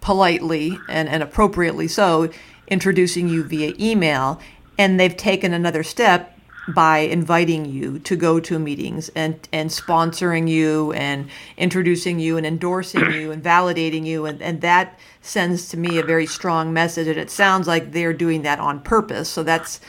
politely 0.00 0.78
and, 0.88 1.08
and 1.08 1.22
appropriately 1.22 1.88
so, 1.88 2.30
introducing 2.68 3.28
you 3.28 3.42
via 3.42 3.72
email, 3.78 4.40
and 4.78 5.00
they've 5.00 5.16
taken 5.16 5.52
another 5.52 5.82
step 5.82 6.36
by 6.68 6.98
inviting 6.98 7.64
you 7.64 7.98
to 8.00 8.16
go 8.16 8.40
to 8.40 8.58
meetings 8.58 9.08
and, 9.10 9.48
and 9.52 9.70
sponsoring 9.70 10.48
you 10.48 10.92
and 10.92 11.28
introducing 11.56 12.18
you 12.18 12.36
and 12.36 12.44
endorsing 12.44 13.12
you 13.12 13.30
and 13.30 13.42
validating 13.42 14.04
you 14.04 14.26
and, 14.26 14.42
and 14.42 14.60
that 14.62 14.98
sends 15.20 15.68
to 15.68 15.76
me 15.76 15.98
a 15.98 16.02
very 16.02 16.26
strong 16.26 16.72
message 16.72 17.06
and 17.06 17.18
it 17.18 17.30
sounds 17.30 17.68
like 17.68 17.92
they're 17.92 18.12
doing 18.12 18.42
that 18.42 18.58
on 18.58 18.80
purpose. 18.80 19.28
So 19.28 19.44
that's 19.44 19.80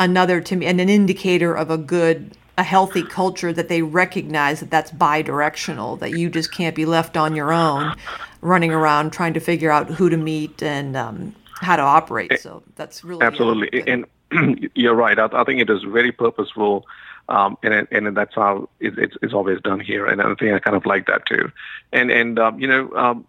another 0.00 0.40
to 0.40 0.56
me 0.56 0.66
and 0.66 0.80
an 0.80 0.88
indicator 0.88 1.54
of 1.54 1.70
a 1.70 1.78
good 1.78 2.36
a 2.58 2.62
healthy 2.62 3.02
culture 3.02 3.52
that 3.52 3.68
they 3.68 3.82
recognize 3.82 4.60
that 4.60 4.70
that's 4.70 4.90
bi-directional 4.90 5.96
that 5.96 6.12
you 6.12 6.30
just 6.30 6.52
can't 6.52 6.74
be 6.74 6.86
left 6.86 7.16
on 7.16 7.36
your 7.36 7.52
own 7.52 7.94
running 8.40 8.70
around 8.70 9.12
trying 9.12 9.34
to 9.34 9.40
figure 9.40 9.70
out 9.70 9.88
who 9.90 10.08
to 10.08 10.16
meet 10.16 10.62
and 10.62 10.96
um, 10.96 11.34
how 11.60 11.76
to 11.76 11.82
operate. 11.82 12.32
Eh, 12.32 12.36
so 12.36 12.62
that's 12.76 13.04
really 13.04 13.22
absolutely. 13.22 13.82
uh, 13.82 14.04
and 14.32 14.70
you're 14.74 14.94
right. 14.94 15.18
I, 15.18 15.28
I, 15.32 15.44
think 15.44 15.60
it 15.60 15.70
is 15.70 15.82
very 15.82 16.12
purposeful 16.12 16.86
um, 17.28 17.58
and 17.62 17.86
and 17.90 18.16
that's 18.16 18.34
how 18.34 18.68
it, 18.80 18.98
it's, 18.98 19.16
it's 19.22 19.34
always 19.34 19.60
done 19.60 19.80
here. 19.80 20.06
And 20.06 20.22
I 20.22 20.34
think 20.34 20.54
I 20.54 20.58
kind 20.58 20.76
of 20.76 20.86
like 20.86 21.06
that 21.06 21.26
too. 21.26 21.50
And 21.92 22.10
and 22.10 22.38
um, 22.38 22.58
you 22.58 22.68
know 22.68 22.90
um, 22.94 23.26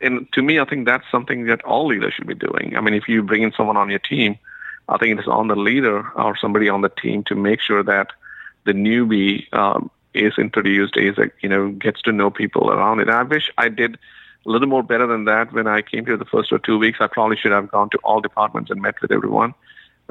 and 0.00 0.30
to 0.32 0.42
me 0.42 0.60
I 0.60 0.64
think 0.64 0.86
that's 0.86 1.04
something 1.10 1.46
that 1.46 1.64
all 1.64 1.86
leaders 1.86 2.14
should 2.14 2.26
be 2.26 2.34
doing. 2.34 2.76
I 2.76 2.80
mean 2.80 2.94
if 2.94 3.08
you 3.08 3.22
bring 3.22 3.42
in 3.42 3.52
someone 3.52 3.76
on 3.76 3.90
your 3.90 3.98
team 3.98 4.38
I 4.88 4.96
think 4.96 5.18
it 5.18 5.20
is 5.20 5.28
on 5.28 5.48
the 5.48 5.56
leader 5.56 6.08
or 6.12 6.36
somebody 6.36 6.68
on 6.68 6.80
the 6.80 6.88
team 6.88 7.22
to 7.24 7.34
make 7.34 7.60
sure 7.60 7.82
that 7.82 8.08
the 8.68 8.74
newbie 8.74 9.50
um, 9.54 9.90
is 10.12 10.34
introduced, 10.36 10.96
is 10.96 11.16
you 11.40 11.48
know 11.48 11.70
gets 11.70 12.02
to 12.02 12.12
know 12.12 12.30
people 12.30 12.70
around 12.70 13.00
it. 13.00 13.08
And 13.08 13.16
I 13.16 13.22
wish 13.22 13.50
I 13.56 13.68
did 13.70 13.96
a 14.46 14.50
little 14.50 14.68
more 14.68 14.82
better 14.82 15.06
than 15.06 15.24
that 15.24 15.52
when 15.54 15.66
I 15.66 15.80
came 15.80 16.04
here 16.04 16.18
the 16.18 16.26
first 16.26 16.52
or 16.52 16.58
two 16.58 16.78
weeks. 16.78 16.98
I 17.00 17.06
probably 17.06 17.38
should 17.38 17.52
have 17.52 17.70
gone 17.70 17.88
to 17.90 17.98
all 18.04 18.20
departments 18.20 18.70
and 18.70 18.82
met 18.82 19.00
with 19.00 19.10
everyone. 19.10 19.54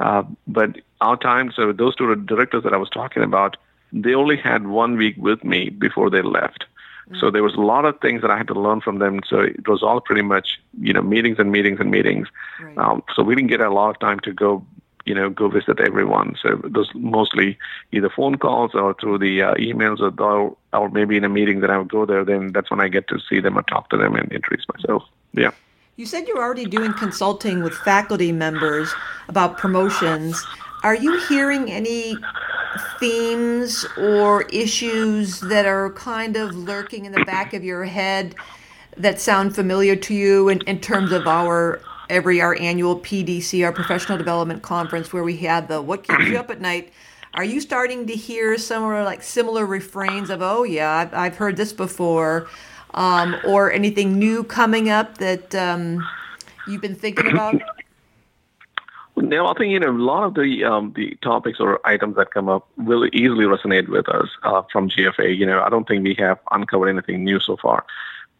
Uh, 0.00 0.24
but 0.46 0.70
our 1.00 1.16
time, 1.16 1.52
so 1.54 1.72
those 1.72 1.94
two 1.94 2.14
directors 2.16 2.64
that 2.64 2.74
I 2.74 2.76
was 2.76 2.90
talking 2.90 3.22
about, 3.22 3.56
they 3.92 4.14
only 4.14 4.36
had 4.36 4.66
one 4.66 4.96
week 4.96 5.16
with 5.18 5.44
me 5.44 5.70
before 5.70 6.10
they 6.10 6.22
left. 6.22 6.64
Mm-hmm. 6.64 7.20
So 7.20 7.30
there 7.30 7.44
was 7.44 7.54
a 7.54 7.60
lot 7.60 7.84
of 7.84 8.00
things 8.00 8.22
that 8.22 8.30
I 8.30 8.36
had 8.36 8.48
to 8.48 8.54
learn 8.54 8.80
from 8.80 8.98
them. 8.98 9.20
So 9.28 9.40
it 9.40 9.68
was 9.68 9.82
all 9.82 10.00
pretty 10.00 10.22
much, 10.22 10.60
you 10.80 10.92
know, 10.92 11.02
meetings 11.02 11.38
and 11.38 11.50
meetings 11.50 11.78
and 11.80 11.90
meetings. 11.90 12.28
Right. 12.62 12.78
Um, 12.78 13.02
so 13.14 13.22
we 13.22 13.34
didn't 13.36 13.50
get 13.50 13.60
a 13.60 13.70
lot 13.70 13.90
of 13.90 13.98
time 14.00 14.20
to 14.20 14.32
go 14.32 14.64
you 15.08 15.14
know, 15.14 15.30
go 15.30 15.48
visit 15.48 15.80
everyone. 15.80 16.36
So 16.42 16.60
those 16.64 16.90
mostly 16.94 17.58
either 17.92 18.10
phone 18.10 18.36
calls 18.36 18.74
or 18.74 18.94
through 18.94 19.18
the 19.18 19.42
uh, 19.42 19.54
emails 19.54 20.00
or, 20.00 20.56
or 20.72 20.88
maybe 20.90 21.16
in 21.16 21.24
a 21.24 21.28
meeting 21.28 21.60
that 21.60 21.70
I 21.70 21.78
would 21.78 21.90
go 21.90 22.04
there. 22.04 22.24
Then 22.24 22.52
that's 22.52 22.70
when 22.70 22.80
I 22.80 22.88
get 22.88 23.08
to 23.08 23.18
see 23.28 23.40
them 23.40 23.56
or 23.58 23.62
talk 23.62 23.88
to 23.90 23.96
them 23.96 24.14
and 24.14 24.30
introduce 24.30 24.66
myself. 24.74 25.02
Yeah. 25.32 25.50
You 25.96 26.06
said 26.06 26.28
you're 26.28 26.42
already 26.42 26.66
doing 26.66 26.92
consulting 26.92 27.62
with 27.62 27.74
faculty 27.74 28.30
members 28.30 28.92
about 29.28 29.58
promotions. 29.58 30.46
Are 30.84 30.94
you 30.94 31.18
hearing 31.26 31.72
any 31.72 32.16
themes 33.00 33.84
or 33.96 34.42
issues 34.42 35.40
that 35.40 35.66
are 35.66 35.90
kind 35.94 36.36
of 36.36 36.54
lurking 36.54 37.06
in 37.06 37.12
the 37.12 37.24
back 37.24 37.54
of 37.54 37.64
your 37.64 37.84
head 37.84 38.34
that 38.96 39.20
sound 39.20 39.54
familiar 39.54 39.96
to 39.96 40.14
you 40.14 40.48
in, 40.48 40.60
in 40.62 40.80
terms 40.80 41.12
of 41.12 41.26
our 41.26 41.80
every 42.08 42.40
our 42.40 42.58
annual 42.58 42.98
PDC, 42.98 43.64
our 43.64 43.72
professional 43.72 44.18
development 44.18 44.62
conference, 44.62 45.12
where 45.12 45.24
we 45.24 45.36
had 45.36 45.68
the 45.68 45.80
"What 45.82 46.04
keeps 46.04 46.26
you 46.26 46.38
up 46.38 46.50
at 46.50 46.60
night." 46.60 46.92
Are 47.34 47.44
you 47.44 47.60
starting 47.60 48.06
to 48.06 48.14
hear 48.14 48.56
some 48.58 48.82
like 49.04 49.22
similar 49.22 49.66
refrains 49.66 50.30
of 50.30 50.42
"Oh 50.42 50.64
yeah, 50.64 50.90
I've, 50.90 51.14
I've 51.14 51.36
heard 51.36 51.56
this 51.56 51.72
before," 51.72 52.48
um, 52.94 53.36
or 53.46 53.70
anything 53.72 54.18
new 54.18 54.44
coming 54.44 54.88
up 54.88 55.18
that 55.18 55.54
um, 55.54 56.06
you've 56.66 56.80
been 56.80 56.94
thinking 56.96 57.28
about? 57.28 57.60
No, 59.16 59.46
I 59.46 59.54
think 59.54 59.72
you 59.72 59.80
know 59.80 59.90
a 59.90 59.98
lot 59.98 60.24
of 60.24 60.34
the 60.34 60.64
um, 60.64 60.92
the 60.94 61.16
topics 61.22 61.58
or 61.60 61.80
items 61.86 62.16
that 62.16 62.30
come 62.30 62.48
up 62.48 62.68
will 62.76 63.06
easily 63.12 63.44
resonate 63.46 63.88
with 63.88 64.08
us 64.08 64.28
uh, 64.44 64.62
from 64.72 64.88
GFA. 64.88 65.36
You 65.36 65.46
know, 65.46 65.60
I 65.62 65.68
don't 65.68 65.88
think 65.88 66.04
we 66.04 66.14
have 66.18 66.38
uncovered 66.50 66.88
anything 66.88 67.24
new 67.24 67.40
so 67.40 67.56
far, 67.56 67.84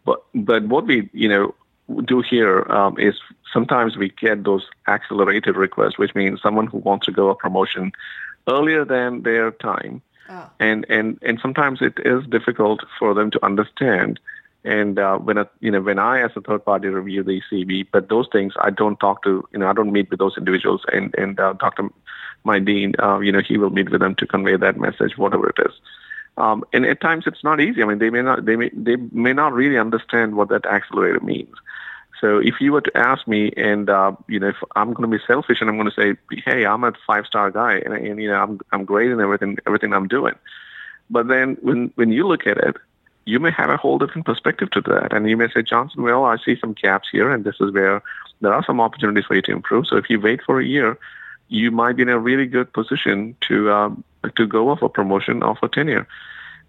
but 0.05 0.23
but 0.33 0.63
what 0.63 0.85
we 0.87 1.09
you 1.13 1.27
know 1.27 1.53
do 2.05 2.21
here 2.21 2.63
um, 2.71 2.97
is 2.97 3.15
sometimes 3.51 3.97
we 3.97 4.09
get 4.09 4.43
those 4.43 4.67
accelerated 4.87 5.55
requests, 5.55 5.97
which 5.97 6.15
means 6.15 6.41
someone 6.41 6.67
who 6.67 6.77
wants 6.77 7.05
to 7.05 7.11
go 7.11 7.29
a 7.29 7.35
promotion 7.35 7.91
earlier 8.47 8.85
than 8.85 9.23
their 9.23 9.51
time, 9.51 10.01
oh. 10.29 10.49
and 10.59 10.85
and 10.89 11.17
and 11.21 11.39
sometimes 11.41 11.81
it 11.81 11.93
is 12.05 12.25
difficult 12.27 12.81
for 12.97 13.13
them 13.13 13.31
to 13.31 13.45
understand 13.45 14.19
and 14.63 14.99
uh, 14.99 15.17
when 15.17 15.37
a, 15.37 15.49
you 15.61 15.71
know 15.71 15.81
when 15.81 15.99
I 15.99 16.21
as 16.21 16.31
a 16.35 16.41
third 16.41 16.65
party 16.65 16.89
review 16.89 17.23
the 17.23 17.41
CV, 17.51 17.85
but 17.91 18.09
those 18.09 18.27
things 18.31 18.53
I 18.59 18.69
don't 18.71 18.99
talk 18.99 19.23
to 19.23 19.47
you 19.53 19.59
know 19.59 19.69
I 19.69 19.73
don't 19.73 19.91
meet 19.91 20.09
with 20.09 20.19
those 20.19 20.37
individuals 20.37 20.81
and 20.91 21.15
and 21.17 21.39
uh, 21.39 21.53
Dr. 21.53 21.89
My 22.43 22.59
dean 22.59 22.93
uh, 23.01 23.19
you 23.19 23.31
know 23.31 23.41
he 23.41 23.57
will 23.57 23.69
meet 23.69 23.89
with 23.89 24.01
them 24.01 24.15
to 24.15 24.27
convey 24.27 24.57
that 24.57 24.77
message 24.77 25.17
whatever 25.17 25.49
it 25.49 25.57
is. 25.65 25.73
Um, 26.37 26.63
and 26.71 26.85
at 26.85 27.01
times 27.01 27.25
it's 27.25 27.43
not 27.43 27.61
easy. 27.61 27.81
I 27.81 27.85
mean 27.85 27.99
they 27.99 28.09
may 28.09 28.21
not 28.21 28.45
they 28.45 28.57
may 28.57 28.69
they 28.73 28.97
may 28.97 29.33
not 29.33 29.53
really 29.53 29.77
understand 29.77 30.35
what 30.35 30.49
that 30.49 30.65
accelerator 30.65 31.21
means. 31.21 31.55
So 32.19 32.39
if 32.39 32.55
you 32.59 32.73
were 32.73 32.81
to 32.81 32.97
ask 32.97 33.27
me, 33.27 33.51
and 33.55 33.89
uh, 33.89 34.13
you 34.27 34.39
know, 34.39 34.49
if 34.49 34.57
I'm 34.75 34.93
going 34.93 35.09
to 35.09 35.17
be 35.17 35.23
selfish 35.25 35.61
and 35.61 35.69
I'm 35.69 35.77
going 35.77 35.89
to 35.89 35.95
say, 35.95 36.41
hey, 36.45 36.65
I'm 36.65 36.83
a 36.83 36.93
five 37.07 37.25
star 37.25 37.49
guy, 37.49 37.77
and, 37.85 37.93
and 37.93 38.21
you 38.21 38.29
know, 38.29 38.41
I'm 38.41 38.59
I'm 38.71 38.85
great 38.85 39.11
in 39.11 39.21
everything 39.21 39.57
everything 39.65 39.93
I'm 39.93 40.07
doing. 40.07 40.35
But 41.09 41.27
then 41.27 41.57
when 41.61 41.91
when 41.95 42.11
you 42.11 42.27
look 42.27 42.45
at 42.45 42.57
it, 42.57 42.75
you 43.25 43.39
may 43.39 43.51
have 43.51 43.69
a 43.69 43.77
whole 43.77 43.97
different 43.97 44.25
perspective 44.25 44.69
to 44.71 44.81
that. 44.81 45.13
And 45.13 45.29
you 45.29 45.37
may 45.37 45.49
say, 45.49 45.61
Johnson, 45.61 46.03
well, 46.03 46.25
I 46.25 46.37
see 46.37 46.57
some 46.59 46.73
gaps 46.73 47.07
here, 47.11 47.31
and 47.31 47.43
this 47.43 47.55
is 47.61 47.71
where 47.71 48.01
there 48.41 48.53
are 48.53 48.63
some 48.65 48.81
opportunities 48.81 49.25
for 49.25 49.35
you 49.35 49.41
to 49.43 49.51
improve. 49.51 49.87
So 49.87 49.97
if 49.97 50.09
you 50.09 50.19
wait 50.19 50.41
for 50.45 50.59
a 50.59 50.65
year, 50.65 50.97
you 51.47 51.71
might 51.71 51.95
be 51.95 52.03
in 52.03 52.09
a 52.09 52.19
really 52.19 52.45
good 52.45 52.71
position 52.73 53.35
to 53.47 53.71
um, 53.71 54.03
to 54.35 54.45
go 54.45 54.69
off 54.69 54.81
a 54.81 54.89
promotion 54.89 55.41
of 55.43 55.57
a 55.63 55.69
tenure. 55.69 56.07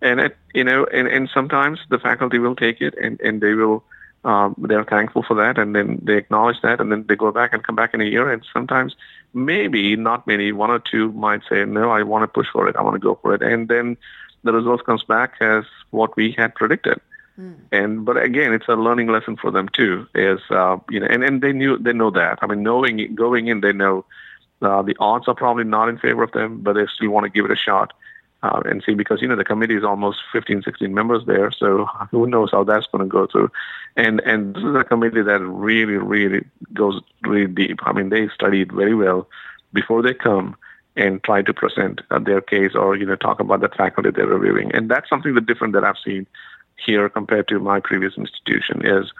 And 0.02 0.20
it, 0.20 0.36
you 0.54 0.64
know, 0.64 0.86
and, 0.86 1.06
and 1.08 1.28
sometimes 1.32 1.80
the 1.90 1.98
faculty 1.98 2.38
will 2.38 2.56
take 2.56 2.80
it 2.80 2.94
and, 3.02 3.20
and 3.20 3.42
they 3.42 3.52
will 3.52 3.84
um, 4.24 4.54
they're 4.58 4.84
thankful 4.84 5.22
for 5.22 5.34
that 5.34 5.58
and 5.58 5.74
then 5.74 5.98
they 6.02 6.16
acknowledge 6.16 6.60
that 6.62 6.80
and 6.80 6.92
then 6.92 7.04
they 7.08 7.16
go 7.16 7.32
back 7.32 7.52
and 7.52 7.64
come 7.64 7.74
back 7.74 7.94
in 7.94 8.00
a 8.00 8.04
year 8.04 8.30
and 8.30 8.46
sometimes 8.52 8.94
maybe 9.32 9.96
not 9.96 10.26
many 10.26 10.52
one 10.52 10.70
or 10.70 10.78
two 10.78 11.12
might 11.12 11.40
say 11.48 11.64
no 11.64 11.90
I 11.90 12.02
want 12.02 12.22
to 12.24 12.28
push 12.28 12.48
for 12.52 12.68
it 12.68 12.76
I 12.76 12.82
want 12.82 12.94
to 12.94 13.00
go 13.00 13.18
for 13.22 13.34
it 13.34 13.42
and 13.42 13.68
then 13.68 13.96
the 14.42 14.52
results 14.52 14.82
comes 14.82 15.04
back 15.04 15.34
as 15.40 15.64
what 15.90 16.16
we 16.16 16.32
had 16.32 16.54
predicted. 16.54 17.00
Mm. 17.38 17.56
And 17.72 18.04
but 18.04 18.16
again, 18.16 18.52
it's 18.52 18.68
a 18.68 18.74
learning 18.74 19.08
lesson 19.08 19.36
for 19.36 19.50
them 19.50 19.68
too. 19.68 20.06
Is 20.14 20.40
uh, 20.50 20.78
you 20.88 21.00
know, 21.00 21.06
and, 21.06 21.22
and 21.22 21.42
they 21.42 21.52
knew 21.52 21.78
they 21.78 21.92
know 21.92 22.10
that. 22.10 22.38
I 22.42 22.46
mean, 22.46 22.62
knowing 22.62 23.14
going 23.14 23.48
in, 23.48 23.60
they 23.60 23.72
know 23.72 24.04
uh, 24.62 24.82
the 24.82 24.96
odds 24.98 25.28
are 25.28 25.34
probably 25.34 25.64
not 25.64 25.88
in 25.88 25.98
favor 25.98 26.22
of 26.22 26.32
them, 26.32 26.60
but 26.60 26.74
they 26.74 26.86
still 26.86 27.10
want 27.10 27.24
to 27.24 27.30
give 27.30 27.44
it 27.44 27.50
a 27.50 27.56
shot 27.56 27.92
uh, 28.42 28.60
and 28.64 28.82
see 28.84 28.94
because 28.94 29.20
you 29.20 29.28
know 29.28 29.36
the 29.36 29.44
committee 29.44 29.76
is 29.76 29.84
almost 29.84 30.20
15, 30.32 30.62
16 30.62 30.94
members 30.94 31.24
there, 31.26 31.50
so 31.50 31.86
who 32.10 32.26
knows 32.26 32.50
how 32.52 32.64
that's 32.64 32.86
going 32.86 33.04
to 33.04 33.08
go 33.08 33.26
through. 33.26 33.50
And 33.96 34.20
and 34.20 34.54
this 34.54 34.64
is 34.64 34.74
a 34.74 34.84
committee 34.84 35.22
that 35.22 35.40
really, 35.40 35.96
really 35.96 36.44
goes 36.74 37.00
really 37.22 37.52
deep. 37.52 37.80
I 37.82 37.92
mean, 37.92 38.08
they 38.08 38.28
studied 38.28 38.72
very 38.72 38.94
well 38.94 39.28
before 39.72 40.02
they 40.02 40.14
come 40.14 40.56
and 40.96 41.22
try 41.22 41.42
to 41.42 41.54
present 41.54 42.00
uh, 42.10 42.18
their 42.18 42.40
case 42.40 42.74
or 42.74 42.96
you 42.96 43.06
know 43.06 43.16
talk 43.16 43.40
about 43.40 43.60
the 43.60 43.68
faculty 43.68 44.10
they're 44.10 44.26
reviewing. 44.26 44.74
And 44.74 44.90
that's 44.90 45.08
something 45.08 45.34
that 45.34 45.46
different 45.46 45.74
that 45.74 45.84
I've 45.84 45.98
seen 46.04 46.26
here 46.76 47.08
compared 47.08 47.46
to 47.48 47.58
my 47.58 47.80
previous 47.80 48.16
institution 48.16 48.84
is 48.84 49.12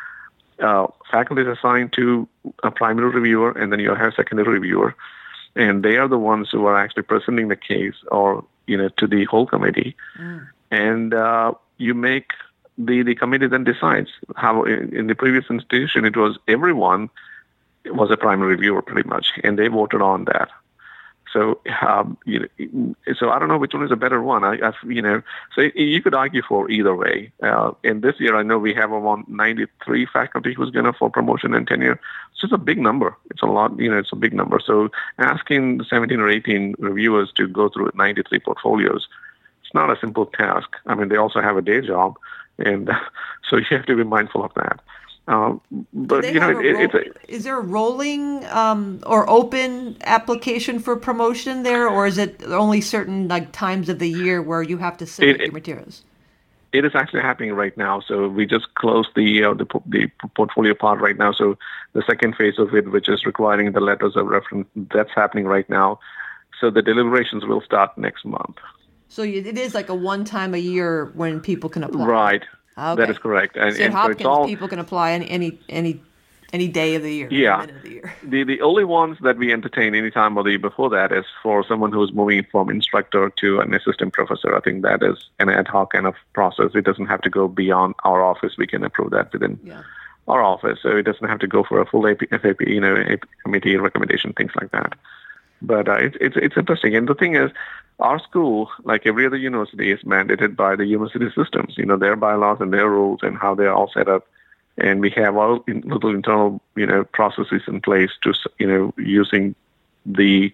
uh, 0.60 0.86
faculty 1.10 1.42
is 1.42 1.48
assigned 1.58 1.92
to 1.94 2.28
a 2.62 2.70
primary 2.70 3.10
reviewer 3.10 3.52
and 3.52 3.72
then 3.72 3.80
you 3.80 3.94
have 3.94 4.12
a 4.12 4.16
secondary 4.16 4.58
reviewer, 4.58 4.94
and 5.56 5.82
they 5.82 5.96
are 5.96 6.08
the 6.08 6.18
ones 6.18 6.48
who 6.50 6.66
are 6.66 6.76
actually 6.76 7.02
presenting 7.02 7.48
the 7.48 7.56
case 7.56 7.94
or 8.10 8.44
you 8.70 8.76
know 8.76 8.88
to 9.00 9.06
the 9.06 9.24
whole 9.24 9.46
committee, 9.46 9.96
mm. 10.18 10.46
and 10.70 11.12
uh, 11.12 11.52
you 11.78 11.92
make 11.92 12.30
the 12.78 13.02
the 13.02 13.14
committee 13.14 13.48
then 13.48 13.64
decides 13.64 14.10
how 14.36 14.62
in, 14.62 14.94
in 14.96 15.06
the 15.08 15.14
previous 15.14 15.46
institution 15.50 16.04
it 16.04 16.16
was 16.16 16.38
everyone 16.46 17.10
was 17.86 18.10
a 18.10 18.16
primary 18.16 18.54
reviewer 18.54 18.82
pretty 18.82 19.08
much, 19.08 19.32
and 19.42 19.58
they 19.58 19.68
voted 19.68 20.00
on 20.00 20.24
that. 20.26 20.48
So, 21.32 21.60
um, 21.86 22.18
you 22.26 22.40
know, 22.40 22.94
so 23.18 23.30
I 23.30 23.38
don't 23.38 23.48
know 23.48 23.58
which 23.58 23.72
one 23.72 23.84
is 23.84 23.92
a 23.92 23.96
better 23.96 24.20
one. 24.22 24.42
I, 24.44 24.58
I 24.62 24.72
you 24.86 25.00
know, 25.00 25.22
so 25.54 25.62
you 25.74 26.02
could 26.02 26.14
argue 26.14 26.42
for 26.46 26.70
either 26.70 26.94
way. 26.94 27.32
Uh, 27.42 27.72
and 27.84 28.02
this 28.02 28.16
year, 28.18 28.36
I 28.36 28.42
know 28.42 28.58
we 28.58 28.74
have 28.74 28.90
around 28.90 29.28
93 29.28 30.06
faculty 30.12 30.54
who's 30.54 30.70
going 30.70 30.86
to 30.86 30.92
for 30.92 31.08
promotion 31.10 31.54
and 31.54 31.66
tenure. 31.66 32.00
It's 32.32 32.40
just 32.40 32.52
a 32.52 32.58
big 32.58 32.78
number. 32.78 33.16
It's 33.30 33.42
a 33.42 33.46
lot, 33.46 33.78
you 33.78 33.90
know, 33.90 33.98
it's 33.98 34.12
a 34.12 34.16
big 34.16 34.32
number. 34.32 34.58
So 34.64 34.90
asking 35.18 35.84
17 35.88 36.18
or 36.18 36.28
18 36.28 36.74
reviewers 36.78 37.32
to 37.36 37.46
go 37.46 37.68
through 37.68 37.90
93 37.94 38.40
portfolios, 38.40 39.06
it's 39.62 39.74
not 39.74 39.90
a 39.90 40.00
simple 40.00 40.26
task. 40.26 40.68
I 40.86 40.94
mean, 40.94 41.08
they 41.08 41.16
also 41.16 41.40
have 41.40 41.56
a 41.56 41.62
day 41.62 41.80
job, 41.80 42.16
and 42.58 42.90
so 43.48 43.56
you 43.56 43.66
have 43.70 43.86
to 43.86 43.96
be 43.96 44.04
mindful 44.04 44.44
of 44.44 44.52
that. 44.54 44.80
Um, 45.28 45.60
but 45.92 46.24
you 46.24 46.40
know, 46.40 46.58
it, 46.58 46.64
it's 46.64 46.94
a, 46.94 47.32
is 47.32 47.44
there 47.44 47.58
a 47.58 47.62
rolling 47.62 48.44
um, 48.46 49.00
or 49.06 49.28
open 49.30 49.96
application 50.02 50.80
for 50.80 50.96
promotion 50.96 51.62
there, 51.62 51.88
or 51.88 52.06
is 52.06 52.18
it 52.18 52.42
only 52.44 52.80
certain 52.80 53.28
like 53.28 53.52
times 53.52 53.88
of 53.88 54.00
the 54.00 54.08
year 54.08 54.42
where 54.42 54.62
you 54.62 54.78
have 54.78 54.96
to 54.98 55.06
submit 55.06 55.36
it, 55.36 55.42
your 55.42 55.52
materials? 55.52 56.02
It 56.72 56.84
is 56.84 56.92
actually 56.94 57.22
happening 57.22 57.52
right 57.52 57.76
now. 57.76 58.00
So 58.00 58.28
we 58.28 58.44
just 58.44 58.74
closed 58.74 59.10
the, 59.14 59.44
uh, 59.44 59.54
the 59.54 59.66
the 59.86 60.10
portfolio 60.34 60.74
part 60.74 61.00
right 61.00 61.16
now. 61.16 61.32
So 61.32 61.56
the 61.92 62.02
second 62.08 62.34
phase 62.34 62.58
of 62.58 62.74
it, 62.74 62.90
which 62.90 63.08
is 63.08 63.24
requiring 63.24 63.70
the 63.70 63.80
letters 63.80 64.16
of 64.16 64.26
reference, 64.26 64.66
that's 64.74 65.12
happening 65.14 65.46
right 65.46 65.68
now. 65.68 66.00
So 66.60 66.70
the 66.70 66.82
deliberations 66.82 67.44
will 67.44 67.60
start 67.60 67.96
next 67.96 68.24
month. 68.24 68.56
So 69.08 69.22
it 69.22 69.58
is 69.58 69.74
like 69.74 69.88
a 69.88 69.94
one 69.94 70.24
time 70.24 70.54
a 70.54 70.58
year 70.58 71.10
when 71.14 71.40
people 71.40 71.68
can 71.70 71.82
apply. 71.84 72.06
Right. 72.06 72.44
Ah, 72.80 72.92
okay. 72.92 73.02
That 73.02 73.10
is 73.10 73.18
correct. 73.18 73.56
And, 73.58 73.76
so 73.76 73.82
and 73.82 73.92
Hopkins, 73.92 74.24
all, 74.24 74.46
people 74.46 74.66
can 74.66 74.78
apply 74.78 75.12
any 75.12 75.28
any 75.28 75.58
any 75.68 76.00
any 76.54 76.66
day 76.66 76.94
of 76.94 77.02
the 77.02 77.12
year. 77.14 77.28
Yeah. 77.30 77.66
The, 77.82 77.90
year. 77.90 78.14
the 78.22 78.42
the 78.44 78.60
only 78.62 78.84
ones 78.84 79.18
that 79.20 79.36
we 79.36 79.52
entertain 79.52 79.94
any 79.94 80.10
time 80.10 80.38
of 80.38 80.44
the 80.44 80.52
year 80.52 80.58
before 80.58 80.88
that 80.88 81.12
is 81.12 81.26
for 81.42 81.62
someone 81.62 81.92
who's 81.92 82.12
moving 82.14 82.46
from 82.50 82.70
instructor 82.70 83.28
to 83.36 83.60
an 83.60 83.74
assistant 83.74 84.14
professor. 84.14 84.56
I 84.56 84.60
think 84.60 84.82
that 84.82 85.02
is 85.02 85.28
an 85.38 85.50
ad 85.50 85.68
hoc 85.68 85.92
kind 85.92 86.06
of 86.06 86.14
process. 86.32 86.70
It 86.74 86.86
doesn't 86.86 87.06
have 87.06 87.20
to 87.20 87.30
go 87.30 87.48
beyond 87.48 87.96
our 88.04 88.22
office. 88.22 88.56
We 88.56 88.66
can 88.66 88.82
approve 88.82 89.10
that 89.10 89.30
within 89.30 89.60
yeah. 89.62 89.82
our 90.26 90.42
office. 90.42 90.78
So 90.82 90.96
it 90.96 91.02
doesn't 91.02 91.28
have 91.28 91.40
to 91.40 91.46
go 91.46 91.62
for 91.62 91.82
a 91.82 91.86
full 91.86 92.08
AP, 92.08 92.30
FAP, 92.30 92.62
you 92.62 92.80
know, 92.80 92.96
AP 92.96 93.24
committee 93.44 93.76
recommendation, 93.76 94.32
things 94.32 94.52
like 94.58 94.70
that. 94.70 94.94
But 95.62 95.88
uh, 95.88 95.94
it's 95.94 96.16
it's 96.20 96.36
it's 96.36 96.56
interesting. 96.56 96.96
And 96.96 97.08
the 97.08 97.14
thing 97.14 97.36
is, 97.36 97.50
our 97.98 98.18
school, 98.18 98.70
like 98.84 99.06
every 99.06 99.26
other 99.26 99.36
university, 99.36 99.92
is 99.92 100.00
mandated 100.02 100.56
by 100.56 100.76
the 100.76 100.86
university 100.86 101.30
systems. 101.34 101.74
You 101.76 101.86
know, 101.86 101.96
their 101.96 102.16
bylaws 102.16 102.58
and 102.60 102.72
their 102.72 102.88
rules 102.88 103.20
and 103.22 103.36
how 103.36 103.54
they're 103.54 103.74
all 103.74 103.90
set 103.92 104.08
up. 104.08 104.26
And 104.78 105.00
we 105.00 105.10
have 105.10 105.36
all 105.36 105.62
little 105.66 106.14
internal, 106.14 106.60
you 106.76 106.86
know, 106.86 107.04
processes 107.04 107.62
in 107.66 107.80
place 107.80 108.10
to, 108.22 108.32
you 108.58 108.66
know, 108.66 108.94
using 108.96 109.54
the 110.06 110.52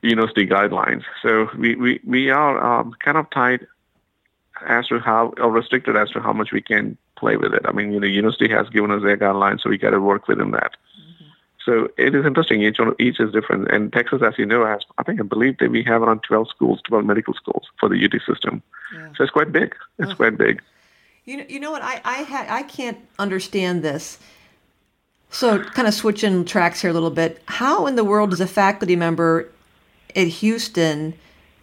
university 0.00 0.46
guidelines. 0.46 1.04
So 1.22 1.48
we, 1.58 1.74
we, 1.76 2.00
we 2.04 2.30
are 2.30 2.62
um, 2.64 2.94
kind 3.00 3.18
of 3.18 3.28
tied 3.30 3.66
as 4.66 4.86
to 4.88 5.00
how, 5.00 5.34
or 5.38 5.50
restricted 5.50 5.96
as 5.96 6.10
to 6.10 6.20
how 6.20 6.32
much 6.32 6.52
we 6.52 6.62
can 6.62 6.96
play 7.16 7.36
with 7.36 7.52
it. 7.52 7.62
I 7.66 7.72
mean, 7.72 7.92
you 7.92 8.00
know, 8.00 8.06
university 8.06 8.48
has 8.48 8.68
given 8.70 8.90
us 8.90 9.02
their 9.02 9.16
guidelines, 9.16 9.60
so 9.60 9.70
we 9.70 9.78
got 9.78 9.90
to 9.90 10.00
work 10.00 10.28
within 10.28 10.52
that. 10.52 10.72
So 11.64 11.88
it 11.96 12.14
is 12.14 12.26
interesting. 12.26 12.62
Each 12.62 12.78
one, 12.78 12.94
each 12.98 13.20
is 13.20 13.32
different. 13.32 13.70
And 13.70 13.92
Texas, 13.92 14.22
as 14.22 14.34
you 14.36 14.46
know, 14.46 14.66
has 14.66 14.82
I 14.98 15.02
think 15.02 15.20
I 15.20 15.22
believe 15.22 15.58
that 15.58 15.70
we 15.70 15.82
have 15.84 16.02
around 16.02 16.22
12 16.22 16.48
schools, 16.48 16.80
12 16.88 17.04
medical 17.04 17.34
schools 17.34 17.68
for 17.78 17.88
the 17.88 18.04
UT 18.04 18.12
system. 18.26 18.62
Yeah. 18.94 19.08
So 19.16 19.24
it's 19.24 19.32
quite 19.32 19.52
big. 19.52 19.74
It's 19.98 20.14
quite 20.14 20.36
big. 20.36 20.60
You 21.24 21.36
know, 21.38 21.44
you 21.48 21.60
know 21.60 21.70
what? 21.70 21.82
I 21.82 22.00
I 22.04 22.22
ha- 22.24 22.46
I 22.48 22.62
can't 22.64 22.98
understand 23.18 23.82
this. 23.82 24.18
So 25.30 25.62
kind 25.62 25.88
of 25.88 25.94
switching 25.94 26.44
tracks 26.44 26.82
here 26.82 26.90
a 26.90 26.94
little 26.94 27.10
bit. 27.10 27.42
How 27.46 27.86
in 27.86 27.94
the 27.94 28.04
world 28.04 28.30
does 28.30 28.40
a 28.40 28.46
faculty 28.46 28.96
member 28.96 29.50
at 30.16 30.26
Houston? 30.26 31.14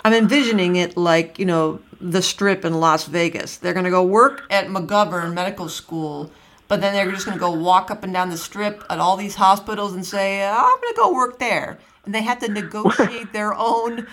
I'm 0.06 0.14
envisioning 0.14 0.78
it 0.78 0.96
like 0.96 1.38
you 1.38 1.46
know 1.46 1.82
the 2.00 2.22
Strip 2.22 2.64
in 2.64 2.80
Las 2.80 3.06
Vegas. 3.06 3.58
They're 3.58 3.74
going 3.74 3.84
to 3.84 3.92
go 3.92 4.04
work 4.04 4.44
at 4.50 4.68
McGovern 4.68 5.34
Medical 5.34 5.68
School 5.68 6.32
but 6.70 6.80
then 6.80 6.94
they're 6.94 7.12
just 7.12 7.26
going 7.26 7.38
to 7.38 7.40
go 7.40 7.52
walk 7.52 7.92
up 7.92 8.04
and 8.04 8.14
down 8.14 8.30
the 8.30 8.38
strip 8.38 8.86
at 8.90 9.00
all 9.00 9.18
these 9.18 9.36
hospitals 9.36 9.94
and 9.94 10.06
say, 10.06 10.46
I'm 10.46 10.62
going 10.82 10.94
to 10.94 10.96
go 10.96 11.14
work 11.14 11.40
there. 11.40 11.78
And 12.06 12.16
they 12.16 12.22
have 12.22 12.40
to 12.40 12.50
negotiate 12.50 13.34
their 13.34 13.54
own 13.54 14.08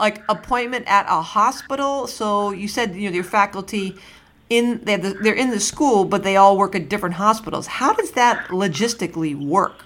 like 0.00 0.22
appointment 0.28 0.86
at 0.88 1.06
a 1.08 1.22
hospital? 1.22 2.08
So 2.08 2.50
you 2.50 2.66
said 2.66 2.96
you 2.96 3.08
know 3.08 3.14
your 3.14 3.24
faculty 3.24 3.96
in 4.48 4.80
they're, 4.82 4.98
the, 4.98 5.10
they're 5.10 5.34
in 5.34 5.50
the 5.50 5.60
school, 5.60 6.04
but 6.04 6.24
they 6.24 6.36
all 6.36 6.56
work 6.56 6.74
at 6.74 6.88
different 6.88 7.14
hospitals. 7.14 7.68
How 7.68 7.92
does 7.92 8.12
that 8.12 8.48
logistically 8.48 9.38
work? 9.38 9.84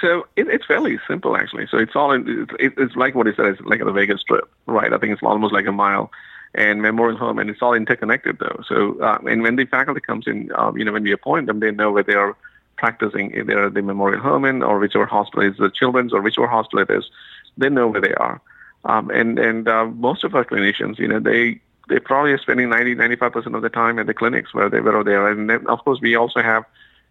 So 0.00 0.26
it, 0.36 0.46
it's 0.48 0.66
fairly 0.66 1.00
simple 1.08 1.36
actually. 1.36 1.66
So 1.68 1.78
it's 1.78 1.96
all 1.96 2.12
in, 2.12 2.46
it, 2.60 2.74
it's 2.76 2.94
like 2.94 3.14
what 3.14 3.26
he 3.26 3.32
said. 3.34 3.46
It's 3.46 3.60
like 3.62 3.82
the 3.82 3.90
Vegas 3.90 4.20
Strip, 4.20 4.48
right? 4.66 4.92
I 4.92 4.98
think 4.98 5.12
it's 5.12 5.22
almost 5.22 5.54
like 5.54 5.66
a 5.66 5.72
mile. 5.72 6.12
And 6.54 6.80
Memorial 6.80 7.18
Hermann, 7.18 7.42
and 7.42 7.50
it's 7.50 7.60
all 7.60 7.74
interconnected 7.74 8.38
though. 8.38 8.62
So 8.66 8.98
uh, 9.00 9.18
and 9.28 9.42
when 9.42 9.56
the 9.56 9.66
faculty 9.66 10.00
comes 10.00 10.26
in, 10.26 10.50
um, 10.54 10.78
you 10.78 10.84
know, 10.84 10.92
when 10.92 11.02
we 11.02 11.12
appoint 11.12 11.46
them, 11.46 11.60
they 11.60 11.70
know 11.70 11.90
where 11.92 12.02
they 12.02 12.14
are 12.14 12.36
practicing 12.76 13.36
either 13.36 13.70
the 13.70 13.82
Memorial 13.82 14.20
Hermann 14.20 14.62
or 14.62 14.78
whichever 14.78 15.06
hospital 15.06 15.48
is 15.50 15.56
the 15.58 15.70
children's 15.70 16.12
or 16.12 16.20
whichever 16.20 16.46
hospital 16.46 16.80
it 16.80 16.90
is. 16.90 17.10
They 17.58 17.68
know 17.68 17.88
where 17.88 18.00
they 18.00 18.14
are. 18.14 18.40
Um, 18.84 19.10
and 19.10 19.38
and 19.38 19.68
uh, 19.68 19.86
most 19.86 20.24
of 20.24 20.34
our 20.34 20.44
clinicians, 20.44 20.98
you 20.98 21.08
know, 21.08 21.18
they 21.18 21.60
they 21.88 21.98
probably 21.98 22.32
are 22.32 22.38
spending 22.38 22.68
90, 22.68 22.94
95 22.94 23.32
percent 23.32 23.54
of 23.54 23.62
the 23.62 23.68
time 23.68 23.98
at 23.98 24.06
the 24.06 24.14
clinics 24.14 24.54
where 24.54 24.68
they 24.68 24.80
where 24.80 25.02
they 25.02 25.14
are. 25.14 25.30
And 25.30 25.50
then, 25.50 25.66
of 25.66 25.84
course, 25.84 26.00
we 26.00 26.14
also 26.14 26.40
have, 26.42 26.64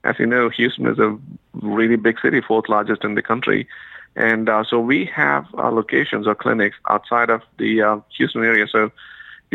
as 0.04 0.18
you 0.18 0.26
know, 0.26 0.50
Houston 0.50 0.88
is 0.88 1.00
a 1.00 1.18
really 1.54 1.98
big 1.98 2.20
city, 2.20 2.42
fourth 2.42 2.70
largest 2.70 3.04
in 3.04 3.16
the 3.16 3.22
country, 3.22 3.68
and 4.16 4.48
uh, 4.48 4.64
so 4.64 4.80
we 4.80 5.06
have 5.06 5.46
uh, 5.58 5.70
locations 5.70 6.28
or 6.28 6.36
clinics 6.36 6.78
outside 6.90 7.30
of 7.30 7.42
the 7.58 7.82
uh, 7.82 8.00
Houston 8.18 8.44
area. 8.44 8.68
So 8.68 8.92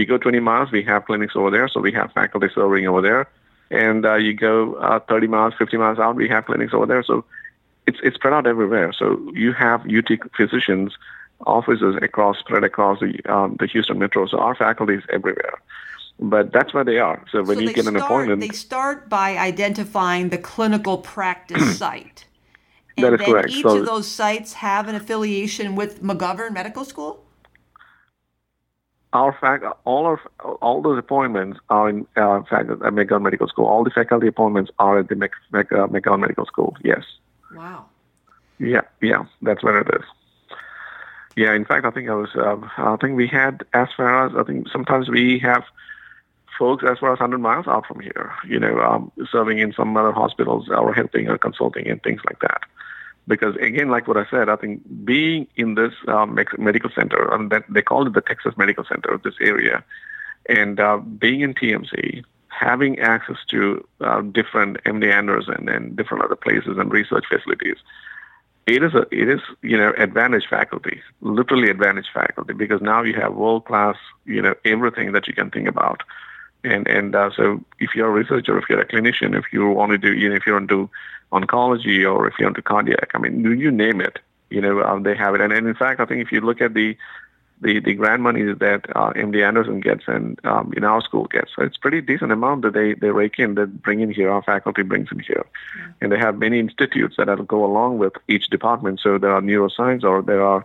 you 0.00 0.06
go 0.06 0.18
20 0.18 0.40
miles, 0.40 0.72
we 0.72 0.82
have 0.84 1.04
clinics 1.04 1.36
over 1.36 1.50
there. 1.50 1.68
So 1.68 1.80
we 1.80 1.92
have 1.92 2.12
faculty 2.12 2.48
serving 2.54 2.86
over 2.88 3.02
there, 3.02 3.28
and 3.70 4.04
uh, 4.04 4.14
you 4.14 4.34
go 4.34 4.74
uh, 4.74 5.00
30 5.00 5.26
miles, 5.28 5.54
50 5.58 5.76
miles 5.76 5.98
out, 5.98 6.16
we 6.16 6.28
have 6.28 6.46
clinics 6.46 6.74
over 6.74 6.86
there. 6.86 7.02
So 7.02 7.24
it's 7.86 7.98
it's 8.02 8.16
spread 8.16 8.32
out 8.32 8.46
everywhere. 8.46 8.92
So 8.92 9.30
you 9.34 9.52
have 9.52 9.86
UT 9.86 10.10
physicians 10.36 10.96
offices 11.46 11.96
across 12.02 12.38
spread 12.38 12.64
across 12.64 13.00
the 13.00 13.20
um, 13.32 13.56
the 13.58 13.66
Houston 13.66 13.98
metro. 13.98 14.26
So 14.26 14.38
our 14.38 14.54
faculty 14.54 14.94
is 14.94 15.04
everywhere. 15.10 15.58
But 16.18 16.52
that's 16.52 16.74
where 16.74 16.84
they 16.84 16.98
are. 16.98 17.24
So 17.32 17.42
when 17.42 17.56
so 17.56 17.62
you 17.62 17.72
get 17.72 17.84
start, 17.84 17.96
an 17.96 18.02
appointment, 18.02 18.40
they 18.42 18.48
start 18.48 19.08
by 19.08 19.38
identifying 19.38 20.28
the 20.28 20.38
clinical 20.38 20.98
practice 20.98 21.78
site. 21.82 22.26
And 22.96 23.06
that 23.06 23.14
is 23.14 23.20
then 23.20 23.30
correct. 23.30 23.50
Each 23.50 23.62
so, 23.62 23.78
of 23.78 23.86
those 23.86 24.06
sites 24.06 24.52
have 24.54 24.88
an 24.88 24.94
affiliation 24.94 25.76
with 25.76 26.02
McGovern 26.02 26.52
Medical 26.52 26.84
School. 26.84 27.24
Our 29.12 29.36
fact, 29.40 29.64
all 29.84 30.06
our 30.06 30.20
all 30.62 30.82
those 30.82 30.98
appointments 30.98 31.58
are 31.68 31.88
in 31.88 32.06
uh, 32.16 32.42
fact 32.42 32.70
at 32.70 32.78
McGovern 32.78 33.22
Medical 33.22 33.48
School. 33.48 33.66
All 33.66 33.82
the 33.82 33.90
faculty 33.90 34.28
appointments 34.28 34.70
are 34.78 35.00
at 35.00 35.08
the 35.08 35.16
uh, 35.16 35.58
McGovern 35.88 36.20
Medical 36.20 36.46
School. 36.46 36.76
Yes. 36.84 37.02
Wow. 37.54 37.86
Yeah, 38.60 38.82
yeah, 39.00 39.24
that's 39.42 39.64
where 39.64 39.80
it 39.80 39.88
is. 39.94 40.04
Yeah, 41.34 41.54
in 41.54 41.64
fact, 41.64 41.86
I 41.86 41.90
think 41.90 42.08
I 42.08 42.14
was. 42.14 42.28
Um, 42.34 42.70
I 42.76 42.96
think 43.00 43.16
we 43.16 43.26
had 43.26 43.64
as 43.72 43.88
far 43.96 44.26
as 44.26 44.36
I 44.36 44.44
think 44.44 44.68
sometimes 44.68 45.08
we 45.08 45.38
have 45.40 45.64
folks 46.58 46.84
as 46.84 46.98
far 46.98 47.12
as 47.12 47.18
100 47.18 47.38
miles 47.38 47.66
out 47.66 47.86
from 47.86 48.00
here. 48.00 48.32
You 48.46 48.60
know, 48.60 48.78
um, 48.80 49.10
serving 49.32 49.58
in 49.58 49.72
some 49.72 49.96
other 49.96 50.12
hospitals 50.12 50.68
or 50.68 50.92
helping 50.92 51.28
or 51.28 51.38
consulting 51.38 51.88
and 51.88 52.02
things 52.02 52.20
like 52.26 52.40
that. 52.40 52.60
Because 53.26 53.54
again, 53.56 53.90
like 53.90 54.08
what 54.08 54.16
I 54.16 54.26
said, 54.30 54.48
I 54.48 54.56
think 54.56 54.82
being 55.04 55.46
in 55.56 55.74
this 55.74 55.92
um, 56.08 56.34
medical 56.58 56.90
center, 56.90 57.48
that 57.50 57.64
they 57.68 57.82
call 57.82 58.06
it 58.06 58.12
the 58.12 58.20
Texas 58.20 58.54
Medical 58.56 58.84
Center 58.84 59.10
of 59.10 59.22
this 59.22 59.34
area, 59.40 59.84
and 60.48 60.80
uh, 60.80 60.96
being 60.96 61.42
in 61.42 61.54
TMC, 61.54 62.24
having 62.48 62.98
access 62.98 63.36
to 63.48 63.86
uh, 64.00 64.22
different 64.22 64.82
MD 64.84 65.12
Anderson 65.12 65.68
and 65.68 65.94
different 65.96 66.24
other 66.24 66.34
places 66.34 66.76
and 66.76 66.90
research 66.90 67.24
facilities 67.28 67.76
it 68.66 68.82
is 68.82 68.94
a 68.94 69.06
it 69.10 69.28
is 69.28 69.40
you 69.62 69.76
know 69.76 69.92
advantage 69.96 70.46
faculty, 70.48 71.00
literally 71.20 71.70
advantage 71.70 72.06
faculty 72.12 72.52
because 72.52 72.80
now 72.80 73.02
you 73.02 73.14
have 73.14 73.34
world 73.34 73.64
class 73.64 73.96
you 74.24 74.40
know 74.40 74.54
everything 74.64 75.12
that 75.12 75.26
you 75.26 75.34
can 75.34 75.50
think 75.50 75.66
about, 75.66 76.02
and 76.62 76.86
and 76.86 77.14
uh, 77.14 77.30
so 77.36 77.62
if 77.78 77.94
you're 77.94 78.08
a 78.08 78.10
researcher, 78.10 78.58
if 78.58 78.68
you're 78.68 78.80
a 78.80 78.86
clinician, 78.86 79.36
if 79.36 79.46
you 79.52 79.66
want 79.68 79.92
to 79.92 79.98
do 79.98 80.12
you 80.12 80.28
know 80.28 80.36
if 80.36 80.46
you 80.46 80.52
want 80.52 80.68
to 80.68 80.74
do 80.74 80.90
oncology 81.32 82.10
or 82.10 82.26
if 82.26 82.34
you 82.38 82.46
want 82.46 82.56
to 82.56 82.62
cardiac, 82.62 83.10
I 83.14 83.18
mean 83.18 83.42
do 83.42 83.52
you 83.52 83.70
name 83.70 84.00
it, 84.00 84.18
you 84.50 84.60
know 84.60 84.82
um, 84.82 85.02
they 85.02 85.14
have 85.14 85.34
it, 85.34 85.40
and, 85.40 85.52
and 85.52 85.66
in 85.66 85.74
fact 85.74 86.00
I 86.00 86.04
think 86.04 86.22
if 86.22 86.32
you 86.32 86.40
look 86.40 86.60
at 86.60 86.74
the 86.74 86.96
the, 87.60 87.80
the 87.80 87.94
grant 87.94 88.22
money 88.22 88.42
that 88.42 88.84
uh, 88.96 89.12
MD 89.12 89.46
Anderson 89.46 89.80
gets 89.80 90.04
and 90.06 90.40
um, 90.44 90.72
in 90.76 90.84
our 90.84 91.02
school 91.02 91.26
gets. 91.26 91.50
So 91.54 91.62
it's 91.62 91.76
pretty 91.76 92.00
decent 92.00 92.32
amount 92.32 92.62
that 92.62 92.72
they, 92.72 92.94
they 92.94 93.10
rake 93.10 93.38
in, 93.38 93.54
that 93.56 93.82
bring 93.82 94.00
in 94.00 94.10
here, 94.10 94.30
our 94.30 94.42
faculty 94.42 94.82
brings 94.82 95.08
in 95.12 95.18
here. 95.18 95.44
Mm-hmm. 95.78 95.90
And 96.00 96.12
they 96.12 96.18
have 96.18 96.38
many 96.38 96.58
institutes 96.58 97.16
that 97.18 97.28
go 97.46 97.64
along 97.64 97.98
with 97.98 98.14
each 98.28 98.48
department. 98.48 99.00
So 99.02 99.18
there 99.18 99.32
are 99.32 99.42
neuroscience 99.42 100.04
or 100.04 100.22
there 100.22 100.42
are 100.42 100.64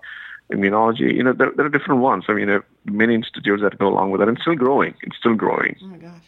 immunology. 0.52 1.14
You 1.14 1.24
know, 1.24 1.34
there, 1.34 1.52
there 1.56 1.66
are 1.66 1.70
different 1.70 2.02
ones. 2.02 2.26
I 2.30 2.34
mean, 2.34 2.48
there 2.48 2.58
are 2.58 2.66
many 2.86 3.16
institutes 3.16 3.62
that 3.62 3.78
go 3.78 3.88
along 3.88 4.12
with 4.12 4.22
it. 4.22 4.30
And 4.30 4.38
it's 4.38 4.44
still 4.44 4.56
growing. 4.56 4.96
It's 5.02 5.18
still 5.18 5.36
growing. 5.36 5.76
Oh, 5.84 5.88
my 5.88 5.98
gosh. 5.98 6.24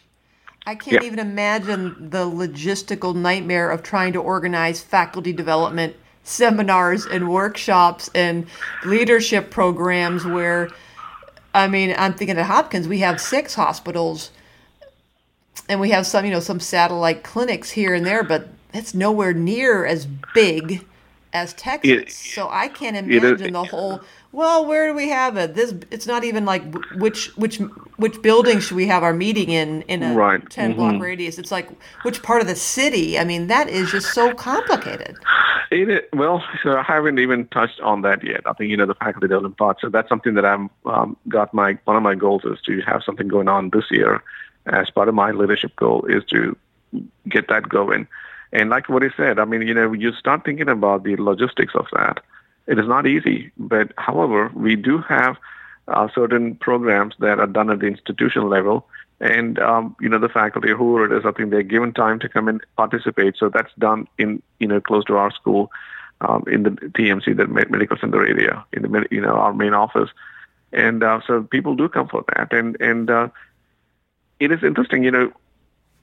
I 0.68 0.74
can't 0.74 1.02
yeah. 1.02 1.06
even 1.06 1.18
imagine 1.18 2.10
the 2.10 2.26
logistical 2.26 3.14
nightmare 3.14 3.70
of 3.70 3.82
trying 3.82 4.12
to 4.12 4.20
organize 4.20 4.80
faculty 4.80 5.32
development– 5.32 5.96
seminars 6.28 7.06
and 7.06 7.28
workshops 7.28 8.10
and 8.14 8.46
leadership 8.84 9.50
programs 9.50 10.26
where 10.26 10.68
I 11.54 11.66
mean, 11.66 11.94
I'm 11.96 12.12
thinking 12.12 12.36
at 12.36 12.46
Hopkins 12.46 12.86
we 12.86 12.98
have 12.98 13.20
six 13.20 13.54
hospitals 13.54 14.30
and 15.68 15.80
we 15.80 15.90
have 15.90 16.06
some, 16.06 16.24
you 16.24 16.30
know, 16.30 16.40
some 16.40 16.60
satellite 16.60 17.24
clinics 17.24 17.70
here 17.70 17.94
and 17.94 18.06
there, 18.06 18.22
but 18.22 18.48
it's 18.74 18.94
nowhere 18.94 19.32
near 19.32 19.86
as 19.86 20.06
big 20.34 20.84
as 21.32 21.54
Texas. 21.54 21.90
It, 21.90 22.12
so 22.12 22.48
I 22.50 22.68
can't 22.68 22.96
imagine 22.96 23.52
the 23.52 23.64
whole 23.64 24.00
well, 24.30 24.66
where 24.66 24.86
do 24.86 24.94
we 24.94 25.08
have 25.08 25.36
it? 25.38 25.54
This 25.54 25.74
it's 25.90 26.06
not 26.06 26.22
even 26.22 26.44
like 26.44 26.62
which 26.96 27.34
which 27.36 27.58
which 27.96 28.20
building 28.20 28.60
should 28.60 28.76
we 28.76 28.86
have 28.86 29.02
our 29.02 29.14
meeting 29.14 29.50
in 29.50 29.82
in 29.82 30.02
a 30.02 30.14
right. 30.14 30.48
10 30.50 30.74
block 30.74 30.94
mm-hmm. 30.94 31.02
radius. 31.02 31.38
It's 31.38 31.50
like 31.50 31.70
which 32.02 32.22
part 32.22 32.42
of 32.42 32.46
the 32.46 32.54
city? 32.54 33.18
I 33.18 33.24
mean, 33.24 33.46
that 33.46 33.68
is 33.68 33.90
just 33.90 34.12
so 34.12 34.34
complicated. 34.34 35.16
It, 35.70 36.08
well, 36.12 36.44
so 36.62 36.76
I 36.76 36.82
haven't 36.82 37.18
even 37.18 37.46
touched 37.48 37.80
on 37.80 38.02
that 38.02 38.22
yet. 38.22 38.42
I 38.44 38.52
think 38.52 38.70
you 38.70 38.76
know 38.76 38.86
the 38.86 38.94
faculty 38.94 39.28
development 39.28 39.56
part. 39.56 39.80
So 39.80 39.88
that's 39.88 40.08
something 40.10 40.34
that 40.34 40.44
I'm 40.44 40.68
um, 40.84 41.16
got 41.28 41.54
my 41.54 41.78
one 41.84 41.96
of 41.96 42.02
my 42.02 42.14
goals 42.14 42.44
is 42.44 42.60
to 42.66 42.82
have 42.82 43.02
something 43.04 43.28
going 43.28 43.48
on 43.48 43.70
this 43.70 43.90
year. 43.90 44.22
As 44.66 44.90
part 44.90 45.08
of 45.08 45.14
my 45.14 45.30
leadership 45.30 45.74
goal 45.76 46.04
is 46.04 46.22
to 46.26 46.54
get 47.26 47.48
that 47.48 47.70
going. 47.70 48.06
And 48.52 48.70
like 48.70 48.88
what 48.88 49.02
he 49.02 49.10
said, 49.16 49.38
I 49.38 49.44
mean, 49.44 49.62
you 49.62 49.74
know, 49.74 49.92
you 49.92 50.12
start 50.12 50.44
thinking 50.44 50.68
about 50.68 51.04
the 51.04 51.16
logistics 51.16 51.74
of 51.74 51.86
that 51.92 52.22
it 52.68 52.78
is 52.78 52.86
not 52.86 53.06
easy, 53.06 53.50
but 53.56 53.92
however, 53.96 54.52
we 54.54 54.76
do 54.76 54.98
have 54.98 55.36
uh, 55.88 56.06
certain 56.14 56.54
programs 56.54 57.14
that 57.18 57.40
are 57.40 57.46
done 57.46 57.70
at 57.70 57.80
the 57.80 57.86
institutional 57.86 58.46
level. 58.46 58.86
And, 59.20 59.58
um, 59.58 59.96
you 60.00 60.08
know, 60.08 60.18
the 60.18 60.28
faculty, 60.28 60.68
whoever 60.68 61.06
it 61.06 61.18
is, 61.18 61.24
I 61.24 61.32
think 61.32 61.50
they're 61.50 61.62
given 61.62 61.94
time 61.94 62.20
to 62.20 62.28
come 62.28 62.46
and 62.46 62.60
participate. 62.76 63.36
So 63.38 63.48
that's 63.48 63.72
done 63.78 64.06
in, 64.18 64.42
you 64.60 64.68
know, 64.68 64.82
close 64.82 65.04
to 65.06 65.16
our 65.16 65.30
school, 65.32 65.72
um, 66.20 66.44
in 66.46 66.64
the 66.64 66.70
TMC, 66.70 67.36
the 67.36 67.48
medical 67.48 67.96
center 67.96 68.24
area, 68.24 68.64
in 68.74 68.82
the, 68.82 69.06
you 69.10 69.22
know, 69.22 69.32
our 69.32 69.54
main 69.54 69.72
office. 69.72 70.10
And 70.70 71.02
uh, 71.02 71.20
so 71.26 71.42
people 71.44 71.74
do 71.74 71.88
come 71.88 72.06
for 72.06 72.22
that. 72.36 72.52
And, 72.52 72.78
and 72.80 73.10
uh, 73.10 73.28
it 74.40 74.52
is 74.52 74.62
interesting, 74.62 75.04
you 75.04 75.10
know, 75.10 75.32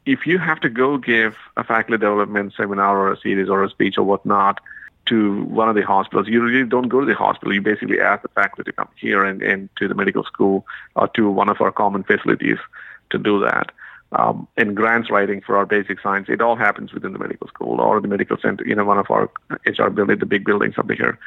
if 0.06 0.28
you 0.28 0.38
have 0.38 0.60
to 0.62 0.70
go 0.70 0.98
give 0.98 1.36
a 1.58 1.64
faculty 1.64 2.00
development 2.00 2.54
seminar 2.56 2.98
or 2.98 3.12
a 3.12 3.20
series 3.20 3.50
or 3.50 3.64
a 3.64 3.70
speech 3.70 3.98
or 3.98 4.04
whatnot, 4.04 4.60
to 5.08 5.44
one 5.44 5.70
of 5.70 5.76
the 5.76 5.84
hospitals. 5.84 6.28
You 6.28 6.42
really 6.42 6.68
don't 6.68 6.90
go 6.90 7.00
to 7.00 7.06
the 7.06 7.14
hospital. 7.14 7.54
You 7.54 7.62
basically 7.62 8.00
ask 8.00 8.24
the 8.24 8.30
faculty 8.30 8.64
to 8.64 8.76
come 8.76 8.90
here 9.00 9.24
and, 9.24 9.42
and 9.42 9.70
to 9.78 9.88
the 9.88 9.96
medical 9.96 10.24
school 10.24 10.66
or 10.96 11.08
to 11.10 11.30
one 11.30 11.50
of 11.50 11.62
our 11.62 11.72
common 11.72 12.04
facilities 12.04 12.58
to 13.12 13.18
do 13.18 13.40
that. 13.42 13.72
Um, 14.12 14.48
and 14.56 14.76
grants 14.76 15.10
writing 15.10 15.42
for 15.42 15.58
our 15.58 15.66
basic 15.66 16.00
science, 16.00 16.28
it 16.30 16.42
all 16.42 16.56
happens 16.56 16.94
within 16.94 17.14
the 17.14 17.20
medical 17.20 17.48
school 17.48 17.82
or 17.82 18.00
the 18.00 18.08
medical 18.08 18.38
center, 18.38 18.66
you 18.66 18.76
know, 18.76 18.86
one 18.86 18.98
of 18.98 19.10
our 19.10 19.30
HR 19.66 19.90
buildings, 19.90 20.20
the 20.20 20.26
big 20.26 20.46
buildings 20.46 20.76
up 20.78 20.90
here. 20.90 21.20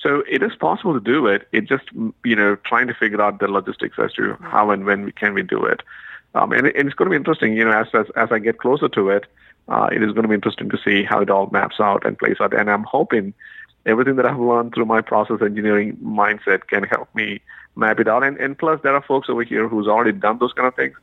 So 0.00 0.22
it 0.28 0.42
is 0.42 0.54
possible 0.56 0.94
to 0.94 1.00
do 1.00 1.26
it. 1.26 1.46
It 1.52 1.68
just, 1.68 1.84
you 2.24 2.36
know, 2.36 2.56
trying 2.56 2.86
to 2.86 2.94
figure 2.94 3.20
out 3.20 3.38
the 3.38 3.48
logistics 3.48 3.98
as 3.98 4.12
to 4.14 4.36
how 4.40 4.70
and 4.70 4.86
when 4.86 5.04
we, 5.04 5.12
can 5.12 5.34
we 5.34 5.42
do 5.42 5.62
it. 5.64 5.82
Um, 6.34 6.52
and, 6.52 6.66
and 6.66 6.86
it's 6.86 6.94
going 6.94 7.06
to 7.06 7.10
be 7.10 7.16
interesting, 7.16 7.54
you 7.54 7.64
know, 7.64 7.72
as, 7.72 7.88
as, 7.92 8.06
as 8.16 8.30
I 8.30 8.38
get 8.38 8.58
closer 8.58 8.88
to 8.88 9.10
it, 9.10 9.26
uh, 9.68 9.88
it 9.92 10.02
is 10.02 10.12
going 10.12 10.22
to 10.22 10.28
be 10.28 10.34
interesting 10.34 10.68
to 10.70 10.78
see 10.84 11.04
how 11.04 11.20
it 11.20 11.30
all 11.30 11.48
maps 11.50 11.80
out 11.80 12.06
and 12.06 12.18
plays 12.18 12.36
out. 12.40 12.58
And 12.58 12.70
I'm 12.70 12.84
hoping 12.84 13.34
everything 13.86 14.16
that 14.16 14.26
I've 14.26 14.38
learned 14.38 14.74
through 14.74 14.86
my 14.86 15.00
process 15.00 15.38
engineering 15.42 15.96
mindset 16.02 16.66
can 16.66 16.84
help 16.84 17.12
me 17.14 17.40
map 17.76 18.00
it 18.00 18.08
out. 18.08 18.22
And, 18.22 18.36
and 18.38 18.58
plus, 18.58 18.80
there 18.82 18.94
are 18.94 19.02
folks 19.02 19.28
over 19.28 19.42
here 19.42 19.68
who's 19.68 19.88
already 19.88 20.12
done 20.12 20.38
those 20.38 20.52
kind 20.52 20.68
of 20.68 20.74
things. 20.74 20.96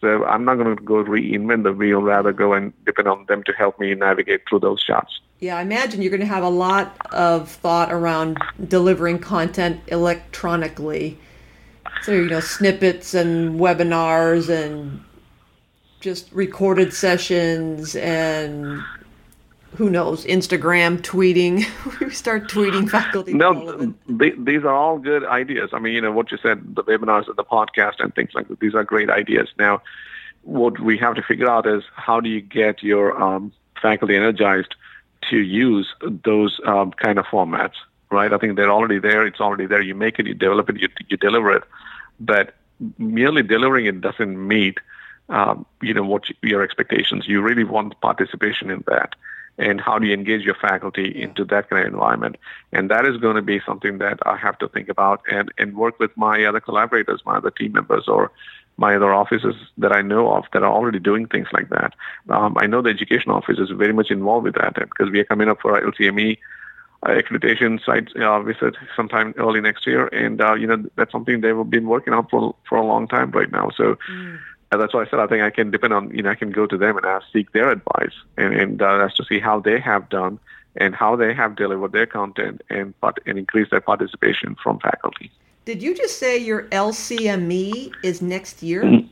So 0.00 0.24
I'm 0.24 0.44
not 0.44 0.56
going 0.56 0.76
to 0.76 0.82
go 0.82 1.02
reinvent 1.02 1.64
the 1.64 1.72
wheel, 1.72 2.00
rather 2.00 2.32
go 2.32 2.52
and 2.52 2.72
depend 2.84 3.08
on 3.08 3.26
them 3.26 3.42
to 3.44 3.52
help 3.52 3.80
me 3.80 3.94
navigate 3.94 4.42
through 4.48 4.60
those 4.60 4.80
shots. 4.80 5.20
Yeah, 5.40 5.56
I 5.56 5.62
imagine 5.62 6.02
you're 6.02 6.10
going 6.10 6.20
to 6.20 6.26
have 6.26 6.44
a 6.44 6.48
lot 6.48 6.96
of 7.12 7.48
thought 7.48 7.92
around 7.92 8.38
delivering 8.68 9.18
content 9.18 9.80
electronically. 9.88 11.18
So, 12.02 12.12
you 12.12 12.28
know, 12.28 12.40
snippets 12.40 13.14
and 13.14 13.58
webinars 13.58 14.48
and 14.48 15.02
just 16.00 16.30
recorded 16.32 16.92
sessions 16.92 17.96
and 17.96 18.82
who 19.76 19.90
knows, 19.90 20.24
Instagram, 20.24 21.00
tweeting. 21.02 21.64
we 22.00 22.10
start 22.10 22.48
tweeting 22.48 22.88
faculty. 22.88 23.34
No, 23.34 23.94
they, 24.08 24.30
these 24.30 24.62
are 24.64 24.74
all 24.74 24.98
good 24.98 25.24
ideas. 25.24 25.70
I 25.72 25.78
mean, 25.78 25.94
you 25.94 26.00
know, 26.00 26.12
what 26.12 26.32
you 26.32 26.38
said, 26.38 26.74
the 26.74 26.84
webinars, 26.84 27.26
the 27.26 27.44
podcast, 27.44 28.00
and 28.00 28.14
things 28.14 28.30
like 28.34 28.48
that. 28.48 28.60
These 28.60 28.74
are 28.74 28.84
great 28.84 29.10
ideas. 29.10 29.48
Now, 29.58 29.82
what 30.42 30.80
we 30.80 30.96
have 30.98 31.14
to 31.16 31.22
figure 31.22 31.50
out 31.50 31.66
is 31.66 31.82
how 31.94 32.20
do 32.20 32.30
you 32.30 32.40
get 32.40 32.82
your 32.82 33.20
um, 33.20 33.52
faculty 33.80 34.16
energized 34.16 34.74
to 35.30 35.38
use 35.38 35.94
those 36.24 36.60
um, 36.64 36.92
kind 36.92 37.18
of 37.18 37.26
formats, 37.26 37.74
right? 38.10 38.32
I 38.32 38.38
think 38.38 38.56
they're 38.56 38.70
already 38.70 38.98
there. 38.98 39.26
It's 39.26 39.40
already 39.40 39.66
there. 39.66 39.82
You 39.82 39.94
make 39.94 40.18
it, 40.18 40.26
you 40.26 40.34
develop 40.34 40.70
it, 40.70 40.80
you, 40.80 40.88
you 41.08 41.16
deliver 41.16 41.52
it. 41.52 41.64
But 42.20 42.54
merely 42.98 43.42
delivering 43.42 43.86
it 43.86 44.00
doesn't 44.00 44.46
meet, 44.48 44.78
um, 45.28 45.66
you 45.82 45.94
know, 45.94 46.04
what 46.04 46.28
you, 46.28 46.34
your 46.42 46.62
expectations. 46.62 47.26
You 47.26 47.42
really 47.42 47.64
want 47.64 48.00
participation 48.00 48.70
in 48.70 48.84
that 48.86 49.14
and 49.58 49.80
how 49.80 49.98
do 49.98 50.06
you 50.06 50.14
engage 50.14 50.42
your 50.42 50.54
faculty 50.54 51.20
into 51.20 51.44
that 51.46 51.68
kind 51.68 51.84
of 51.84 51.92
environment? 51.92 52.36
And 52.72 52.90
that 52.90 53.04
is 53.04 53.16
going 53.16 53.36
to 53.36 53.42
be 53.42 53.60
something 53.66 53.98
that 53.98 54.20
I 54.24 54.36
have 54.36 54.56
to 54.58 54.68
think 54.68 54.88
about 54.88 55.22
and, 55.30 55.52
and 55.58 55.76
work 55.76 55.98
with 55.98 56.16
my 56.16 56.44
other 56.44 56.60
collaborators, 56.60 57.22
my 57.26 57.36
other 57.36 57.50
team 57.50 57.72
members, 57.72 58.06
or 58.06 58.30
my 58.76 58.94
other 58.94 59.12
offices 59.12 59.56
that 59.78 59.92
I 59.92 60.02
know 60.02 60.32
of 60.32 60.44
that 60.52 60.62
are 60.62 60.72
already 60.72 61.00
doing 61.00 61.26
things 61.26 61.48
like 61.52 61.68
that. 61.70 61.94
Um, 62.28 62.56
I 62.60 62.68
know 62.68 62.80
the 62.80 62.90
education 62.90 63.32
office 63.32 63.58
is 63.58 63.70
very 63.70 63.92
much 63.92 64.12
involved 64.12 64.44
with 64.44 64.54
that 64.54 64.74
because 64.74 65.10
we 65.10 65.18
are 65.18 65.24
coming 65.24 65.48
up 65.48 65.60
for 65.60 65.74
our 65.74 65.82
LCME 65.82 66.38
uh, 67.02 67.10
accreditation 67.10 67.84
site 67.84 68.14
uh, 68.16 68.42
visit 68.42 68.76
sometime 68.96 69.34
early 69.36 69.60
next 69.60 69.86
year, 69.86 70.06
and 70.08 70.40
uh, 70.40 70.54
you 70.54 70.66
know 70.66 70.84
that's 70.96 71.12
something 71.12 71.40
they've 71.40 71.70
been 71.70 71.86
working 71.86 72.12
on 72.12 72.26
for 72.28 72.54
for 72.68 72.76
a 72.78 72.84
long 72.84 73.08
time 73.08 73.30
right 73.30 73.50
now. 73.50 73.70
So. 73.76 73.96
Mm 74.10 74.38
and 74.70 74.80
that's 74.80 74.92
why 74.92 75.02
I 75.02 75.06
said 75.08 75.18
I 75.18 75.26
think 75.26 75.42
I 75.42 75.50
can 75.50 75.70
depend 75.70 75.92
on 75.94 76.14
you 76.14 76.22
know 76.22 76.30
I 76.30 76.34
can 76.34 76.50
go 76.50 76.66
to 76.66 76.76
them 76.76 76.96
and 76.96 77.06
ask 77.06 77.24
seek 77.32 77.52
their 77.52 77.70
advice 77.70 78.12
and 78.36 78.54
and 78.54 78.82
uh, 78.82 79.06
as 79.06 79.14
to 79.14 79.24
see 79.24 79.40
how 79.40 79.60
they 79.60 79.80
have 79.80 80.08
done 80.08 80.38
and 80.76 80.94
how 80.94 81.16
they 81.16 81.34
have 81.34 81.56
delivered 81.56 81.92
their 81.92 82.06
content 82.06 82.62
and 82.70 82.98
part, 83.00 83.18
and 83.26 83.38
increase 83.38 83.70
their 83.70 83.80
participation 83.80 84.56
from 84.62 84.78
faculty. 84.78 85.30
Did 85.64 85.82
you 85.82 85.94
just 85.94 86.18
say 86.18 86.38
your 86.38 86.64
LCME 86.64 87.92
is 88.02 88.22
next 88.22 88.62
year? 88.62 88.84
Mm-hmm. 88.84 89.08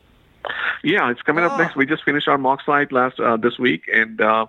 Yeah, 0.84 1.11
it's 1.11 1.22
coming 1.22 1.45
oh. 1.45 1.49
up 1.49 1.59
next. 1.59 1.74
We 1.74 1.87
just 1.87 2.05
finished 2.05 2.28
our 2.28 2.39
mock 2.39 2.62
site 2.64 2.93
last 2.93 3.18
uh, 3.18 3.37
this 3.37 3.59
week, 3.59 3.82
and 3.93 4.20
uh, 4.20 4.47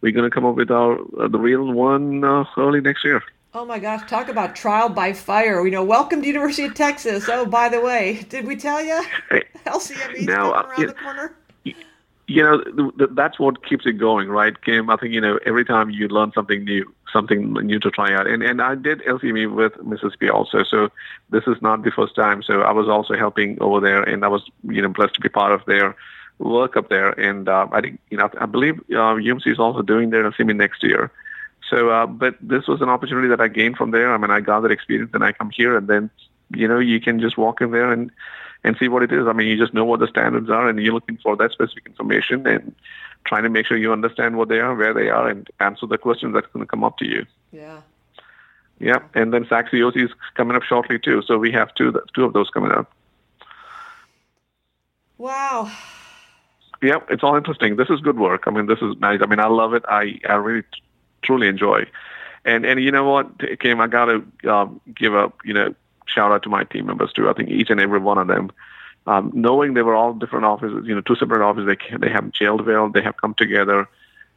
we're 0.00 0.12
going 0.12 0.28
to 0.28 0.34
come 0.34 0.44
up 0.44 0.56
with 0.56 0.70
our 0.70 0.98
uh, 1.18 1.28
the 1.28 1.38
real 1.38 1.72
one 1.72 2.24
uh, 2.24 2.44
early 2.56 2.80
next 2.80 3.04
year. 3.04 3.22
Oh 3.54 3.64
my 3.64 3.78
gosh, 3.78 4.08
talk 4.08 4.28
about 4.28 4.54
trial 4.54 4.90
by 4.90 5.14
fire. 5.14 5.64
You 5.64 5.70
know, 5.70 5.84
welcome 5.84 6.20
to 6.20 6.26
University 6.26 6.64
of 6.64 6.74
Texas. 6.74 7.26
Oh, 7.28 7.46
by 7.46 7.70
the 7.70 7.80
way, 7.80 8.26
did 8.28 8.46
we 8.46 8.56
tell 8.56 8.82
you? 8.82 9.02
LCME 9.66 10.26
now, 10.26 10.52
uh, 10.52 10.62
around 10.62 10.86
the 10.88 10.92
corner? 10.92 11.36
You 12.28 12.42
know, 12.42 12.60
th- 12.62 12.98
th- 12.98 13.10
that's 13.14 13.38
what 13.38 13.64
keeps 13.64 13.86
it 13.86 13.92
going, 13.92 14.28
right, 14.28 14.60
Kim? 14.62 14.90
I 14.90 14.96
think, 14.96 15.14
you 15.14 15.20
know, 15.20 15.38
every 15.46 15.64
time 15.64 15.90
you 15.90 16.08
learn 16.08 16.32
something 16.34 16.64
new, 16.64 16.92
something 17.12 17.52
new 17.52 17.78
to 17.78 17.90
try 17.90 18.12
out. 18.12 18.26
And, 18.26 18.42
and 18.42 18.60
I 18.60 18.74
did 18.74 19.00
LCME 19.02 19.54
with 19.54 19.74
Mrs. 19.74 19.86
Mississippi 19.86 20.28
also, 20.28 20.64
so 20.64 20.90
this 21.30 21.44
is 21.46 21.56
not 21.62 21.82
the 21.82 21.92
first 21.92 22.14
time. 22.14 22.42
So 22.42 22.62
I 22.62 22.72
was 22.72 22.88
also 22.88 23.14
helping 23.14 23.56
over 23.62 23.80
there, 23.80 24.02
and 24.02 24.24
I 24.24 24.28
was, 24.28 24.42
you 24.64 24.82
know, 24.82 24.88
blessed 24.88 25.14
to 25.14 25.20
be 25.20 25.28
part 25.28 25.52
of 25.52 25.64
their 25.66 25.96
work 26.38 26.76
up 26.76 26.88
there. 26.88 27.10
And 27.10 27.48
uh, 27.48 27.68
I 27.72 27.80
think, 27.80 28.00
you 28.10 28.18
know, 28.18 28.30
I 28.38 28.46
believe 28.46 28.78
uh, 28.90 29.16
UMC 29.16 29.46
is 29.46 29.58
also 29.58 29.82
doing 29.82 30.10
their 30.10 30.30
LCME 30.30 30.56
next 30.56 30.82
year. 30.82 31.10
So, 31.68 31.90
uh, 31.90 32.06
but 32.06 32.36
this 32.40 32.66
was 32.68 32.80
an 32.80 32.88
opportunity 32.88 33.28
that 33.28 33.40
I 33.40 33.48
gained 33.48 33.76
from 33.76 33.90
there. 33.90 34.12
I 34.12 34.18
mean, 34.18 34.30
I 34.30 34.40
got 34.40 34.60
that 34.60 34.70
experience, 34.70 35.10
and 35.14 35.24
I 35.24 35.32
come 35.32 35.50
here, 35.50 35.76
and 35.76 35.88
then, 35.88 36.10
you 36.54 36.68
know, 36.68 36.78
you 36.78 37.00
can 37.00 37.20
just 37.20 37.36
walk 37.36 37.60
in 37.60 37.72
there 37.72 37.90
and 37.90 38.10
and 38.64 38.76
see 38.78 38.88
what 38.88 39.02
it 39.02 39.12
is. 39.12 39.26
I 39.26 39.32
mean, 39.32 39.46
you 39.46 39.56
just 39.56 39.74
know 39.74 39.84
what 39.84 40.00
the 40.00 40.08
standards 40.08 40.50
are, 40.50 40.68
and 40.68 40.80
you're 40.80 40.94
looking 40.94 41.18
for 41.18 41.36
that 41.36 41.52
specific 41.52 41.86
information 41.86 42.46
and 42.46 42.74
trying 43.24 43.44
to 43.44 43.48
make 43.48 43.66
sure 43.66 43.76
you 43.76 43.92
understand 43.92 44.36
what 44.36 44.48
they 44.48 44.60
are, 44.60 44.74
where 44.74 44.94
they 44.94 45.08
are, 45.08 45.28
and 45.28 45.48
answer 45.60 45.86
the 45.86 45.98
questions 45.98 46.34
that's 46.34 46.46
going 46.52 46.64
to 46.64 46.68
come 46.68 46.82
up 46.82 46.98
to 46.98 47.06
you. 47.06 47.26
Yeah. 47.52 47.80
Yeah, 48.78 48.98
and 49.14 49.32
then 49.32 49.46
SACS 49.46 49.72
is 49.96 50.10
coming 50.34 50.56
up 50.56 50.62
shortly 50.62 50.98
too. 50.98 51.22
So 51.22 51.38
we 51.38 51.50
have 51.52 51.74
two 51.74 51.98
two 52.14 52.24
of 52.24 52.32
those 52.32 52.50
coming 52.50 52.72
up. 52.72 52.92
Wow. 55.18 55.70
Yeah, 56.82 56.98
it's 57.08 57.22
all 57.22 57.36
interesting. 57.36 57.76
This 57.76 57.90
is 57.90 58.00
good 58.00 58.18
work. 58.18 58.44
I 58.46 58.50
mean, 58.50 58.66
this 58.66 58.80
is 58.80 58.96
nice. 59.00 59.20
I 59.22 59.26
mean, 59.26 59.40
I 59.40 59.46
love 59.48 59.74
it. 59.74 59.84
I 59.88 60.20
I 60.28 60.34
really 60.34 60.64
truly 61.22 61.48
enjoy. 61.48 61.86
And 62.44 62.64
and 62.64 62.80
you 62.82 62.92
know 62.92 63.04
what, 63.04 63.58
Kim, 63.60 63.80
I 63.80 63.86
gotta 63.86 64.22
um, 64.48 64.80
give 64.94 65.14
a 65.14 65.32
you 65.44 65.54
know 65.54 65.74
shout 66.06 66.32
out 66.32 66.42
to 66.44 66.48
my 66.48 66.64
team 66.64 66.86
members 66.86 67.12
too. 67.12 67.28
I 67.28 67.32
think 67.32 67.48
each 67.50 67.70
and 67.70 67.80
every 67.80 67.98
one 67.98 68.18
of 68.18 68.28
them, 68.28 68.52
um, 69.06 69.32
knowing 69.34 69.74
they 69.74 69.82
were 69.82 69.94
all 69.94 70.12
different 70.12 70.44
offices, 70.44 70.86
you 70.86 70.94
know, 70.94 71.00
two 71.00 71.16
separate 71.16 71.44
offices, 71.44 71.66
they 71.66 71.96
they 71.96 72.12
have 72.12 72.24
gelled 72.26 72.64
well, 72.66 72.88
they 72.90 73.02
have 73.02 73.16
come 73.16 73.34
together, 73.34 73.88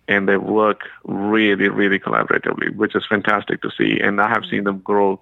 and 0.08 0.28
they 0.28 0.38
work 0.38 0.82
really 1.04 1.70
really 1.70 2.00
collaboratively, 2.00 2.76
which 2.76 2.96
is 2.96 3.06
fantastic 3.06 3.62
to 3.62 3.70
see. 3.78 4.00
And 4.00 4.22
I 4.22 4.30
have 4.30 4.46
seen 4.46 4.64
them 4.64 4.80
grow. 4.80 5.20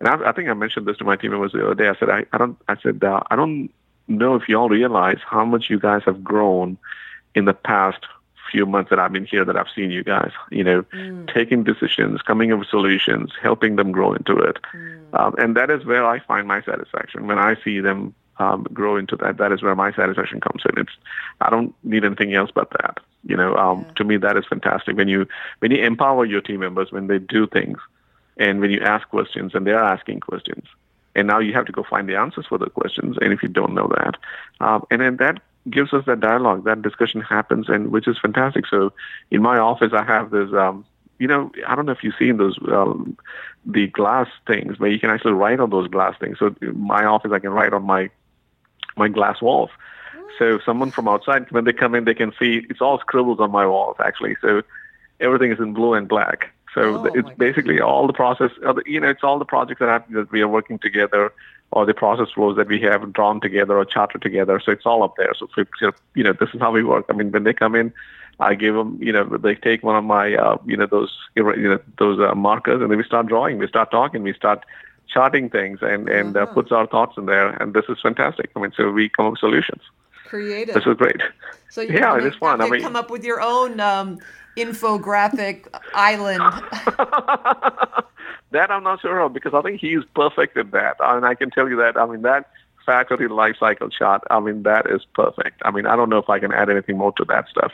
And 0.00 0.08
I, 0.08 0.30
I 0.30 0.32
think 0.32 0.48
I 0.48 0.54
mentioned 0.54 0.86
this 0.86 0.98
to 0.98 1.04
my 1.04 1.16
team 1.16 1.30
members 1.30 1.52
the 1.52 1.64
other 1.64 1.74
day. 1.74 1.88
I 1.88 1.94
said 1.96 2.10
I, 2.10 2.26
I 2.32 2.38
don't 2.38 2.58
I 2.68 2.76
said 2.76 3.02
uh, 3.02 3.20
I 3.30 3.36
don't 3.36 3.70
know 4.08 4.34
if 4.34 4.48
you 4.48 4.56
all 4.56 4.68
realize 4.68 5.18
how 5.24 5.44
much 5.44 5.70
you 5.70 5.78
guys 5.78 6.02
have 6.04 6.22
grown 6.22 6.78
in 7.34 7.44
the 7.44 7.54
past 7.54 8.04
few 8.50 8.66
months 8.66 8.90
that 8.90 8.98
I've 8.98 9.12
been 9.12 9.24
here 9.24 9.44
that 9.44 9.56
I've 9.56 9.70
seen 9.74 9.90
you 9.90 10.04
guys, 10.04 10.30
you 10.50 10.62
know, 10.62 10.82
mm. 10.82 11.32
taking 11.32 11.64
decisions, 11.64 12.20
coming 12.20 12.52
up 12.52 12.58
with 12.58 12.68
solutions, 12.68 13.32
helping 13.40 13.76
them 13.76 13.92
grow 13.92 14.12
into 14.12 14.36
it. 14.36 14.58
Mm. 14.74 15.18
Um, 15.18 15.34
and 15.38 15.56
that 15.56 15.70
is 15.70 15.84
where 15.86 16.04
I 16.04 16.18
find 16.20 16.46
my 16.46 16.60
satisfaction. 16.62 17.26
When 17.26 17.38
I 17.38 17.56
see 17.64 17.80
them 17.80 18.14
um, 18.38 18.64
grow 18.72 18.96
into 18.96 19.16
that, 19.16 19.38
that 19.38 19.52
is 19.52 19.62
where 19.62 19.74
my 19.74 19.92
satisfaction 19.92 20.40
comes 20.40 20.62
in. 20.68 20.82
It's, 20.82 20.92
I 21.40 21.48
don't 21.50 21.74
need 21.82 22.04
anything 22.04 22.34
else 22.34 22.50
but 22.54 22.70
that. 22.70 22.98
You 23.24 23.36
know, 23.36 23.54
um, 23.56 23.84
yeah. 23.86 23.92
to 23.94 24.04
me, 24.04 24.16
that 24.18 24.36
is 24.36 24.44
fantastic. 24.46 24.96
When 24.96 25.08
you, 25.08 25.26
when 25.60 25.70
you 25.70 25.82
empower 25.82 26.24
your 26.26 26.40
team 26.42 26.60
members, 26.60 26.92
when 26.92 27.06
they 27.06 27.18
do 27.18 27.46
things, 27.46 27.78
and 28.36 28.60
when 28.60 28.70
you 28.70 28.80
ask 28.80 29.08
questions 29.08 29.54
and 29.54 29.66
they're 29.66 29.82
asking 29.82 30.20
questions, 30.20 30.66
and 31.14 31.26
now 31.26 31.38
you 31.38 31.52
have 31.52 31.66
to 31.66 31.72
go 31.72 31.82
find 31.82 32.08
the 32.08 32.16
answers 32.16 32.46
for 32.46 32.58
the 32.58 32.70
questions. 32.70 33.16
And 33.20 33.32
if 33.32 33.42
you 33.42 33.48
don't 33.48 33.74
know 33.74 33.88
that, 33.96 34.16
um, 34.60 34.84
and 34.90 35.00
then 35.00 35.16
that 35.16 35.40
gives 35.70 35.92
us 35.92 36.04
that 36.06 36.20
dialogue, 36.20 36.64
that 36.64 36.82
discussion 36.82 37.20
happens, 37.20 37.68
and 37.68 37.90
which 37.90 38.08
is 38.08 38.18
fantastic. 38.18 38.66
So, 38.66 38.92
in 39.30 39.42
my 39.42 39.58
office, 39.58 39.92
I 39.92 40.04
have 40.04 40.30
this. 40.30 40.52
Um, 40.52 40.84
you 41.18 41.28
know, 41.28 41.52
I 41.66 41.76
don't 41.76 41.86
know 41.86 41.92
if 41.92 42.02
you've 42.02 42.14
seen 42.18 42.38
those 42.38 42.58
um, 42.68 43.16
the 43.64 43.86
glass 43.88 44.28
things 44.46 44.78
where 44.78 44.90
you 44.90 44.98
can 44.98 45.10
actually 45.10 45.34
write 45.34 45.60
on 45.60 45.70
those 45.70 45.88
glass 45.88 46.16
things. 46.18 46.38
So, 46.38 46.54
my 46.74 47.04
office, 47.04 47.32
I 47.32 47.38
can 47.38 47.50
write 47.50 47.72
on 47.72 47.84
my 47.84 48.10
my 48.96 49.08
glass 49.08 49.40
walls. 49.40 49.70
So, 50.38 50.58
someone 50.64 50.90
from 50.90 51.08
outside, 51.08 51.50
when 51.50 51.64
they 51.64 51.72
come 51.72 51.94
in, 51.94 52.04
they 52.04 52.14
can 52.14 52.32
see 52.38 52.66
it's 52.68 52.80
all 52.80 52.98
scribbles 52.98 53.38
on 53.38 53.50
my 53.50 53.66
walls 53.66 53.96
actually. 54.04 54.36
So, 54.40 54.62
everything 55.20 55.52
is 55.52 55.60
in 55.60 55.74
blue 55.74 55.94
and 55.94 56.08
black. 56.08 56.52
So 56.74 56.98
oh, 56.98 57.04
it's 57.14 57.28
basically 57.36 57.76
God. 57.76 57.86
all 57.86 58.06
the 58.06 58.12
process. 58.12 58.50
You 58.86 59.00
know, 59.00 59.08
it's 59.08 59.22
all 59.22 59.38
the 59.38 59.44
projects 59.44 59.80
that, 59.80 59.88
have, 59.88 60.10
that 60.12 60.32
we 60.32 60.40
are 60.40 60.48
working 60.48 60.78
together 60.78 61.32
or 61.70 61.86
the 61.86 61.94
process 61.94 62.30
flows 62.32 62.56
that 62.56 62.68
we 62.68 62.80
have 62.82 63.12
drawn 63.12 63.40
together 63.40 63.76
or 63.76 63.84
charted 63.84 64.22
together. 64.22 64.60
So 64.60 64.72
it's 64.72 64.86
all 64.86 65.02
up 65.02 65.16
there. 65.16 65.32
So, 65.34 65.48
you 66.14 66.22
know, 66.22 66.32
this 66.32 66.50
is 66.54 66.60
how 66.60 66.70
we 66.70 66.84
work. 66.84 67.06
I 67.08 67.14
mean, 67.14 67.30
when 67.30 67.44
they 67.44 67.54
come 67.54 67.74
in, 67.74 67.92
I 68.40 68.54
give 68.54 68.74
them, 68.74 68.98
you 69.00 69.12
know, 69.12 69.24
they 69.24 69.54
take 69.54 69.82
one 69.82 69.96
of 69.96 70.04
my, 70.04 70.34
uh, 70.34 70.58
you 70.66 70.76
know, 70.76 70.86
those, 70.86 71.16
you 71.34 71.44
know, 71.44 71.78
those 71.98 72.20
uh, 72.20 72.34
markers, 72.34 72.80
and 72.80 72.90
then 72.90 72.98
we 72.98 73.04
start 73.04 73.26
drawing. 73.26 73.58
We 73.58 73.68
start 73.68 73.90
talking. 73.90 74.22
We 74.22 74.34
start 74.34 74.64
charting 75.08 75.50
things, 75.50 75.80
and 75.82 76.08
and 76.08 76.36
uh-huh. 76.36 76.50
uh, 76.50 76.54
puts 76.54 76.72
our 76.72 76.86
thoughts 76.86 77.16
in 77.16 77.26
there. 77.26 77.50
And 77.50 77.74
this 77.74 77.84
is 77.88 78.00
fantastic. 78.00 78.50
I 78.56 78.60
mean, 78.60 78.72
so 78.76 78.90
we 78.90 79.08
come 79.08 79.26
up 79.26 79.32
with 79.32 79.40
solutions. 79.40 79.82
Creative. 80.32 80.74
This 80.74 80.86
was 80.86 80.96
great. 80.96 81.20
So 81.68 81.82
yeah, 81.82 82.16
it 82.16 82.24
is 82.24 82.34
fun. 82.36 82.62
I 82.62 82.70
mean, 82.70 82.80
come 82.80 82.96
up 82.96 83.10
with 83.10 83.22
your 83.22 83.42
own 83.42 83.80
um, 83.80 84.18
infographic 84.56 85.66
island. 85.94 86.42
That 88.52 88.70
I'm 88.70 88.82
not 88.82 89.00
sure 89.00 89.18
of 89.20 89.32
because 89.32 89.54
I 89.54 89.62
think 89.62 89.80
he's 89.80 90.04
perfect 90.14 90.58
at 90.58 90.72
that. 90.72 90.96
I 91.00 91.14
mean, 91.14 91.24
I 91.24 91.34
can 91.34 91.50
tell 91.50 91.70
you 91.70 91.76
that. 91.76 91.96
I 91.96 92.04
mean, 92.04 92.20
that 92.20 92.50
faculty 92.84 93.26
life 93.26 93.56
cycle 93.58 93.88
chart, 93.88 94.22
I 94.30 94.40
mean, 94.40 94.62
that 94.64 94.86
is 94.90 95.06
perfect. 95.14 95.62
I 95.64 95.70
mean, 95.70 95.86
I 95.86 95.96
don't 95.96 96.10
know 96.10 96.18
if 96.18 96.28
I 96.28 96.38
can 96.38 96.52
add 96.52 96.68
anything 96.68 96.98
more 96.98 97.12
to 97.12 97.24
that 97.30 97.48
stuff. 97.48 97.72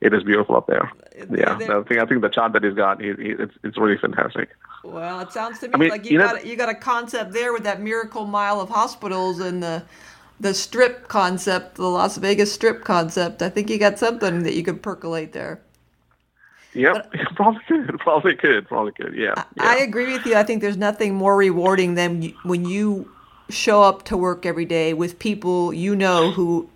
It 0.00 0.14
is 0.14 0.22
beautiful 0.22 0.56
up 0.56 0.68
there. 0.68 0.90
Yeah, 1.30 1.54
I 1.54 1.82
think 1.82 2.00
I 2.00 2.06
think 2.06 2.22
the 2.22 2.28
chart 2.28 2.52
that 2.52 2.62
he's 2.62 2.74
got, 2.74 3.00
he, 3.00 3.08
he, 3.14 3.30
it's 3.30 3.54
it's 3.64 3.76
really 3.76 3.98
fantastic. 3.98 4.50
Well, 4.84 5.18
it 5.20 5.32
sounds 5.32 5.58
to 5.60 5.66
me 5.66 5.74
I 5.74 5.78
mean, 5.78 5.90
like 5.90 6.04
you, 6.04 6.12
you 6.12 6.18
got 6.18 6.36
know, 6.36 6.42
you 6.42 6.56
got 6.56 6.68
a 6.68 6.74
concept 6.74 7.32
there 7.32 7.52
with 7.52 7.64
that 7.64 7.80
miracle 7.80 8.24
mile 8.24 8.60
of 8.60 8.68
hospitals 8.68 9.40
and 9.40 9.62
the 9.62 9.82
the 10.40 10.54
strip 10.54 11.06
concept, 11.06 11.76
the 11.76 11.86
Las 11.86 12.16
Vegas 12.16 12.52
strip 12.52 12.82
concept. 12.82 13.42
I 13.42 13.50
think 13.50 13.68
you 13.68 13.78
got 13.78 13.98
something 13.98 14.42
that 14.42 14.54
you 14.54 14.64
could 14.64 14.82
percolate 14.82 15.32
there. 15.32 15.60
Yep, 16.72 17.10
but, 17.12 17.20
probably 17.36 17.60
could. 17.66 17.98
Probably 18.00 18.34
could. 18.34 18.66
Probably 18.66 18.92
could. 18.92 19.14
Yeah, 19.14 19.34
I, 19.36 19.44
yeah. 19.56 19.62
I 19.62 19.76
agree 19.78 20.12
with 20.12 20.24
you. 20.24 20.36
I 20.36 20.42
think 20.42 20.62
there's 20.62 20.76
nothing 20.76 21.14
more 21.14 21.36
rewarding 21.36 21.94
than 21.94 22.32
when 22.42 22.64
you 22.64 23.10
show 23.50 23.82
up 23.82 24.04
to 24.04 24.16
work 24.16 24.46
every 24.46 24.64
day 24.64 24.94
with 24.94 25.18
people 25.18 25.72
you 25.72 25.94
know 25.96 26.30
who 26.30 26.68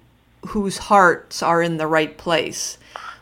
whose 0.48 0.76
hearts 0.76 1.42
are 1.42 1.62
in 1.62 1.76
the 1.76 1.86
right 1.86 2.18
place 2.18 2.78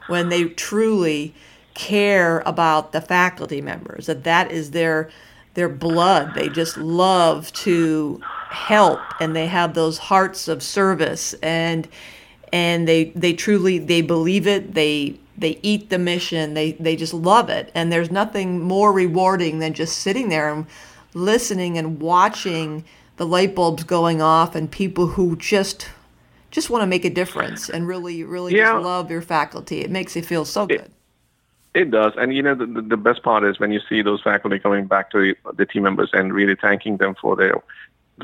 when 0.08 0.30
they 0.30 0.44
truly 0.44 1.34
care 1.74 2.40
about 2.46 2.92
the 2.92 3.00
faculty 3.00 3.60
members 3.60 4.06
that 4.06 4.24
that 4.24 4.50
is 4.50 4.70
their 4.70 5.10
their 5.54 5.68
blood 5.68 6.34
they 6.34 6.48
just 6.48 6.76
love 6.78 7.52
to 7.52 8.20
help 8.52 9.00
and 9.20 9.34
they 9.34 9.46
have 9.46 9.74
those 9.74 9.98
hearts 9.98 10.48
of 10.48 10.62
service 10.62 11.34
and 11.42 11.88
and 12.52 12.86
they 12.86 13.04
they 13.16 13.32
truly 13.32 13.78
they 13.78 14.02
believe 14.02 14.46
it 14.46 14.74
they 14.74 15.18
they 15.36 15.58
eat 15.62 15.90
the 15.90 15.98
mission. 15.98 16.54
They 16.54 16.72
they 16.72 16.96
just 16.96 17.14
love 17.14 17.48
it, 17.48 17.70
and 17.74 17.92
there's 17.92 18.10
nothing 18.10 18.60
more 18.60 18.92
rewarding 18.92 19.58
than 19.58 19.74
just 19.74 19.98
sitting 19.98 20.28
there 20.28 20.52
and 20.52 20.66
listening 21.14 21.78
and 21.78 22.00
watching 22.00 22.84
the 23.16 23.26
light 23.26 23.54
bulbs 23.54 23.84
going 23.84 24.22
off 24.22 24.54
and 24.54 24.70
people 24.70 25.08
who 25.08 25.36
just 25.36 25.88
just 26.50 26.70
want 26.70 26.82
to 26.82 26.86
make 26.86 27.04
a 27.04 27.10
difference 27.10 27.68
and 27.68 27.86
really 27.86 28.24
really 28.24 28.54
Yeah. 28.56 28.72
just 28.72 28.84
love 28.84 29.10
your 29.10 29.22
faculty. 29.22 29.80
It 29.80 29.90
makes 29.90 30.16
you 30.16 30.22
feel 30.22 30.44
so 30.44 30.66
good. 30.66 30.90
It 31.74 31.90
does, 31.90 32.12
and 32.18 32.34
you 32.34 32.42
know 32.42 32.54
the, 32.54 32.66
the 32.66 32.98
best 32.98 33.22
part 33.22 33.44
is 33.44 33.58
when 33.58 33.72
you 33.72 33.80
see 33.88 34.02
those 34.02 34.20
faculty 34.20 34.58
coming 34.58 34.86
back 34.86 35.10
to 35.12 35.34
the 35.54 35.64
team 35.64 35.84
members 35.84 36.10
and 36.12 36.32
really 36.32 36.54
thanking 36.54 36.98
them 36.98 37.14
for 37.14 37.34
their 37.34 37.54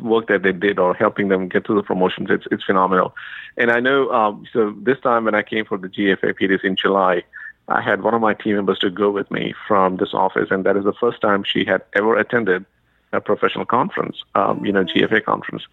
work 0.03 0.29
that 0.29 0.43
they 0.43 0.53
did 0.53 0.79
or 0.79 0.95
helping 0.95 1.29
them 1.29 1.49
get 1.49 1.65
to 1.67 1.75
the 1.75 1.83
promotions. 1.83 2.29
It's 2.31 2.47
it's 2.51 2.65
phenomenal, 2.65 3.15
and 3.57 3.71
I 3.71 3.81
know. 3.81 4.11
Um, 4.11 4.47
so 4.53 4.75
this 4.83 5.01
time 5.01 5.25
when 5.25 5.35
I 5.35 5.43
came 5.43 5.65
for 5.65 5.79
the 5.79 5.89
GFA 5.89 6.35
PDC 6.35 6.65
in 6.65 6.77
July, 6.77 7.23
I 7.69 7.81
had 7.81 8.03
one 8.03 8.15
of 8.15 8.21
my 8.21 8.35
team 8.35 8.57
members 8.57 8.79
to 8.81 8.91
go 8.91 9.11
with 9.11 9.31
me 9.31 9.55
from 9.67 9.97
this 9.97 10.15
office, 10.15 10.49
and 10.51 10.65
that 10.65 10.77
is 10.77 10.85
the 10.85 10.93
first 10.93 11.21
time 11.21 11.45
she 11.45 11.65
had 11.65 11.83
ever 11.95 12.17
attended 12.17 12.65
a 13.13 13.21
professional 13.21 13.65
conference, 13.65 14.23
um, 14.35 14.65
you 14.65 14.73
know, 14.73 14.85
GFA 14.85 15.25
conference. 15.25 15.65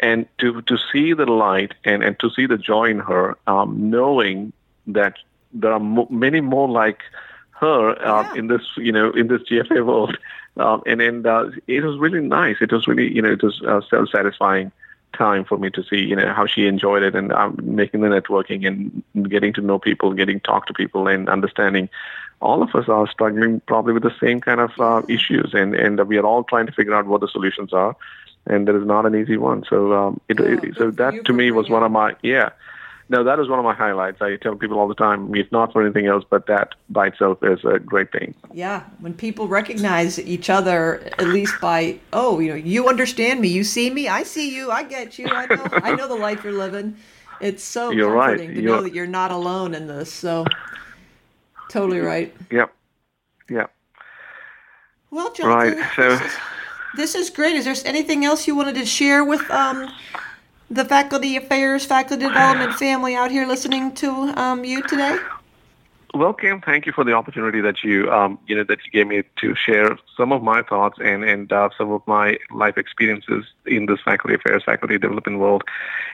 And 0.00 0.26
to 0.38 0.62
to 0.62 0.78
see 0.92 1.12
the 1.12 1.26
light 1.26 1.74
and, 1.84 2.02
and 2.02 2.18
to 2.20 2.30
see 2.30 2.46
the 2.46 2.58
joy 2.58 2.84
in 2.84 3.00
her, 3.00 3.36
um, 3.46 3.90
knowing 3.90 4.52
that 4.86 5.14
there 5.52 5.72
are 5.72 5.80
mo- 5.80 6.08
many 6.10 6.40
more 6.40 6.68
like 6.68 7.00
her 7.60 7.90
uh, 8.04 8.24
Yeah. 8.24 8.34
in 8.34 8.46
this, 8.48 8.62
you 8.76 8.92
know, 8.92 9.10
in 9.10 9.28
this 9.28 9.42
GFA 9.42 9.84
world, 9.84 10.16
um, 10.56 10.82
and 10.86 11.00
and 11.00 11.26
uh, 11.26 11.50
it 11.66 11.82
was 11.84 11.98
really 11.98 12.20
nice. 12.20 12.56
It 12.60 12.72
was 12.72 12.86
really, 12.86 13.12
you 13.12 13.22
know, 13.22 13.32
it 13.32 13.42
was 13.42 13.60
uh, 13.66 13.80
self 13.88 14.08
satisfying 14.10 14.72
time 15.16 15.44
for 15.44 15.56
me 15.58 15.70
to 15.70 15.82
see, 15.82 15.96
you 15.98 16.14
know, 16.16 16.32
how 16.32 16.46
she 16.46 16.66
enjoyed 16.66 17.02
it 17.02 17.14
and 17.14 17.32
um, 17.32 17.58
making 17.62 18.00
the 18.02 18.08
networking 18.08 18.66
and 18.66 19.02
getting 19.30 19.52
to 19.54 19.60
know 19.62 19.78
people, 19.78 20.12
getting 20.12 20.38
to 20.40 20.44
talk 20.46 20.66
to 20.66 20.74
people, 20.74 21.08
and 21.08 21.28
understanding. 21.28 21.88
All 22.40 22.62
of 22.62 22.74
us 22.74 22.88
are 22.88 23.08
struggling 23.08 23.60
probably 23.66 23.92
with 23.94 24.02
the 24.02 24.14
same 24.20 24.40
kind 24.40 24.60
of 24.60 24.70
uh, 24.78 25.02
issues, 25.08 25.54
and 25.54 25.74
and 25.74 25.98
we 26.08 26.18
are 26.18 26.24
all 26.26 26.44
trying 26.44 26.66
to 26.66 26.72
figure 26.72 26.94
out 26.94 27.06
what 27.06 27.20
the 27.20 27.28
solutions 27.28 27.72
are, 27.72 27.96
and 28.46 28.66
there 28.68 28.76
is 28.76 28.86
not 28.86 29.06
an 29.06 29.14
easy 29.16 29.36
one. 29.36 29.64
So 29.68 29.92
um, 29.92 30.20
it, 30.28 30.38
Oh, 30.40 30.44
it 30.44 30.76
so 30.76 30.90
that 30.92 31.24
to 31.24 31.32
me 31.32 31.50
was 31.50 31.68
one 31.68 31.82
of 31.82 31.90
my 31.90 32.14
yeah. 32.22 32.50
No, 33.10 33.24
that 33.24 33.38
is 33.40 33.48
one 33.48 33.58
of 33.58 33.64
my 33.64 33.74
highlights. 33.74 34.20
I 34.20 34.36
tell 34.36 34.54
people 34.54 34.78
all 34.78 34.86
the 34.86 34.94
time, 34.94 35.34
if 35.34 35.50
not 35.50 35.72
for 35.72 35.82
anything 35.82 36.06
else, 36.06 36.24
but 36.28 36.46
that 36.46 36.74
by 36.90 37.06
itself 37.06 37.38
is 37.42 37.64
a 37.64 37.78
great 37.78 38.12
thing. 38.12 38.34
Yeah, 38.52 38.82
when 39.00 39.14
people 39.14 39.48
recognize 39.48 40.18
each 40.18 40.50
other, 40.50 41.00
at 41.18 41.28
least 41.28 41.54
by 41.60 41.98
oh, 42.12 42.38
you 42.38 42.50
know, 42.50 42.54
you 42.54 42.88
understand 42.88 43.40
me, 43.40 43.48
you 43.48 43.64
see 43.64 43.88
me, 43.88 44.08
I 44.08 44.24
see 44.24 44.54
you, 44.54 44.70
I 44.70 44.82
get 44.82 45.18
you, 45.18 45.26
I 45.28 45.46
know, 45.46 45.66
I 45.72 45.94
know 45.94 46.06
the 46.06 46.16
life 46.16 46.44
you're 46.44 46.52
living. 46.52 46.96
It's 47.40 47.62
so 47.64 47.90
You're 47.92 48.10
right, 48.10 48.30
comforting 48.36 48.54
to 48.56 48.60
you're- 48.60 48.76
know 48.76 48.82
that 48.82 48.92
you're 48.92 49.06
not 49.06 49.30
alone 49.30 49.74
in 49.74 49.86
this. 49.86 50.12
So, 50.12 50.44
totally 51.70 52.00
right. 52.00 52.34
Yep. 52.50 52.74
Yep. 53.48 53.72
Well, 55.10 55.32
Jonathan, 55.32 55.78
Right. 55.78 55.90
So 55.96 56.10
this, 56.10 56.20
is, 56.20 56.32
this 56.96 57.14
is 57.14 57.30
great. 57.30 57.56
Is 57.56 57.64
there 57.64 57.74
anything 57.86 58.24
else 58.26 58.46
you 58.46 58.54
wanted 58.54 58.74
to 58.74 58.84
share 58.84 59.24
with 59.24 59.48
um, 59.50 59.90
the 60.70 60.84
faculty 60.84 61.36
affairs, 61.36 61.84
faculty 61.84 62.26
development 62.26 62.74
family 62.74 63.14
out 63.14 63.30
here 63.30 63.46
listening 63.46 63.94
to 63.94 64.10
um, 64.36 64.64
you 64.64 64.82
today? 64.82 65.18
Well, 66.14 66.32
Kim, 66.32 66.60
thank 66.62 66.86
you 66.86 66.92
for 66.92 67.04
the 67.04 67.12
opportunity 67.12 67.60
that 67.60 67.84
you, 67.84 68.10
um, 68.10 68.38
you 68.46 68.56
know, 68.56 68.64
that 68.64 68.78
you 68.84 68.90
gave 68.90 69.06
me 69.06 69.24
to 69.40 69.54
share 69.54 69.98
some 70.16 70.32
of 70.32 70.42
my 70.42 70.62
thoughts 70.62 70.98
and 71.02 71.22
and 71.22 71.52
uh, 71.52 71.68
some 71.76 71.92
of 71.92 72.02
my 72.06 72.38
life 72.50 72.78
experiences 72.78 73.44
in 73.66 73.86
this 73.86 74.00
faculty 74.00 74.34
affairs, 74.34 74.62
faculty 74.64 74.98
development 74.98 75.38
world. 75.38 75.64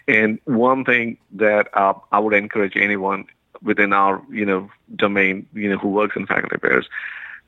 And 0.08 0.40
one 0.44 0.84
thing 0.84 1.16
that 1.32 1.68
uh, 1.74 1.94
I 2.10 2.18
would 2.18 2.34
encourage 2.34 2.76
anyone 2.76 3.26
within 3.62 3.92
our, 3.92 4.20
you 4.30 4.44
know, 4.44 4.68
domain, 4.96 5.46
you 5.54 5.70
know, 5.70 5.78
who 5.78 5.88
works 5.88 6.16
in 6.16 6.26
faculty 6.26 6.56
affairs, 6.56 6.88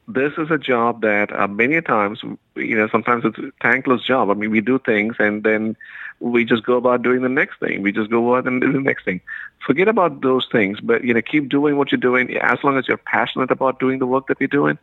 this 0.09 0.33
is 0.39 0.51
a 0.51 0.59
job 0.59 1.03
that 1.03 1.33
uh, 1.33 1.49
many 1.49 1.81
times, 1.83 2.23
you 2.55 2.77
know, 2.77 2.89
sometimes 2.89 3.25
it's 3.25 3.39
a 3.39 3.51
thankless 3.61 4.03
job. 4.03 4.31
I 4.31 4.35
mean, 4.35 4.51
we 4.51 4.61
do 4.61 4.79
things 4.79 5.17
and 5.19 5.43
then 5.43 5.77
we 6.21 6.45
just 6.45 6.65
go 6.65 6.77
about 6.77 7.03
doing 7.03 7.23
the 7.23 7.29
next 7.29 7.61
thing. 7.61 7.83
We 7.83 7.93
just 7.93 8.11
go 8.11 8.37
out 8.37 8.47
and 8.47 8.61
do 8.61 8.73
the 8.73 8.81
next 8.81 9.05
thing. 9.05 9.21
Forget 9.67 9.89
about 9.89 10.23
those 10.23 10.47
things, 10.51 10.81
but 10.81 11.05
you 11.05 11.13
know, 11.13 11.23
keep 11.23 11.49
doing 11.49 11.77
what 11.77 11.93
you're 11.93 11.99
doing 11.99 12.37
as 12.37 12.59
long 12.65 12.79
as 12.79 12.89
you're 12.89 12.97
passionate 12.97 13.51
about 13.51 13.81
doing 13.81 13.99
the 13.99 14.07
work 14.07 14.29
that 14.29 14.41
you're 14.41 14.49
doing. 14.49 14.79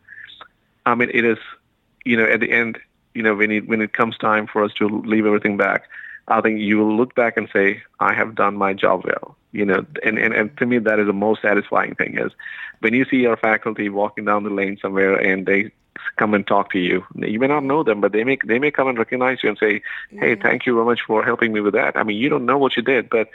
I 0.86 0.96
mean, 0.96 1.10
it 1.14 1.26
is, 1.26 1.38
you 2.06 2.18
know, 2.18 2.26
at 2.26 2.40
the 2.40 2.52
end, 2.52 2.78
you 3.14 3.24
know, 3.24 3.36
when 3.36 3.52
it 3.52 3.68
when 3.68 3.82
it 3.82 3.94
comes 3.94 4.18
time 4.18 4.48
for 4.48 4.64
us 4.64 4.74
to 4.74 4.88
leave 4.88 5.26
everything 5.26 5.58
back, 5.58 5.84
I 6.28 6.42
think 6.42 6.60
you 6.60 6.78
will 6.78 6.96
look 6.96 7.16
back 7.16 7.38
and 7.38 7.50
say, 7.52 7.82
I 8.00 8.14
have 8.14 8.36
done 8.36 8.56
my 8.56 8.74
job 8.74 9.04
well. 9.06 9.36
You 9.52 9.66
know, 9.66 9.86
and, 10.04 10.18
and, 10.18 10.34
and 10.34 10.58
to 10.58 10.66
me, 10.66 10.80
that 10.80 11.00
is 11.00 11.06
the 11.06 11.14
most 11.14 11.44
satisfying 11.44 11.94
thing 11.94 12.18
is 12.18 12.32
when 12.80 12.96
you 12.96 13.06
see 13.06 13.18
your 13.18 13.38
faculty 13.38 13.88
walking 13.88 14.26
down 14.26 14.44
the 14.44 14.50
lane 14.50 14.80
somewhere 14.82 15.16
and 15.16 15.46
they 15.46 15.72
come 16.18 16.34
and 16.34 16.46
talk 16.46 16.72
to 16.72 16.80
you. 16.80 17.06
You 17.16 17.40
may 17.40 17.48
not 17.48 17.64
know 17.64 17.84
them, 17.84 18.02
but 18.02 18.12
they 18.12 18.24
may 18.24 18.38
they 18.46 18.60
may 18.60 18.72
come 18.72 18.88
and 18.88 18.98
recognize 18.98 19.44
you 19.44 19.50
and 19.50 19.58
say, 19.58 19.82
"Hey, 20.10 20.36
thank 20.36 20.66
you 20.66 20.74
very 20.76 20.86
much 20.86 21.02
for 21.02 21.24
helping 21.24 21.54
me 21.54 21.62
with 21.62 21.74
that." 21.74 21.96
I 21.96 22.04
mean, 22.04 22.18
you 22.18 22.30
don't 22.30 22.46
know 22.46 22.58
what 22.58 22.76
you 22.76 22.84
did, 22.84 23.10
but 23.10 23.30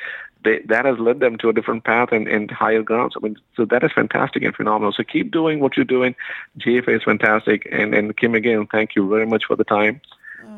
they, 0.44 0.60
that 0.66 0.84
has 0.84 0.98
led 0.98 1.20
them 1.20 1.36
to 1.38 1.48
a 1.48 1.52
different 1.52 1.84
path 1.84 2.12
and, 2.12 2.28
and 2.28 2.50
higher 2.50 2.82
grounds. 2.82 3.14
I 3.16 3.20
mean, 3.20 3.36
so 3.56 3.64
that 3.66 3.82
is 3.82 3.92
fantastic 3.92 4.42
and 4.42 4.54
phenomenal. 4.54 4.92
So 4.92 5.02
keep 5.02 5.30
doing 5.30 5.60
what 5.60 5.76
you're 5.76 5.84
doing. 5.84 6.14
GFA 6.58 6.96
is 6.96 7.02
fantastic, 7.02 7.68
and 7.70 7.94
and 7.94 8.16
Kim 8.16 8.34
again, 8.34 8.66
thank 8.66 8.96
you 8.96 9.08
very 9.08 9.26
much 9.26 9.44
for 9.44 9.56
the 9.56 9.64
time 9.64 10.00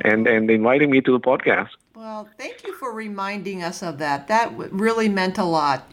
and 0.03 0.27
and 0.27 0.51
inviting 0.51 0.91
me 0.91 1.01
to 1.01 1.13
the 1.13 1.21
podcast. 1.21 1.71
Well, 1.95 2.29
thank 2.39 2.67
you 2.67 2.75
for 2.75 2.93
reminding 2.93 3.63
us 3.63 3.83
of 3.83 3.99
that. 3.99 4.29
That 4.29 4.53
w- 4.53 4.71
really 4.73 5.09
meant 5.09 5.39
a 5.39 5.45
lot. 5.45 5.91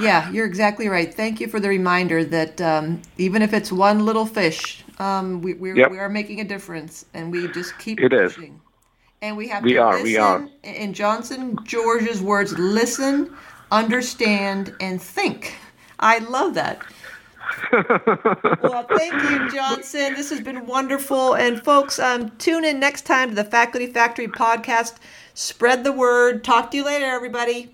Yeah, 0.00 0.30
you're 0.30 0.46
exactly 0.46 0.88
right. 0.88 1.12
Thank 1.12 1.40
you 1.40 1.46
for 1.46 1.60
the 1.60 1.68
reminder 1.68 2.24
that 2.24 2.60
um, 2.60 3.02
even 3.16 3.42
if 3.42 3.52
it's 3.52 3.70
one 3.70 4.04
little 4.04 4.26
fish, 4.26 4.83
um, 4.98 5.40
we 5.42 5.54
we're, 5.54 5.76
Yep. 5.76 5.90
we 5.90 5.98
are 5.98 6.08
making 6.08 6.40
a 6.40 6.44
difference, 6.44 7.04
and 7.14 7.30
we 7.32 7.48
just 7.48 7.78
keep 7.78 8.00
It 8.00 8.12
is. 8.12 8.34
pushing. 8.34 8.60
And 9.22 9.36
we 9.36 9.48
have 9.48 9.62
We 9.64 9.74
to 9.74 9.78
are, 9.78 9.92
listen. 9.94 10.04
we 10.04 10.16
are. 10.18 10.48
In 10.64 10.92
Johnson 10.92 11.58
George's 11.64 12.20
words, 12.22 12.56
listen, 12.58 13.34
understand, 13.72 14.74
and 14.80 15.00
think. 15.00 15.54
I 15.98 16.18
love 16.18 16.54
that. 16.54 16.82
well, 18.62 18.86
thank 18.96 19.14
you, 19.30 19.50
Johnson. 19.50 20.14
This 20.14 20.30
has 20.30 20.40
been 20.40 20.66
wonderful. 20.66 21.34
And 21.34 21.62
folks, 21.62 21.98
um, 21.98 22.30
tune 22.38 22.64
in 22.64 22.80
next 22.80 23.02
time 23.06 23.30
to 23.30 23.34
the 23.34 23.44
Faculty 23.44 23.86
Factory 23.86 24.28
podcast. 24.28 24.96
Spread 25.34 25.84
the 25.84 25.92
word. 25.92 26.42
Talk 26.44 26.70
to 26.72 26.76
you 26.78 26.84
later, 26.84 27.06
everybody. 27.06 27.73